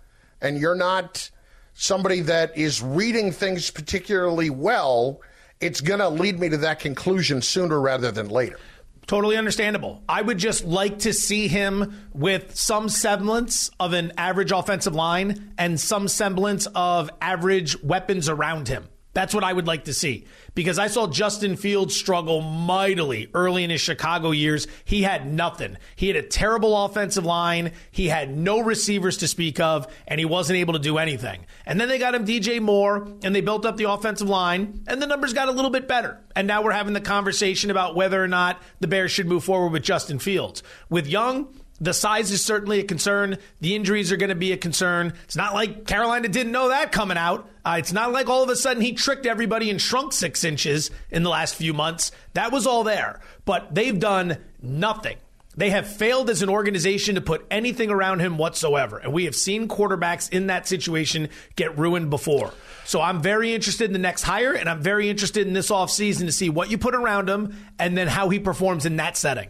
and 0.41 0.59
you're 0.59 0.75
not 0.75 1.31
somebody 1.75 2.21
that 2.21 2.57
is 2.57 2.83
reading 2.83 3.33
things 3.33 3.71
particularly 3.71 4.51
well, 4.51 5.21
it's 5.61 5.81
going 5.81 6.01
to 6.01 6.09
lead 6.09 6.41
me 6.41 6.49
to 6.49 6.57
that 6.59 6.81
conclusion 6.81 7.43
sooner 7.43 7.81
rather 7.81 8.11
than 8.11 8.29
later. 8.29 8.59
Totally 9.07 9.37
understandable. 9.37 10.03
I 10.09 10.23
would 10.23 10.39
just 10.39 10.65
like 10.65 11.01
to 11.01 11.13
see 11.13 11.49
him 11.49 12.09
with 12.13 12.55
some 12.55 12.89
semblance 12.89 13.71
of 13.81 13.93
an 13.93 14.13
average 14.17 14.53
offensive 14.53 14.95
line 14.95 15.53
and 15.59 15.81
some 15.81 16.07
semblance 16.07 16.67
of 16.75 17.11
average 17.21 17.83
weapons 17.83 18.29
around 18.29 18.69
him. 18.69 18.89
That's 19.13 19.35
what 19.35 19.43
I 19.43 19.53
would 19.53 19.67
like 19.67 19.85
to 19.85 19.95
see 19.95 20.27
because 20.55 20.79
I 20.79 20.87
saw 20.87 21.09
Justin 21.09 21.57
Fields 21.57 21.97
struggle 21.97 22.41
mightily 22.43 23.29
early 23.35 23.65
in 23.65 23.71
his 23.71 23.81
Chicago 23.81 24.31
years. 24.31 24.69
He 24.85 25.03
had 25.03 25.33
nothing. 25.33 25.77
He 25.97 26.07
had 26.07 26.17
a 26.17 26.23
terrible 26.23 26.85
offensive 26.85 27.25
line. 27.25 27.73
He 27.91 28.09
had 28.09 28.37
no 28.37 28.61
receivers 28.61 29.17
to 29.19 29.29
speak 29.29 29.59
of, 29.59 29.93
and 30.07 30.21
he 30.21 30.27
wasn't 30.27 30.59
able 30.59 30.75
to 30.75 30.79
do 30.79 30.99
anything. 30.99 31.47
And 31.67 31.81
then 31.81 31.89
they 31.89 31.99
got 31.99 32.15
him 32.15 32.25
DJ 32.25 32.61
Moore, 32.61 33.09
and 33.25 33.35
they 33.35 33.41
built 33.41 33.67
up 33.67 33.77
the 33.77 33.91
offensive 33.91 34.29
line, 34.29 34.85
and 34.87 35.03
the 35.03 35.07
numbers 35.07 35.33
got 35.33 35.49
a 35.49 35.53
little 35.53 35.71
bit 35.71 35.89
better. 35.89 36.21
And 36.37 36.47
now 36.47 36.63
we're 36.63 36.71
having 36.71 36.95
the 36.95 37.01
conversation 37.01 37.71
about 37.71 37.97
whether 37.97 38.23
or 38.23 38.29
not 38.29 38.63
the 38.79 38.89
Bears 38.89 39.11
should 39.11 39.27
move 39.27 39.43
forward 39.45 39.73
with 39.73 39.83
Justin 39.83 40.21
Fields. 40.21 40.63
With 40.89 41.07
Young, 41.07 41.49
the 41.81 41.95
size 41.95 42.31
is 42.31 42.45
certainly 42.45 42.81
a 42.81 42.85
concern. 42.85 43.39
The 43.61 43.75
injuries 43.75 44.13
are 44.13 44.17
going 44.17 44.29
to 44.29 44.35
be 44.35 44.53
a 44.53 44.57
concern. 44.57 45.15
It's 45.25 45.37
not 45.37 45.55
like 45.55 45.87
Carolina 45.87 46.29
didn't 46.29 46.53
know 46.53 46.69
that 46.69 46.93
coming 46.93 47.17
out. 47.17 47.49
Uh, 47.65 47.77
it's 47.79 47.93
not 47.93 48.13
like 48.13 48.29
all 48.29 48.43
of 48.43 48.51
a 48.51 48.57
sudden 48.57 48.83
he 48.83 48.93
tricked 48.93 49.27
everybody 49.27 49.71
and 49.71 49.81
shrunk 49.81 50.13
six 50.13 50.45
inches 50.45 50.91
in 51.11 51.23
the 51.23 51.31
last 51.31 51.55
few 51.55 51.73
months. 51.73 52.13
That 52.35 52.53
was 52.53 52.67
all 52.67 52.85
there. 52.85 53.21
But 53.45 53.75
they've 53.75 53.99
done 53.99 54.39
nothing. 54.61 55.17
They 55.57 55.71
have 55.71 55.87
failed 55.87 56.31
as 56.31 56.43
an 56.43 56.49
organization 56.49 57.17
to 57.17 57.21
put 57.21 57.45
anything 57.51 57.91
around 57.91 58.21
him 58.21 58.39
whatsoever. 58.39 58.99
And 58.99 59.13
we 59.13 59.25
have 59.25 59.35
seen 59.35 59.67
quarterbacks 59.67 60.31
in 60.31 60.47
that 60.47 60.69
situation 60.69 61.29
get 61.57 61.77
ruined 61.77 62.09
before. 62.09 62.53
So 62.85 63.01
I'm 63.01 63.21
very 63.21 63.53
interested 63.53 63.85
in 63.87 63.93
the 63.93 63.99
next 63.99 64.23
hire, 64.23 64.53
and 64.53 64.69
I'm 64.69 64.81
very 64.81 65.11
interested 65.11 65.47
in 65.47 65.53
this 65.53 65.71
offseason 65.71 66.27
to 66.27 66.33
see 66.33 66.51
what 66.51 66.71
you 66.71 66.79
put 66.79 66.95
around 66.95 67.29
him 67.29 67.57
and 67.79 67.97
then 67.99 68.07
how 68.07 68.29
he 68.29 68.39
performs 68.39 68.87
in 68.87 68.97
that 68.97 69.17
setting. 69.17 69.49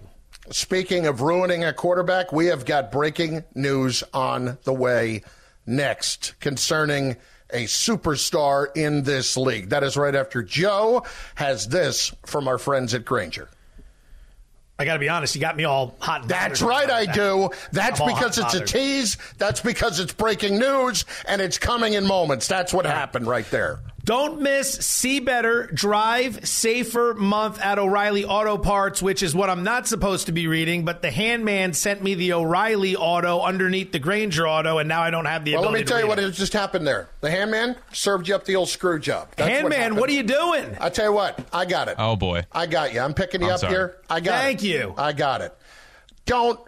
Speaking 0.51 1.07
of 1.07 1.21
ruining 1.21 1.65
a 1.65 1.73
quarterback, 1.73 2.33
we 2.33 2.47
have 2.47 2.65
got 2.65 2.91
breaking 2.91 3.45
news 3.55 4.03
on 4.13 4.59
the 4.65 4.73
way 4.73 5.23
next 5.65 6.35
concerning 6.41 7.17
a 7.53 7.65
superstar 7.65 8.77
in 8.77 9.05
this 9.05 9.37
league. 9.37 9.71
That 9.71 9.85
is 9.85 9.97
right 9.97 10.15
after 10.15 10.43
Joe 10.43 11.05
has 11.37 11.69
this 11.69 12.13
from 12.27 12.49
our 12.49 12.59
friends 12.59 12.95
at 12.95 13.05
Grainger. 13.05 13.49
I 14.77 14.85
got 14.87 14.95
to 14.95 14.99
be 14.99 15.09
honest, 15.09 15.35
you 15.35 15.41
got 15.41 15.57
me 15.57 15.65
all 15.65 15.95
hot. 16.01 16.27
That's 16.27 16.63
right, 16.63 16.89
I 16.89 17.05
that. 17.05 17.15
do. 17.15 17.51
That's 17.71 18.01
because 18.01 18.39
it's 18.39 18.55
bothered. 18.55 18.63
a 18.63 18.65
tease. 18.65 19.19
That's 19.37 19.61
because 19.61 20.01
it's 20.01 20.15
breaking 20.15 20.59
news 20.59 21.05
and 21.29 21.41
it's 21.41 21.59
coming 21.59 21.93
in 21.93 22.07
moments. 22.07 22.49
That's 22.49 22.73
what 22.73 22.87
happened 22.87 23.27
right 23.27 23.49
there. 23.51 23.81
Don't 24.11 24.41
miss 24.41 24.73
See 24.73 25.21
Better 25.21 25.69
Drive 25.73 26.45
Safer 26.45 27.15
Month 27.15 27.61
at 27.61 27.79
O'Reilly 27.79 28.25
Auto 28.25 28.59
Parts, 28.59 29.01
which 29.01 29.23
is 29.23 29.37
what 29.37 29.49
I'm 29.49 29.63
not 29.63 29.87
supposed 29.87 30.27
to 30.27 30.33
be 30.33 30.49
reading, 30.49 30.85
but 30.85 31.01
the 31.01 31.11
handman 31.11 31.77
sent 31.77 32.03
me 32.03 32.17
the 32.17 32.33
O'Reilly 32.33 32.97
Auto 32.97 33.41
underneath 33.41 33.93
the 33.93 34.01
Grainger 34.01 34.49
Auto, 34.49 34.79
and 34.79 34.89
now 34.89 35.01
I 35.03 35.11
don't 35.11 35.27
have 35.27 35.45
the 35.45 35.53
well, 35.53 35.63
ability 35.63 35.79
let 35.79 35.85
me 35.85 35.89
tell 35.89 36.01
you 36.01 36.09
what 36.09 36.19
it. 36.19 36.33
just 36.33 36.53
happened 36.53 36.89
there. 36.89 37.09
The 37.21 37.29
handman 37.29 37.77
served 37.93 38.27
you 38.27 38.35
up 38.35 38.45
the 38.47 38.57
old 38.57 38.69
screw 38.69 38.99
job. 38.99 39.29
That's 39.37 39.49
handman, 39.49 39.93
what, 39.93 40.01
what, 40.01 40.11
are 40.11 40.15
you 40.15 40.25
doing? 40.25 40.77
I 40.81 40.89
tell 40.89 41.05
you 41.05 41.13
what, 41.13 41.47
I 41.53 41.65
got 41.65 41.87
it. 41.87 41.95
Oh, 41.97 42.17
boy. 42.17 42.45
I 42.51 42.67
got 42.67 42.93
you. 42.93 42.99
I'm 42.99 43.15
picking 43.15 43.43
you 43.43 43.47
I'm 43.47 43.53
up 43.53 43.61
sorry. 43.61 43.75
here. 43.75 43.97
I 44.11 44.19
got 44.19 44.41
it. 44.41 44.43
Thank 44.43 44.65
it. 44.65 44.67
you. 44.67 44.95
I 44.99 45.13
got 45.13 45.41
it. 45.41 45.57
Don't 46.27 46.59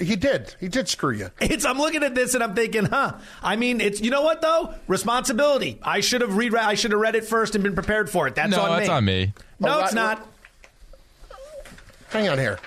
he 0.00 0.16
did. 0.16 0.54
He 0.58 0.68
did 0.68 0.88
screw 0.88 1.12
you. 1.12 1.30
It's. 1.40 1.64
I'm 1.64 1.78
looking 1.78 2.02
at 2.02 2.14
this 2.14 2.34
and 2.34 2.42
I'm 2.42 2.54
thinking, 2.54 2.86
huh? 2.86 3.18
I 3.42 3.56
mean, 3.56 3.80
it's. 3.80 4.00
You 4.00 4.10
know 4.10 4.22
what 4.22 4.40
though? 4.40 4.74
Responsibility. 4.88 5.78
I 5.82 6.00
should 6.00 6.20
have 6.20 6.36
read. 6.36 6.54
I 6.54 6.74
should 6.74 6.92
have 6.92 7.00
read 7.00 7.14
it 7.14 7.24
first 7.24 7.54
and 7.54 7.62
been 7.62 7.74
prepared 7.74 8.08
for 8.10 8.26
it. 8.26 8.34
That's 8.34 8.50
no, 8.50 8.62
on 8.62 8.70
that's 8.70 8.88
me. 8.88 8.94
on 8.94 9.04
me. 9.04 9.34
No, 9.58 9.80
it's 9.80 9.94
not. 9.94 10.26
Hang 12.08 12.28
on 12.28 12.38
here. 12.38 12.58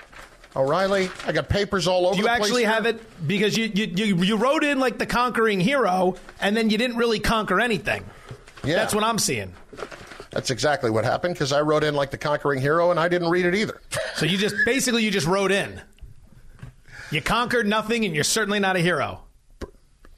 O'Reilly, 0.56 1.10
I 1.26 1.32
got 1.32 1.48
papers 1.48 1.88
all 1.88 2.06
over. 2.06 2.14
Do 2.14 2.22
you 2.22 2.28
actually 2.28 2.64
have 2.64 2.86
it 2.86 3.26
because 3.26 3.56
you, 3.56 3.70
you 3.74 3.86
you 3.86 4.16
you 4.22 4.36
wrote 4.36 4.62
in 4.62 4.78
like 4.78 4.98
the 4.98 5.06
conquering 5.06 5.58
hero, 5.58 6.14
and 6.40 6.56
then 6.56 6.70
you 6.70 6.78
didn't 6.78 6.96
really 6.96 7.18
conquer 7.18 7.60
anything. 7.60 8.04
Yeah, 8.62 8.76
that's 8.76 8.94
what 8.94 9.02
I'm 9.02 9.18
seeing. 9.18 9.52
That's 10.30 10.50
exactly 10.50 10.90
what 10.90 11.04
happened 11.04 11.34
because 11.34 11.52
I 11.52 11.60
wrote 11.60 11.84
in 11.84 11.94
like 11.94 12.10
the 12.10 12.18
conquering 12.18 12.60
hero, 12.60 12.90
and 12.92 13.00
I 13.00 13.08
didn't 13.08 13.30
read 13.30 13.46
it 13.46 13.54
either. 13.54 13.80
So 14.14 14.26
you 14.26 14.38
just 14.38 14.54
basically 14.64 15.04
you 15.04 15.10
just 15.10 15.26
wrote 15.26 15.50
in. 15.50 15.80
You 17.14 17.22
conquered 17.22 17.68
nothing, 17.68 18.04
and 18.04 18.12
you're 18.12 18.24
certainly 18.24 18.58
not 18.58 18.74
a 18.74 18.80
hero. 18.80 19.20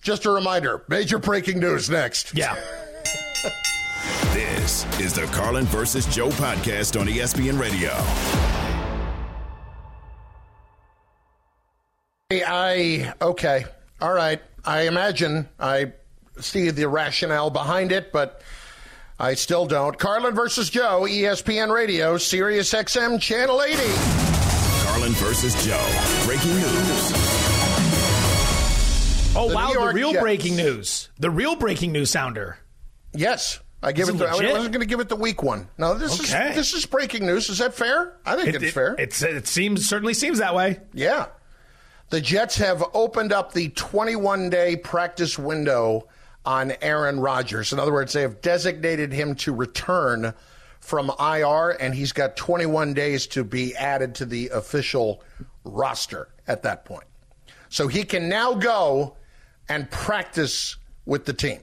Just 0.01 0.25
a 0.25 0.31
reminder 0.31 0.83
major 0.89 1.19
breaking 1.19 1.59
news 1.61 1.91
next. 1.91 2.35
Yeah. 2.35 2.55
this 4.33 4.87
is 4.99 5.13
the 5.13 5.27
Carlin 5.27 5.67
versus 5.67 6.07
Joe 6.07 6.31
podcast 6.31 6.99
on 6.99 7.07
ESPN 7.07 7.61
Radio. 7.61 7.91
I, 12.31 13.13
okay. 13.21 13.67
All 14.01 14.15
right. 14.15 14.41
I 14.65 14.87
imagine 14.87 15.51
I 15.61 15.93
see 16.41 16.71
the 16.71 16.89
rationale 16.89 17.51
behind 17.51 17.93
it, 17.93 18.11
but 18.11 18.41
I 19.21 19.35
still 19.35 19.67
don't. 19.67 19.99
Carlin 19.99 20.35
versus 20.35 20.71
Joe, 20.71 21.03
ESPN 21.03 21.71
Radio, 21.71 22.17
Sirius 22.17 22.73
XM, 22.73 23.21
Channel 23.21 23.63
80. 23.63 24.46
Carlin 24.97 25.13
versus 25.13 25.53
Joe. 25.63 26.25
Breaking 26.25 26.55
news. 26.55 27.13
Oh, 29.37 29.47
the 29.51 29.55
wow. 29.55 29.73
The 29.75 29.93
real 29.93 30.13
Jets. 30.13 30.23
breaking 30.23 30.57
news. 30.57 31.11
The 31.19 31.31
real 31.31 31.55
breaking 31.55 31.93
news 31.93 32.11
sounder. 32.11 32.57
Yes. 33.13 33.61
I 33.83 33.93
give 33.93 34.09
it. 34.09 34.13
The, 34.13 34.27
I 34.27 34.31
wasn't 34.31 34.73
going 34.73 34.81
to 34.81 34.87
give 34.87 35.01
it 35.01 35.11
the 35.11 35.17
weak 35.17 35.43
one. 35.43 35.69
No, 35.77 35.93
this 35.93 36.19
okay. 36.19 36.49
is 36.49 36.57
this 36.57 36.73
is 36.73 36.87
breaking 36.87 37.27
news. 37.27 37.51
Is 37.51 37.59
that 37.59 37.75
fair? 37.75 38.17
I 38.25 38.37
think 38.37 38.49
it, 38.49 38.55
it's 38.55 38.65
it, 38.65 38.73
fair. 38.73 38.97
It's, 38.99 39.23
it 39.23 39.47
seems 39.47 39.87
certainly 39.87 40.15
seems 40.15 40.39
that 40.39 40.55
way. 40.55 40.81
Yeah, 40.95 41.27
the 42.09 42.23
Jets 42.23 42.57
have 42.57 42.83
opened 42.95 43.35
up 43.35 43.53
the 43.53 43.69
21 43.69 44.49
day 44.49 44.77
practice 44.77 45.39
window 45.39 46.09
on 46.47 46.73
Aaron 46.81 47.21
Rodgers. 47.21 47.71
In 47.75 47.79
other 47.79 47.93
words, 47.93 48.15
they 48.15 48.23
have 48.23 48.41
designated 48.41 49.13
him 49.13 49.35
to 49.37 49.53
return 49.53 50.33
from 50.87 51.11
IR, 51.19 51.71
and 51.81 51.93
he's 51.93 52.13
got 52.13 52.37
21 52.37 52.95
days 52.95 53.27
to 53.27 53.43
be 53.43 53.75
added 53.75 54.15
to 54.15 54.25
the 54.25 54.49
official 54.51 55.23
roster 55.65 56.29
at 56.47 56.63
that 56.63 56.85
point. 56.85 57.05
So 57.69 57.89
he 57.89 58.05
can 58.05 58.29
now 58.29 58.55
go 58.55 59.17
and 59.69 59.91
practice 59.91 60.77
with 61.05 61.25
the 61.25 61.33
team. 61.33 61.61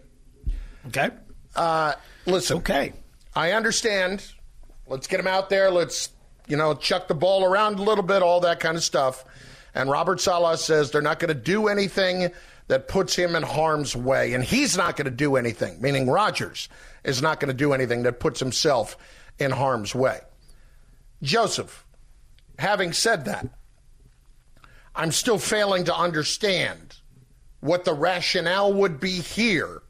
Okay. 0.87 1.09
Uh, 1.55 1.93
listen. 2.25 2.57
Okay. 2.57 2.91
I 3.33 3.53
understand. 3.53 4.25
Let's 4.87 5.07
get 5.07 5.21
him 5.21 5.27
out 5.27 5.49
there. 5.49 5.71
Let's, 5.71 6.09
you 6.47 6.57
know, 6.57 6.73
chuck 6.73 7.07
the 7.07 7.15
ball 7.15 7.45
around 7.45 7.79
a 7.79 7.81
little 7.81 8.03
bit, 8.03 8.21
all 8.21 8.41
that 8.41 8.59
kind 8.59 8.75
of 8.75 8.83
stuff. 8.83 9.23
And 9.73 9.89
Robert 9.89 10.19
Saleh 10.19 10.59
says 10.59 10.91
they're 10.91 11.01
not 11.01 11.19
going 11.19 11.33
to 11.33 11.41
do 11.41 11.67
anything 11.69 12.29
that 12.67 12.89
puts 12.89 13.15
him 13.15 13.35
in 13.35 13.43
harm's 13.43 13.95
way. 13.95 14.33
And 14.33 14.43
he's 14.43 14.75
not 14.75 14.97
going 14.97 15.05
to 15.05 15.11
do 15.11 15.37
anything, 15.37 15.81
meaning 15.81 16.09
Rodgers 16.09 16.67
is 17.03 17.21
not 17.21 17.39
going 17.39 17.49
to 17.49 17.57
do 17.57 17.73
anything 17.73 18.03
that 18.03 18.19
puts 18.19 18.39
himself 18.39 18.97
in 19.39 19.51
harm's 19.51 19.93
way. 19.93 20.19
Joseph, 21.21 21.85
having 22.59 22.93
said 22.93 23.25
that, 23.25 23.47
I'm 24.95 25.11
still 25.11 25.39
failing 25.39 25.85
to 25.85 25.95
understand 25.95 26.97
what 27.59 27.85
the 27.85 27.93
rationale 27.93 28.73
would 28.73 28.99
be 28.99 29.21
here 29.21 29.81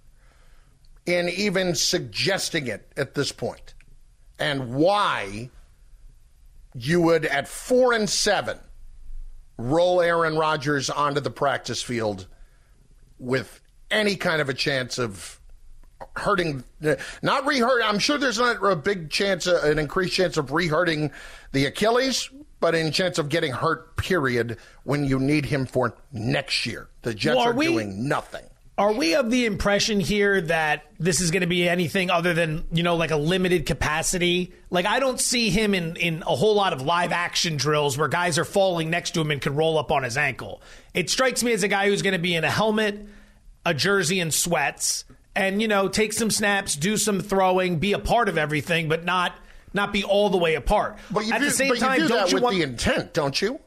in 1.06 1.28
even 1.30 1.76
suggesting 1.76 2.68
it 2.68 2.92
at 2.96 3.14
this 3.14 3.32
point 3.32 3.74
and 4.40 4.74
why 4.74 5.50
you 6.76 7.02
would 7.02 7.26
at 7.26 7.48
four 7.48 7.94
and 7.94 8.10
seven 8.10 8.58
roll 9.58 10.02
Aaron 10.02 10.38
Rodgers 10.38 10.90
onto 10.90 11.20
the 11.20 11.30
practice 11.30 11.82
field 11.82 12.28
with 13.20 13.62
any 13.92 14.16
kind 14.16 14.42
of 14.42 14.50
a 14.50 14.54
chance 14.54 14.98
of 14.98 15.40
hurting, 16.16 16.64
not 17.22 17.46
rehurt. 17.46 17.82
I'm 17.84 18.00
sure 18.00 18.18
there's 18.18 18.40
not 18.40 18.64
a 18.64 18.76
big 18.76 19.10
chance, 19.10 19.48
uh, 19.48 19.62
an 19.64 19.80
increased 19.80 20.14
chance 20.16 20.38
of 20.38 20.48
rehurting 20.48 21.12
the 21.52 21.66
Achilles, 21.66 22.30
but 22.60 22.76
in 22.76 22.92
chance 22.92 23.18
of 23.18 23.30
getting 23.30 23.52
hurt, 23.52 23.96
period, 23.98 24.58
when 24.84 25.04
you 25.04 25.20
need 25.20 25.46
him 25.46 25.66
for 25.66 25.96
next 26.12 26.66
year. 26.66 26.88
The 27.02 27.14
Jets 27.14 27.36
Well, 27.38 27.46
are 27.48 27.52
are 27.52 27.56
we- 27.56 27.68
doing 27.68 28.08
nothing. 28.08 28.44
Are 28.76 28.92
we 28.92 29.14
of 29.14 29.30
the 29.30 29.46
impression 29.46 30.00
here 30.00 30.42
that 30.42 30.86
this 30.98 31.22
is 31.22 31.30
going 31.30 31.42
to 31.42 31.48
be 31.48 31.70
anything 31.70 32.10
other 32.10 32.34
than, 32.34 32.64
you 32.72 32.82
know, 32.82 32.96
like 32.96 33.12
a 33.12 33.18
limited 33.18 33.68
capacity? 33.68 34.52
Like, 34.72 34.88
I 34.88 35.00
don't 35.00 35.20
see 35.20 35.52
him 35.52 35.76
in, 35.76 35.96
in 35.96 36.24
a 36.24 36.36
whole 36.36 36.56
lot 36.56 36.74
of 36.74 36.82
live 36.82 37.12
action 37.12 37.56
drills 37.56 38.00
where 38.00 38.08
guys 38.08 38.40
are 38.40 38.46
falling 38.46 38.90
next 38.90 39.12
to 39.12 39.22
him 39.22 39.30
and 39.30 39.40
can 39.40 39.54
roll 39.54 39.78
up 39.78 39.92
on 39.92 40.02
his 40.02 40.18
ankle. 40.18 40.60
It 40.96 41.12
strikes 41.12 41.44
me 41.44 41.54
as 41.54 41.62
a 41.62 41.68
guy 41.68 41.86
who's 41.88 42.02
going 42.02 42.14
to 42.14 42.20
be 42.20 42.34
in 42.34 42.44
a 42.44 42.50
helmet, 42.50 43.06
a 43.64 43.76
jersey, 43.76 44.20
and 44.20 44.34
sweats, 44.34 45.06
and, 45.36 45.62
you 45.62 45.68
know, 45.68 45.88
take 45.88 46.14
some 46.14 46.30
snaps, 46.30 46.76
do 46.76 46.98
some 46.98 47.20
throwing, 47.20 47.80
be 47.80 47.94
a 47.94 48.00
part 48.00 48.30
of 48.30 48.38
everything, 48.38 48.90
but 48.90 49.04
not 49.04 49.34
not 49.74 49.92
be 49.92 50.04
all 50.04 50.30
the 50.30 50.38
way 50.38 50.56
apart. 50.56 50.98
But 51.10 51.26
you 51.26 51.34
At 51.34 51.40
do, 51.40 51.46
the 51.46 51.52
same 51.52 51.76
time, 51.76 52.00
you 52.00 52.08
do 52.08 52.10
don't 52.10 52.18
that 52.18 52.32
you 52.32 52.36
with 52.36 52.44
want 52.44 52.56
the 52.56 52.62
intent, 52.62 53.14
don't 53.14 53.42
you? 53.42 53.60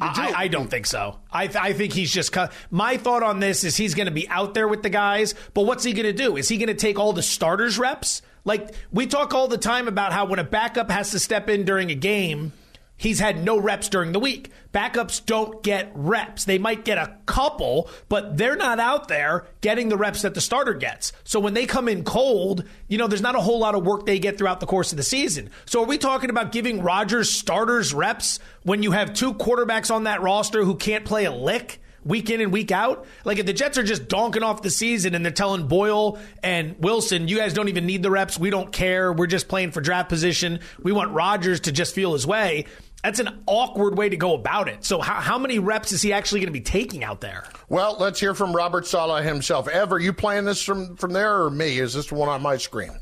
I, 0.00 0.32
I 0.36 0.48
don't 0.48 0.70
think 0.70 0.86
so. 0.86 1.18
I, 1.32 1.50
I 1.60 1.72
think 1.72 1.92
he's 1.92 2.12
just. 2.12 2.30
Cut. 2.30 2.52
My 2.70 2.96
thought 2.96 3.24
on 3.24 3.40
this 3.40 3.64
is 3.64 3.76
he's 3.76 3.94
going 3.94 4.06
to 4.06 4.12
be 4.12 4.28
out 4.28 4.54
there 4.54 4.68
with 4.68 4.82
the 4.82 4.90
guys, 4.90 5.34
but 5.54 5.62
what's 5.62 5.82
he 5.82 5.92
going 5.92 6.06
to 6.06 6.12
do? 6.12 6.36
Is 6.36 6.48
he 6.48 6.56
going 6.56 6.68
to 6.68 6.74
take 6.74 7.00
all 7.00 7.12
the 7.12 7.22
starters 7.22 7.78
reps? 7.78 8.22
Like 8.44 8.74
we 8.92 9.06
talk 9.06 9.34
all 9.34 9.48
the 9.48 9.58
time 9.58 9.88
about 9.88 10.12
how 10.12 10.26
when 10.26 10.38
a 10.38 10.44
backup 10.44 10.90
has 10.90 11.10
to 11.10 11.18
step 11.18 11.48
in 11.48 11.64
during 11.64 11.90
a 11.90 11.96
game, 11.96 12.52
he's 12.98 13.18
had 13.18 13.42
no 13.42 13.58
reps 13.58 13.88
during 13.88 14.12
the 14.12 14.20
week. 14.20 14.50
Backups 14.72 15.24
don't 15.24 15.62
get 15.62 15.90
reps. 15.94 16.44
They 16.44 16.58
might 16.58 16.84
get 16.84 16.98
a 16.98 17.16
couple, 17.24 17.88
but 18.10 18.36
they're 18.36 18.56
not 18.56 18.78
out 18.78 19.08
there 19.08 19.46
getting 19.62 19.88
the 19.88 19.96
reps 19.96 20.22
that 20.22 20.34
the 20.34 20.42
starter 20.42 20.74
gets. 20.74 21.12
So 21.24 21.40
when 21.40 21.54
they 21.54 21.64
come 21.64 21.88
in 21.88 22.04
cold, 22.04 22.64
you 22.86 22.98
know, 22.98 23.06
there's 23.06 23.22
not 23.22 23.34
a 23.34 23.40
whole 23.40 23.60
lot 23.60 23.74
of 23.74 23.86
work 23.86 24.04
they 24.04 24.18
get 24.18 24.36
throughout 24.36 24.60
the 24.60 24.66
course 24.66 24.92
of 24.92 24.98
the 24.98 25.02
season. 25.02 25.48
So 25.64 25.82
are 25.82 25.86
we 25.86 25.96
talking 25.96 26.28
about 26.28 26.52
giving 26.52 26.82
Rodgers 26.82 27.30
starters 27.30 27.94
reps 27.94 28.40
when 28.64 28.82
you 28.82 28.90
have 28.90 29.14
two 29.14 29.32
quarterbacks 29.32 29.94
on 29.94 30.04
that 30.04 30.20
roster 30.20 30.64
who 30.64 30.74
can't 30.74 31.06
play 31.06 31.24
a 31.24 31.32
lick? 31.32 31.80
Week 32.04 32.30
in 32.30 32.40
and 32.40 32.52
week 32.52 32.70
out? 32.70 33.06
Like, 33.24 33.38
if 33.38 33.44
the 33.44 33.52
Jets 33.52 33.76
are 33.76 33.82
just 33.82 34.06
donking 34.06 34.42
off 34.42 34.62
the 34.62 34.70
season 34.70 35.14
and 35.14 35.24
they're 35.24 35.32
telling 35.32 35.66
Boyle 35.66 36.18
and 36.42 36.76
Wilson, 36.78 37.28
you 37.28 37.36
guys 37.36 37.52
don't 37.52 37.68
even 37.68 37.86
need 37.86 38.02
the 38.02 38.10
reps. 38.10 38.38
We 38.38 38.48
don't 38.50 38.72
care. 38.72 39.12
We're 39.12 39.26
just 39.26 39.48
playing 39.48 39.72
for 39.72 39.80
draft 39.82 40.08
position. 40.08 40.60
We 40.80 40.92
want 40.92 41.10
Rodgers 41.10 41.60
to 41.60 41.72
just 41.72 41.94
feel 41.94 42.14
his 42.14 42.26
way. 42.26 42.66
That's 43.02 43.20
an 43.20 43.42
awkward 43.46 43.96
way 43.96 44.08
to 44.08 44.16
go 44.16 44.34
about 44.34 44.68
it. 44.68 44.84
So, 44.84 45.00
how, 45.00 45.14
how 45.20 45.38
many 45.38 45.58
reps 45.60 45.92
is 45.92 46.02
he 46.02 46.12
actually 46.12 46.40
going 46.40 46.48
to 46.48 46.58
be 46.58 46.60
taking 46.60 47.04
out 47.04 47.20
there? 47.20 47.44
Well, 47.68 47.96
let's 48.00 48.18
hear 48.18 48.34
from 48.34 48.54
Robert 48.54 48.86
Saleh 48.86 49.24
himself. 49.24 49.68
Ever, 49.68 49.96
are 49.96 50.00
you 50.00 50.12
playing 50.12 50.44
this 50.44 50.62
from, 50.62 50.96
from 50.96 51.12
there 51.12 51.42
or 51.44 51.50
me? 51.50 51.78
Is 51.78 51.94
this 51.94 52.08
the 52.08 52.16
one 52.16 52.28
on 52.28 52.42
my 52.42 52.56
screen? 52.56 52.98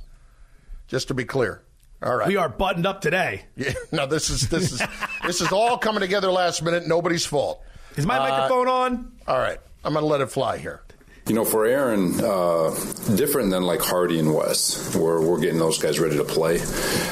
Just 0.87 1.09
to 1.09 1.15
be 1.15 1.25
clear. 1.25 1.63
All 2.03 2.15
right. 2.15 2.29
We 2.29 2.37
are 2.37 2.49
buttoned 2.51 2.87
up 2.87 3.01
today. 3.01 3.47
Yeah, 3.57 3.73
no, 3.91 4.07
this 4.07 4.29
is 4.29 4.49
this 4.51 4.71
is 4.71 4.83
this 5.25 5.41
is 5.41 5.51
all 5.51 5.79
coming 5.79 6.01
together 6.01 6.31
last 6.31 6.63
minute. 6.63 6.87
Nobody's 6.87 7.25
fault. 7.25 7.63
Is 7.97 8.05
my 8.05 8.19
Uh, 8.19 8.29
microphone 8.29 8.69
on? 8.69 9.13
All 9.27 9.39
right, 9.39 9.59
I'm 9.83 9.95
going 9.95 10.03
to 10.03 10.07
let 10.07 10.21
it 10.21 10.31
fly 10.31 10.59
here. 10.59 10.83
You 11.29 11.35
know, 11.35 11.45
for 11.45 11.67
Aaron, 11.67 12.21
uh, 12.23 12.71
different 13.17 13.51
than 13.51 13.65
like 13.65 13.81
Hardy 13.81 14.21
and 14.21 14.33
West, 14.33 14.95
where 14.95 15.21
we're 15.21 15.41
getting 15.41 15.59
those 15.59 15.77
guys 15.77 15.99
ready 15.99 16.17
to 16.19 16.25
play. 16.25 16.61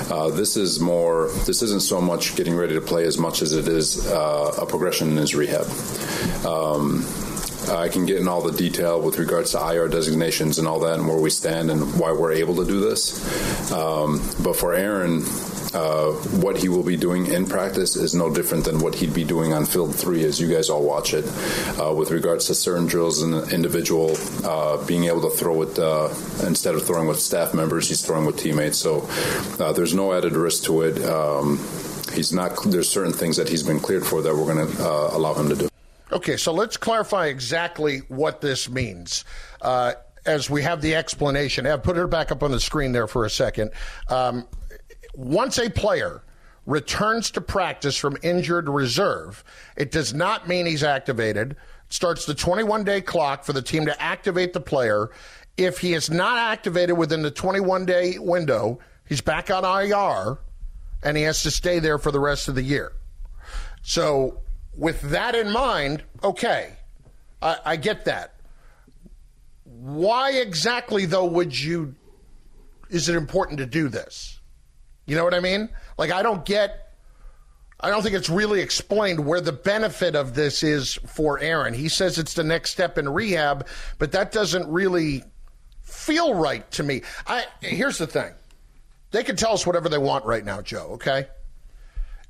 Uh, 0.09 0.31
this 0.31 0.57
is 0.57 0.79
more. 0.79 1.31
This 1.47 1.63
isn't 1.63 1.83
so 1.83 2.01
much 2.01 2.37
getting 2.37 2.55
ready 2.55 2.75
to 2.75 2.81
play 2.81 3.07
as 3.07 3.19
much 3.19 3.43
as 3.43 3.53
it 3.53 3.67
is 3.67 4.07
uh, 4.07 4.55
a 4.63 4.67
progression 4.67 5.11
in 5.11 5.17
his 5.17 5.35
rehab. 5.35 5.67
Um, 6.47 7.05
I 7.69 7.89
can 7.89 8.07
get 8.07 8.21
in 8.21 8.29
all 8.29 8.41
the 8.41 8.57
detail 8.57 9.01
with 9.01 9.19
regards 9.19 9.51
to 9.51 9.59
IR 9.59 9.89
designations 9.89 10.61
and 10.61 10.69
all 10.69 10.79
that, 10.81 10.95
and 10.95 11.09
where 11.09 11.19
we 11.19 11.31
stand 11.31 11.73
and 11.73 11.99
why 11.99 12.13
we're 12.13 12.35
able 12.35 12.55
to 12.55 12.65
do 12.65 12.79
this. 12.79 13.73
Um, 13.73 14.19
but 14.45 14.55
for 14.55 14.75
Aaron, 14.75 15.25
uh, 15.75 16.13
what 16.41 16.57
he 16.57 16.69
will 16.69 16.83
be 16.83 16.97
doing 16.97 17.27
in 17.27 17.47
practice 17.47 17.97
is 17.97 18.15
no 18.15 18.33
different 18.33 18.65
than 18.65 18.79
what 18.79 18.95
he'd 18.95 19.13
be 19.13 19.25
doing 19.25 19.53
on 19.53 19.67
field 19.67 19.95
three 19.95 20.25
as 20.25 20.41
you 20.41 20.49
guys 20.53 20.71
all 20.71 20.85
watch 20.85 21.13
it. 21.13 21.25
Uh, 21.81 21.93
with 21.93 22.11
regards 22.11 22.47
to 22.47 22.55
certain 22.55 22.87
drills 22.87 23.23
and 23.23 23.53
individual 23.53 24.17
uh, 24.45 24.85
being 24.87 25.05
able 25.05 25.21
to 25.21 25.31
throw 25.31 25.63
it 25.63 25.79
uh, 25.79 26.09
instead 26.47 26.75
of 26.75 26.85
throwing 26.85 27.09
with 27.09 27.19
staff 27.19 27.53
members, 27.55 27.89
he's 27.89 28.07
throwing 28.07 28.25
with 28.25 28.37
teammates. 28.37 28.79
So 28.79 29.09
uh, 29.59 29.73
there's 29.73 29.95
no 29.95 30.13
added 30.13 30.33
risk 30.35 30.65
to 30.65 30.83
it. 30.83 31.05
Um, 31.05 31.59
he's 32.13 32.33
not. 32.33 32.57
There's 32.65 32.89
certain 32.89 33.13
things 33.13 33.37
that 33.37 33.49
he's 33.49 33.63
been 33.63 33.81
cleared 33.81 34.07
for 34.07 34.23
that 34.23 34.35
we're 34.35 34.55
going 34.55 34.67
to 34.67 34.83
allow 35.13 35.35
him 35.35 35.49
to 35.49 35.57
do. 35.57 35.69
Okay, 36.13 36.37
so 36.37 36.53
let's 36.53 36.77
clarify 36.77 37.27
exactly 37.27 37.99
what 38.09 38.41
this 38.41 38.71
means. 38.71 39.25
As 40.27 40.49
we 40.49 40.63
have 40.63 40.81
the 40.81 40.95
explanation, 40.95 41.67
Ev, 41.67 41.83
put 41.83 41.99
it 41.99 42.09
back 42.09 42.33
up 42.33 42.43
on 42.43 42.51
the 42.51 42.61
screen 42.61 42.93
there 42.93 43.07
for 43.07 43.27
a 43.27 43.31
second. 43.31 43.73
Um, 44.09 44.47
once 45.15 45.59
a 45.59 45.71
player 45.71 46.23
returns 46.67 47.31
to 47.33 47.41
practice 47.41 47.97
from 47.97 48.17
injured 48.23 48.69
reserve, 48.69 49.45
it 49.77 49.91
does 49.91 50.15
not 50.15 50.49
mean 50.49 50.67
he's 50.67 50.83
activated. 50.83 51.53
It 51.53 51.57
starts 51.89 52.27
the 52.27 52.35
21 52.35 52.85
day 52.85 53.01
clock 53.01 53.45
for 53.45 53.53
the 53.53 53.63
team 53.63 53.87
to 53.87 54.03
activate 54.03 54.53
the 54.53 54.61
player. 54.61 55.11
If 55.57 55.79
he 55.79 55.95
is 55.95 56.11
not 56.11 56.39
activated 56.39 56.97
within 56.97 57.23
the 57.23 57.31
21 57.31 57.87
day 57.87 58.19
window, 58.19 58.79
he's 59.07 59.21
back 59.21 59.51
on 59.51 59.65
IR 59.65 60.39
and 61.03 61.17
he 61.17 61.23
has 61.25 61.43
to 61.43 61.51
stay 61.51 61.79
there 61.79 61.99
for 61.99 62.11
the 62.11 62.21
rest 62.21 62.49
of 62.49 62.55
the 62.55 62.63
year. 62.63 62.93
So, 63.83 64.41
with 64.77 65.01
that 65.03 65.35
in 65.35 65.53
mind, 65.53 66.03
okay, 66.25 66.73
I, 67.43 67.59
I 67.65 67.77
get 67.77 68.07
that. 68.07 68.35
Why 69.65 70.33
exactly, 70.33 71.05
though, 71.05 71.27
would 71.27 71.59
you? 71.59 71.95
Is 72.89 73.09
it 73.09 73.17
important 73.17 73.59
to 73.59 73.67
do 73.67 73.89
this? 73.89 74.41
You 75.07 75.17
know 75.17 75.25
what 75.25 75.35
I 75.35 75.41
mean? 75.41 75.69
Like, 75.99 76.11
I 76.11 76.23
don't 76.23 76.45
get. 76.45 76.81
I 77.81 77.91
don't 77.91 78.03
think 78.03 78.15
it's 78.15 78.31
really 78.31 78.61
explained 78.61 79.27
where 79.27 79.41
the 79.41 79.53
benefit 79.53 80.15
of 80.15 80.35
this 80.35 80.63
is 80.63 80.95
for 81.07 81.39
Aaron. 81.41 81.75
He 81.75 81.89
says 81.89 82.19
it's 82.19 82.35
the 82.35 82.45
next 82.45 82.71
step 82.71 82.97
in 82.97 83.09
rehab, 83.09 83.67
but 83.99 84.13
that 84.13 84.33
doesn't 84.33 84.67
really 84.69 85.23
feel 85.83 86.35
right 86.35 86.69
to 86.73 86.83
me. 86.83 87.03
I 87.27 87.45
here's 87.61 87.99
the 87.99 88.07
thing. 88.07 88.33
They 89.11 89.23
can 89.23 89.37
tell 89.37 89.53
us 89.53 89.67
whatever 89.67 89.89
they 89.89 89.99
want 89.99 90.25
right 90.25 90.45
now, 90.45 90.63
Joe, 90.63 90.93
okay? 90.93 91.27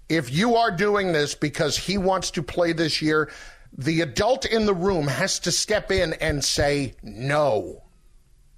If 0.08 0.32
you 0.32 0.56
are 0.56 0.70
doing 0.70 1.12
this 1.12 1.34
because 1.34 1.76
he 1.76 1.98
wants 1.98 2.30
to 2.32 2.42
play 2.42 2.72
this 2.72 3.00
year, 3.00 3.30
the 3.76 4.02
adult 4.02 4.44
in 4.44 4.66
the 4.66 4.74
room 4.74 5.06
has 5.06 5.38
to 5.40 5.52
step 5.52 5.90
in 5.90 6.14
and 6.14 6.44
say 6.44 6.94
no. 7.02 7.84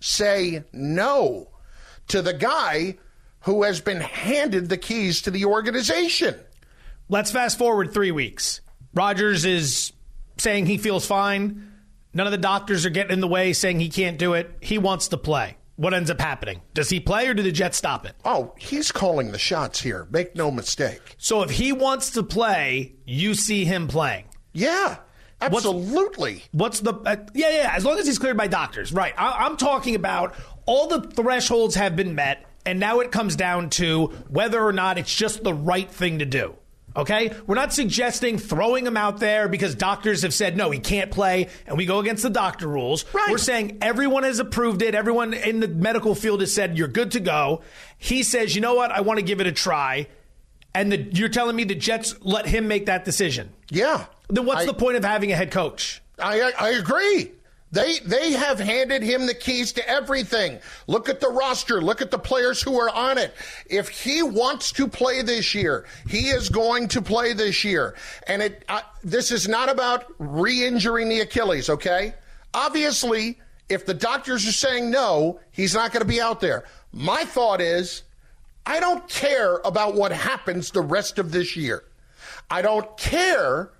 Say 0.00 0.64
no 0.72 1.48
to 2.08 2.22
the 2.22 2.34
guy 2.34 2.96
who 3.46 3.62
has 3.62 3.80
been 3.80 4.00
handed 4.00 4.68
the 4.68 4.76
keys 4.76 5.22
to 5.22 5.30
the 5.30 5.44
organization. 5.44 6.34
Let's 7.08 7.30
fast 7.30 7.56
forward 7.56 7.92
three 7.92 8.10
weeks. 8.10 8.60
Rodgers 8.92 9.44
is 9.44 9.92
saying 10.36 10.66
he 10.66 10.78
feels 10.78 11.06
fine. 11.06 11.72
None 12.12 12.26
of 12.26 12.32
the 12.32 12.38
doctors 12.38 12.84
are 12.84 12.90
getting 12.90 13.12
in 13.12 13.20
the 13.20 13.28
way, 13.28 13.52
saying 13.52 13.78
he 13.78 13.88
can't 13.88 14.18
do 14.18 14.34
it. 14.34 14.50
He 14.60 14.78
wants 14.78 15.08
to 15.08 15.16
play. 15.16 15.56
What 15.76 15.94
ends 15.94 16.10
up 16.10 16.20
happening? 16.20 16.60
Does 16.74 16.88
he 16.88 16.98
play 16.98 17.28
or 17.28 17.34
do 17.34 17.42
the 17.44 17.52
Jets 17.52 17.76
stop 17.76 18.04
it? 18.04 18.16
Oh, 18.24 18.52
he's 18.58 18.90
calling 18.90 19.30
the 19.30 19.38
shots 19.38 19.80
here. 19.80 20.08
Make 20.10 20.34
no 20.34 20.50
mistake. 20.50 21.14
So 21.16 21.42
if 21.42 21.50
he 21.50 21.70
wants 21.70 22.10
to 22.12 22.24
play, 22.24 22.96
you 23.04 23.34
see 23.34 23.64
him 23.64 23.86
playing. 23.86 24.24
Yeah, 24.54 24.96
absolutely. 25.40 26.42
What's, 26.50 26.82
what's 26.82 27.04
the 27.04 27.10
uh, 27.10 27.26
yeah 27.34 27.50
yeah? 27.50 27.72
As 27.76 27.84
long 27.84 27.98
as 27.98 28.06
he's 28.06 28.18
cleared 28.18 28.38
by 28.38 28.48
doctors, 28.48 28.92
right? 28.92 29.14
I, 29.16 29.44
I'm 29.44 29.56
talking 29.56 29.94
about 29.94 30.34
all 30.64 30.88
the 30.88 31.02
thresholds 31.02 31.74
have 31.76 31.94
been 31.94 32.14
met, 32.14 32.44
and 32.66 32.78
now 32.80 33.00
it 33.00 33.10
comes 33.12 33.36
down 33.36 33.70
to 33.70 34.06
whether 34.28 34.62
or 34.62 34.72
not 34.72 34.98
it's 34.98 35.14
just 35.14 35.42
the 35.42 35.54
right 35.54 35.90
thing 35.90 36.18
to 36.18 36.24
do. 36.26 36.54
Okay? 36.94 37.30
We're 37.46 37.56
not 37.56 37.74
suggesting 37.74 38.38
throwing 38.38 38.86
him 38.86 38.96
out 38.96 39.20
there 39.20 39.48
because 39.48 39.74
doctors 39.74 40.22
have 40.22 40.32
said, 40.32 40.56
no, 40.56 40.70
he 40.70 40.78
can't 40.78 41.10
play, 41.10 41.48
and 41.66 41.76
we 41.76 41.84
go 41.84 41.98
against 41.98 42.22
the 42.22 42.30
doctor 42.30 42.66
rules. 42.66 43.04
Right. 43.12 43.28
We're 43.30 43.38
saying 43.38 43.78
everyone 43.82 44.22
has 44.22 44.38
approved 44.38 44.80
it. 44.82 44.94
Everyone 44.94 45.34
in 45.34 45.60
the 45.60 45.68
medical 45.68 46.14
field 46.14 46.40
has 46.40 46.54
said, 46.54 46.78
you're 46.78 46.88
good 46.88 47.10
to 47.12 47.20
go. 47.20 47.62
He 47.98 48.22
says, 48.22 48.54
you 48.54 48.62
know 48.62 48.74
what? 48.74 48.90
I 48.90 49.02
want 49.02 49.18
to 49.18 49.24
give 49.24 49.40
it 49.40 49.46
a 49.46 49.52
try. 49.52 50.08
And 50.74 50.90
the, 50.90 50.98
you're 50.98 51.28
telling 51.28 51.54
me 51.54 51.64
the 51.64 51.74
Jets 51.74 52.14
let 52.20 52.46
him 52.46 52.66
make 52.66 52.86
that 52.86 53.04
decision. 53.04 53.52
Yeah. 53.70 54.06
Then 54.28 54.46
what's 54.46 54.62
I- 54.62 54.66
the 54.66 54.74
point 54.74 54.96
of 54.96 55.04
having 55.04 55.32
a 55.32 55.36
head 55.36 55.50
coach? 55.50 56.02
I, 56.18 56.50
I 56.58 56.70
agree. 56.70 57.32
They 57.72 57.98
they 57.98 58.32
have 58.32 58.60
handed 58.60 59.02
him 59.02 59.26
the 59.26 59.34
keys 59.34 59.72
to 59.72 59.88
everything. 59.88 60.60
Look 60.86 61.08
at 61.08 61.20
the 61.20 61.28
roster. 61.28 61.82
Look 61.82 62.00
at 62.00 62.10
the 62.10 62.18
players 62.18 62.62
who 62.62 62.78
are 62.78 62.90
on 62.90 63.18
it. 63.18 63.34
If 63.66 63.88
he 63.88 64.22
wants 64.22 64.70
to 64.72 64.86
play 64.86 65.22
this 65.22 65.54
year, 65.54 65.84
he 66.08 66.28
is 66.28 66.48
going 66.48 66.88
to 66.88 67.02
play 67.02 67.32
this 67.32 67.64
year. 67.64 67.96
And 68.28 68.40
it 68.40 68.64
this 69.02 69.32
is 69.32 69.48
not 69.48 69.68
about 69.68 70.06
re-injuring 70.18 71.08
the 71.08 71.20
Achilles. 71.20 71.68
Okay, 71.68 72.14
obviously, 72.54 73.38
if 73.68 73.84
the 73.84 73.94
doctors 73.94 74.46
are 74.46 74.52
saying 74.52 74.90
no, 74.90 75.40
he's 75.50 75.74
not 75.74 75.92
going 75.92 76.02
to 76.02 76.08
be 76.08 76.20
out 76.20 76.40
there. 76.40 76.64
My 76.92 77.24
thought 77.24 77.60
is, 77.60 78.04
I 78.64 78.78
don't 78.78 79.08
care 79.08 79.56
about 79.64 79.96
what 79.96 80.12
happens 80.12 80.70
the 80.70 80.82
rest 80.82 81.18
of 81.18 81.32
this 81.32 81.56
year. 81.56 81.82
I 82.48 82.62
don't 82.62 82.96
care 82.96 83.70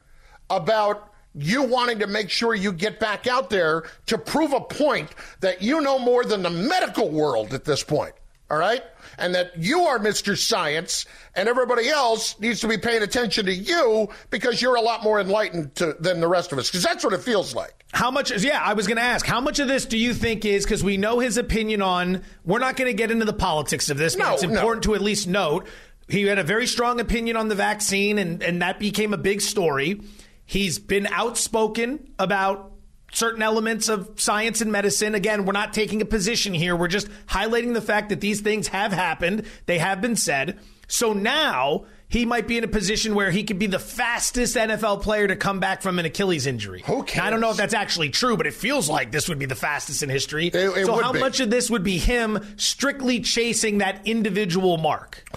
about 0.51 1.13
you 1.37 1.63
wanting 1.63 1.99
to 1.99 2.07
make 2.07 2.31
sure 2.31 2.55
you 2.55 2.73
get 2.73 2.99
back 2.99 3.27
out 3.27 3.51
there 3.51 3.85
to 4.07 4.19
prove 4.19 4.53
a 4.53 4.61
point 4.61 5.11
that 5.41 5.63
you 5.63 5.81
know 5.81 5.99
more 5.99 6.25
than 6.25 6.43
the 6.43 6.51
medical 6.51 7.11
world 7.11 7.53
at 7.53 7.65
this 7.65 7.83
point. 7.83 8.15
All 8.49 8.57
right? 8.57 8.83
And 9.19 9.35
that 9.35 9.59
you 9.59 9.81
are 9.83 9.99
Mr. 9.99 10.39
Science 10.39 11.05
and 11.35 11.49
everybody 11.49 11.89
else 11.89 12.39
needs 12.39 12.61
to 12.61 12.69
be 12.69 12.79
paying 12.79 13.03
attention 13.03 13.47
to 13.47 13.53
you 13.53 14.09
because 14.31 14.63
you're 14.63 14.77
a 14.77 14.81
lot 14.81 15.03
more 15.03 15.21
enlightened 15.21 15.75
to, 15.77 15.97
than 15.99 16.21
the 16.21 16.29
rest 16.29 16.53
of 16.53 16.59
us. 16.59 16.71
Because 16.71 16.85
that's 16.85 17.03
what 17.03 17.13
it 17.13 17.23
feels 17.23 17.57
like. 17.57 17.85
How 17.93 18.11
much 18.11 18.31
is, 18.31 18.45
yeah, 18.45 18.61
I 18.63 18.75
was 18.75 18.87
going 18.87 18.99
to 18.99 19.03
ask, 19.03 19.27
how 19.27 19.41
much 19.41 19.59
of 19.59 19.67
this 19.67 19.85
do 19.85 19.99
you 19.99 20.15
think 20.15 20.45
is, 20.45 20.65
because 20.65 20.85
we 20.85 20.97
know 20.97 21.19
his 21.19 21.39
opinion 21.39 21.83
on, 21.83 22.23
we're 22.45 22.61
not 22.61 22.77
going 22.77 22.89
to 22.89 22.97
get 22.97 23.11
into 23.11 23.25
the 23.25 23.33
politics 23.33 23.91
of 23.91 23.99
this, 23.99 24.15
but 24.15 24.25
No, 24.25 24.35
it's 24.35 24.43
no. 24.45 24.51
important 24.51 24.85
to 24.85 24.95
at 24.95 25.01
least 25.01 25.27
note 25.27 25.67
he 26.09 26.23
had 26.23 26.39
a 26.39 26.45
very 26.45 26.67
strong 26.67 27.01
opinion 27.01 27.37
on 27.37 27.49
the 27.49 27.55
vaccine, 27.55 28.19
and, 28.19 28.43
and 28.43 28.63
that 28.63 28.79
became 28.79 29.13
a 29.13 29.19
big 29.19 29.41
story. 29.41 30.01
He's 30.47 30.79
been 30.79 31.07
outspoken 31.09 32.13
about 32.19 32.73
certain 33.13 33.43
elements 33.43 33.89
of 33.89 34.21
science 34.21 34.61
and 34.61 34.71
medicine. 34.71 35.15
Again, 35.15 35.45
we're 35.45 35.53
not 35.53 35.73
taking 35.73 36.03
a 36.03 36.05
position 36.05 36.55
here. 36.55 36.77
We're 36.77 36.89
just 36.89 37.09
highlighting 37.27 37.75
the 37.75 37.81
fact 37.81 38.11
that 38.11 38.21
these 38.21 38.41
things 38.41 38.69
have 38.69 38.93
happened. 38.93 39.47
They 39.67 39.79
have 39.79 40.01
been 40.01 40.17
said. 40.17 40.59
So 40.89 41.13
now 41.13 41.87
he 42.09 42.25
might 42.25 42.47
be 42.47 42.59
in 42.59 42.65
a 42.65 42.69
position 42.69 43.15
where 43.15 43.31
he 43.31 43.43
could 43.43 43.59
be 43.59 43.67
the 43.67 43.79
fastest 43.81 44.55
NFL 44.57 45.03
player 45.03 45.27
to 45.27 45.35
come 45.35 45.59
back 45.59 45.83
from 45.83 45.99
an 45.99 46.05
Achilles 46.05 46.47
injury. 46.47 46.83
Who 46.87 47.03
cares? 47.03 47.27
I 47.27 47.31
don't 47.31 47.41
know 47.41 47.51
if 47.51 47.57
that's 47.57 47.75
actually 47.75 48.11
true, 48.11 48.37
but 48.37 48.47
it 48.47 48.55
feels 48.55 48.89
like 48.89 49.11
this 49.11 49.29
would 49.29 49.39
be 49.39 49.47
the 49.47 49.57
fastest 49.57 50.03
in 50.03 50.09
history. 50.09 50.49
it 50.49 50.87
so 50.87 50.95
would 50.95 51.05
how 51.05 51.13
be. 51.13 51.19
much 51.19 51.41
of 51.41 51.51
this 51.51 51.69
would 51.71 51.83
be 51.83 51.99
him 51.99 52.39
strictly 52.57 53.21
chasing 53.21 53.79
that 53.79 54.07
individual 54.07 54.77
mark? 54.79 55.29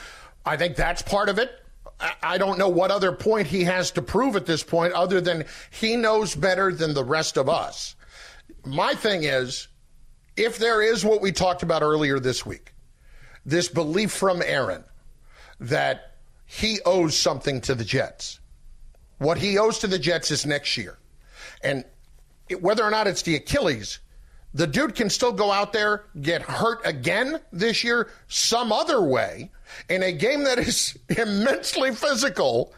I 0.45 0.57
think 0.57 0.75
that's 0.75 1.01
part 1.01 1.29
of 1.29 1.39
it. 1.39 1.51
I- 2.21 2.37
don't 2.37 2.57
know 2.57 2.69
what 2.69 2.91
other 2.91 3.11
point 3.11 3.47
he 3.47 3.65
has 3.65 3.91
to 3.91 4.01
prove 4.01 4.35
at 4.35 4.45
this 4.45 4.63
point 4.63 4.93
other 4.93 5.19
than 5.19 5.45
he 5.69 5.95
knows 5.95 6.35
better 6.35 6.71
than 6.71 6.93
the 6.93 7.03
rest 7.03 7.37
of 7.37 7.49
us. 7.49 7.95
My 8.65 8.93
thing 8.93 9.23
is 9.23 9.67
if 10.37 10.57
there 10.57 10.81
is 10.81 11.03
what 11.03 11.21
we 11.21 11.31
talked 11.31 11.63
about 11.63 11.81
earlier 11.81 12.19
this 12.19 12.45
week, 12.45 12.73
this 13.45 13.67
belief 13.67 14.11
from 14.11 14.41
Aaron 14.41 14.83
that 15.59 16.15
he 16.45 16.79
owes 16.85 17.17
something 17.17 17.61
to 17.61 17.75
the 17.75 17.83
Jets, 17.83 18.39
what 19.17 19.37
he 19.37 19.57
owes 19.57 19.79
to 19.79 19.87
the 19.87 19.99
Jets 19.99 20.31
is 20.31 20.45
next 20.45 20.77
year. 20.77 20.97
And 21.61 21.83
whether 22.59 22.83
or 22.83 22.89
not 22.89 23.07
it's 23.07 23.21
the 23.21 23.35
Achilles, 23.35 23.99
the 24.53 24.65
dude 24.65 24.95
can 24.95 25.09
still 25.09 25.31
go 25.31 25.51
out 25.51 25.73
there, 25.73 26.05
get 26.21 26.41
hurt 26.41 26.81
again 26.85 27.39
this 27.51 27.83
year, 27.83 28.09
some 28.27 28.71
other 28.71 29.01
way, 29.01 29.51
in 29.89 30.03
a 30.03 30.11
game 30.11 30.43
that 30.43 30.59
is 30.59 30.97
immensely 31.09 31.93
physical, 31.93 32.73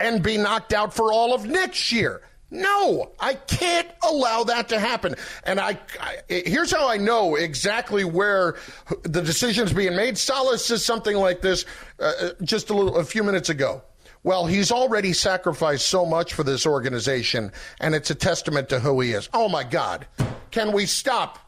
and 0.00 0.22
be 0.22 0.36
knocked 0.36 0.72
out 0.72 0.92
for 0.92 1.12
all 1.12 1.34
of 1.34 1.46
next 1.46 1.92
year. 1.92 2.22
No, 2.50 3.12
I 3.18 3.32
can't 3.32 3.88
allow 4.02 4.44
that 4.44 4.68
to 4.68 4.78
happen. 4.78 5.14
And 5.44 5.58
I, 5.58 5.78
I 5.98 6.18
here's 6.28 6.70
how 6.70 6.86
I 6.86 6.98
know 6.98 7.36
exactly 7.36 8.04
where 8.04 8.56
the 9.04 9.22
decision's 9.22 9.72
being 9.72 9.96
made. 9.96 10.18
Salas 10.18 10.66
says 10.66 10.84
something 10.84 11.16
like 11.16 11.40
this 11.40 11.64
uh, 11.98 12.30
just 12.42 12.68
a 12.68 12.74
little, 12.74 12.96
a 12.96 13.04
few 13.04 13.22
minutes 13.22 13.48
ago. 13.48 13.82
Well, 14.22 14.46
he's 14.46 14.70
already 14.70 15.14
sacrificed 15.14 15.86
so 15.86 16.04
much 16.04 16.34
for 16.34 16.44
this 16.44 16.66
organization, 16.66 17.50
and 17.80 17.94
it's 17.94 18.10
a 18.10 18.14
testament 18.14 18.68
to 18.68 18.78
who 18.78 19.00
he 19.00 19.12
is. 19.12 19.30
Oh 19.32 19.48
my 19.48 19.64
God, 19.64 20.06
can 20.50 20.72
we 20.72 20.84
stop 20.84 21.38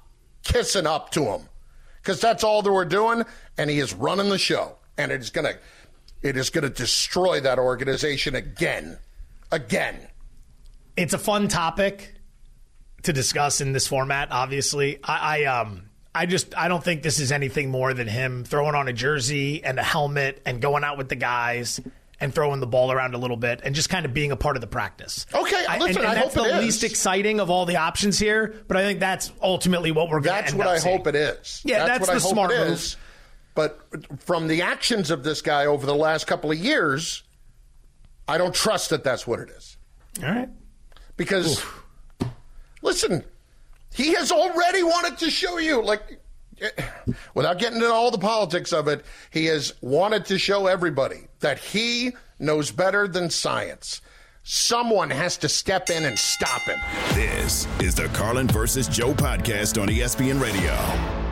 kissing 0.42 0.86
up 0.86 1.10
to 1.10 1.24
him? 1.24 1.42
Because 2.02 2.20
that's 2.20 2.42
all 2.42 2.62
that 2.62 2.72
we're 2.72 2.84
doing, 2.84 3.24
and 3.58 3.70
he 3.70 3.78
is 3.78 3.94
running 3.94 4.28
the 4.28 4.38
show, 4.38 4.76
and 4.98 5.12
it 5.12 5.20
is 5.20 5.30
gonna, 5.30 5.54
it 6.22 6.36
is 6.36 6.50
gonna 6.50 6.70
destroy 6.70 7.40
that 7.40 7.58
organization 7.58 8.34
again, 8.34 8.98
again. 9.52 10.08
it's 10.96 11.12
a 11.14 11.18
fun 11.18 11.48
topic 11.48 12.14
to 13.02 13.12
discuss 13.12 13.60
in 13.60 13.72
this 13.72 13.86
format. 13.86 14.28
Obviously, 14.30 14.98
I, 15.02 15.42
I 15.42 15.44
um. 15.44 15.90
I 16.16 16.26
just 16.26 16.56
I 16.56 16.68
don't 16.68 16.84
think 16.84 17.02
this 17.02 17.18
is 17.18 17.32
anything 17.32 17.72
more 17.72 17.92
than 17.92 18.06
him 18.06 18.44
throwing 18.44 18.76
on 18.76 18.86
a 18.86 18.92
jersey 18.92 19.64
and 19.64 19.80
a 19.80 19.82
helmet 19.82 20.40
and 20.46 20.62
going 20.62 20.84
out 20.84 20.96
with 20.96 21.08
the 21.08 21.16
guys 21.16 21.80
and 22.20 22.32
throwing 22.32 22.60
the 22.60 22.68
ball 22.68 22.92
around 22.92 23.14
a 23.14 23.18
little 23.18 23.36
bit 23.36 23.62
and 23.64 23.74
just 23.74 23.88
kind 23.88 24.06
of 24.06 24.14
being 24.14 24.30
a 24.30 24.36
part 24.36 24.56
of 24.56 24.60
the 24.60 24.68
practice. 24.68 25.26
Okay, 25.34 25.64
I- 25.68 25.78
listen, 25.78 25.96
and, 25.96 26.04
and 26.04 26.06
I 26.06 26.14
that's 26.14 26.34
hope 26.36 26.44
the 26.44 26.50
it 26.50 26.58
is. 26.58 26.64
least 26.64 26.84
exciting 26.84 27.40
of 27.40 27.50
all 27.50 27.66
the 27.66 27.78
options 27.78 28.16
here, 28.16 28.54
but 28.68 28.76
I 28.76 28.82
think 28.82 29.00
that's 29.00 29.32
ultimately 29.42 29.90
what 29.90 30.08
we're 30.08 30.20
going 30.20 30.36
to 30.36 30.42
That's 30.42 30.54
what 30.54 30.68
I 30.68 30.78
hope 30.78 31.08
it 31.08 31.16
is. 31.16 31.62
Yeah, 31.64 31.84
that's, 31.84 32.00
what 32.02 32.06
the 32.06 32.12
I 32.12 32.18
hope 32.20 32.30
smart 32.32 32.52
it 32.52 32.68
move. 32.68 32.96
Is. 33.56 33.60
But 33.62 34.20
from 34.20 34.48
the 34.48 34.62
actions 34.62 35.10
of 35.10 35.24
this 35.24 35.42
guy 35.42 35.66
over 35.66 35.86
the 35.86 35.94
last 35.94 36.26
couple 36.26 36.50
of 36.50 36.58
years, 36.58 37.22
I 38.26 38.38
don't 38.38 38.54
trust 38.54 38.90
that 38.90 39.04
that's 39.04 39.26
what 39.26 39.40
it 39.40 39.50
is. 39.50 39.76
All 40.22 40.28
right. 40.30 40.48
Because, 41.16 41.64
listen, 42.82 43.24
he 43.94 44.14
has 44.14 44.32
already 44.32 44.82
wanted 44.82 45.18
to 45.18 45.30
show 45.30 45.58
you, 45.58 45.82
like, 45.84 46.20
eh, 46.60 46.70
without 47.34 47.58
getting 47.58 47.76
into 47.76 47.92
all 47.92 48.10
the 48.10 48.18
politics 48.18 48.72
of 48.72 48.88
it, 48.88 49.04
he 49.30 49.46
has 49.46 49.74
wanted 49.80 50.26
to 50.26 50.38
show 50.38 50.66
everybody 50.66 51.28
that 51.40 51.58
he 51.58 52.12
knows 52.38 52.70
better 52.72 53.06
than 53.06 53.30
science. 53.30 54.00
Someone 54.42 55.10
has 55.10 55.36
to 55.38 55.48
step 55.48 55.88
in 55.88 56.04
and 56.04 56.18
stop 56.18 56.60
him. 56.62 56.78
This 57.14 57.66
is 57.80 57.94
the 57.94 58.08
Carlin 58.08 58.48
versus 58.48 58.88
Joe 58.88 59.14
podcast 59.14 59.80
on 59.80 59.88
ESPN 59.88 60.40
Radio. 60.40 61.23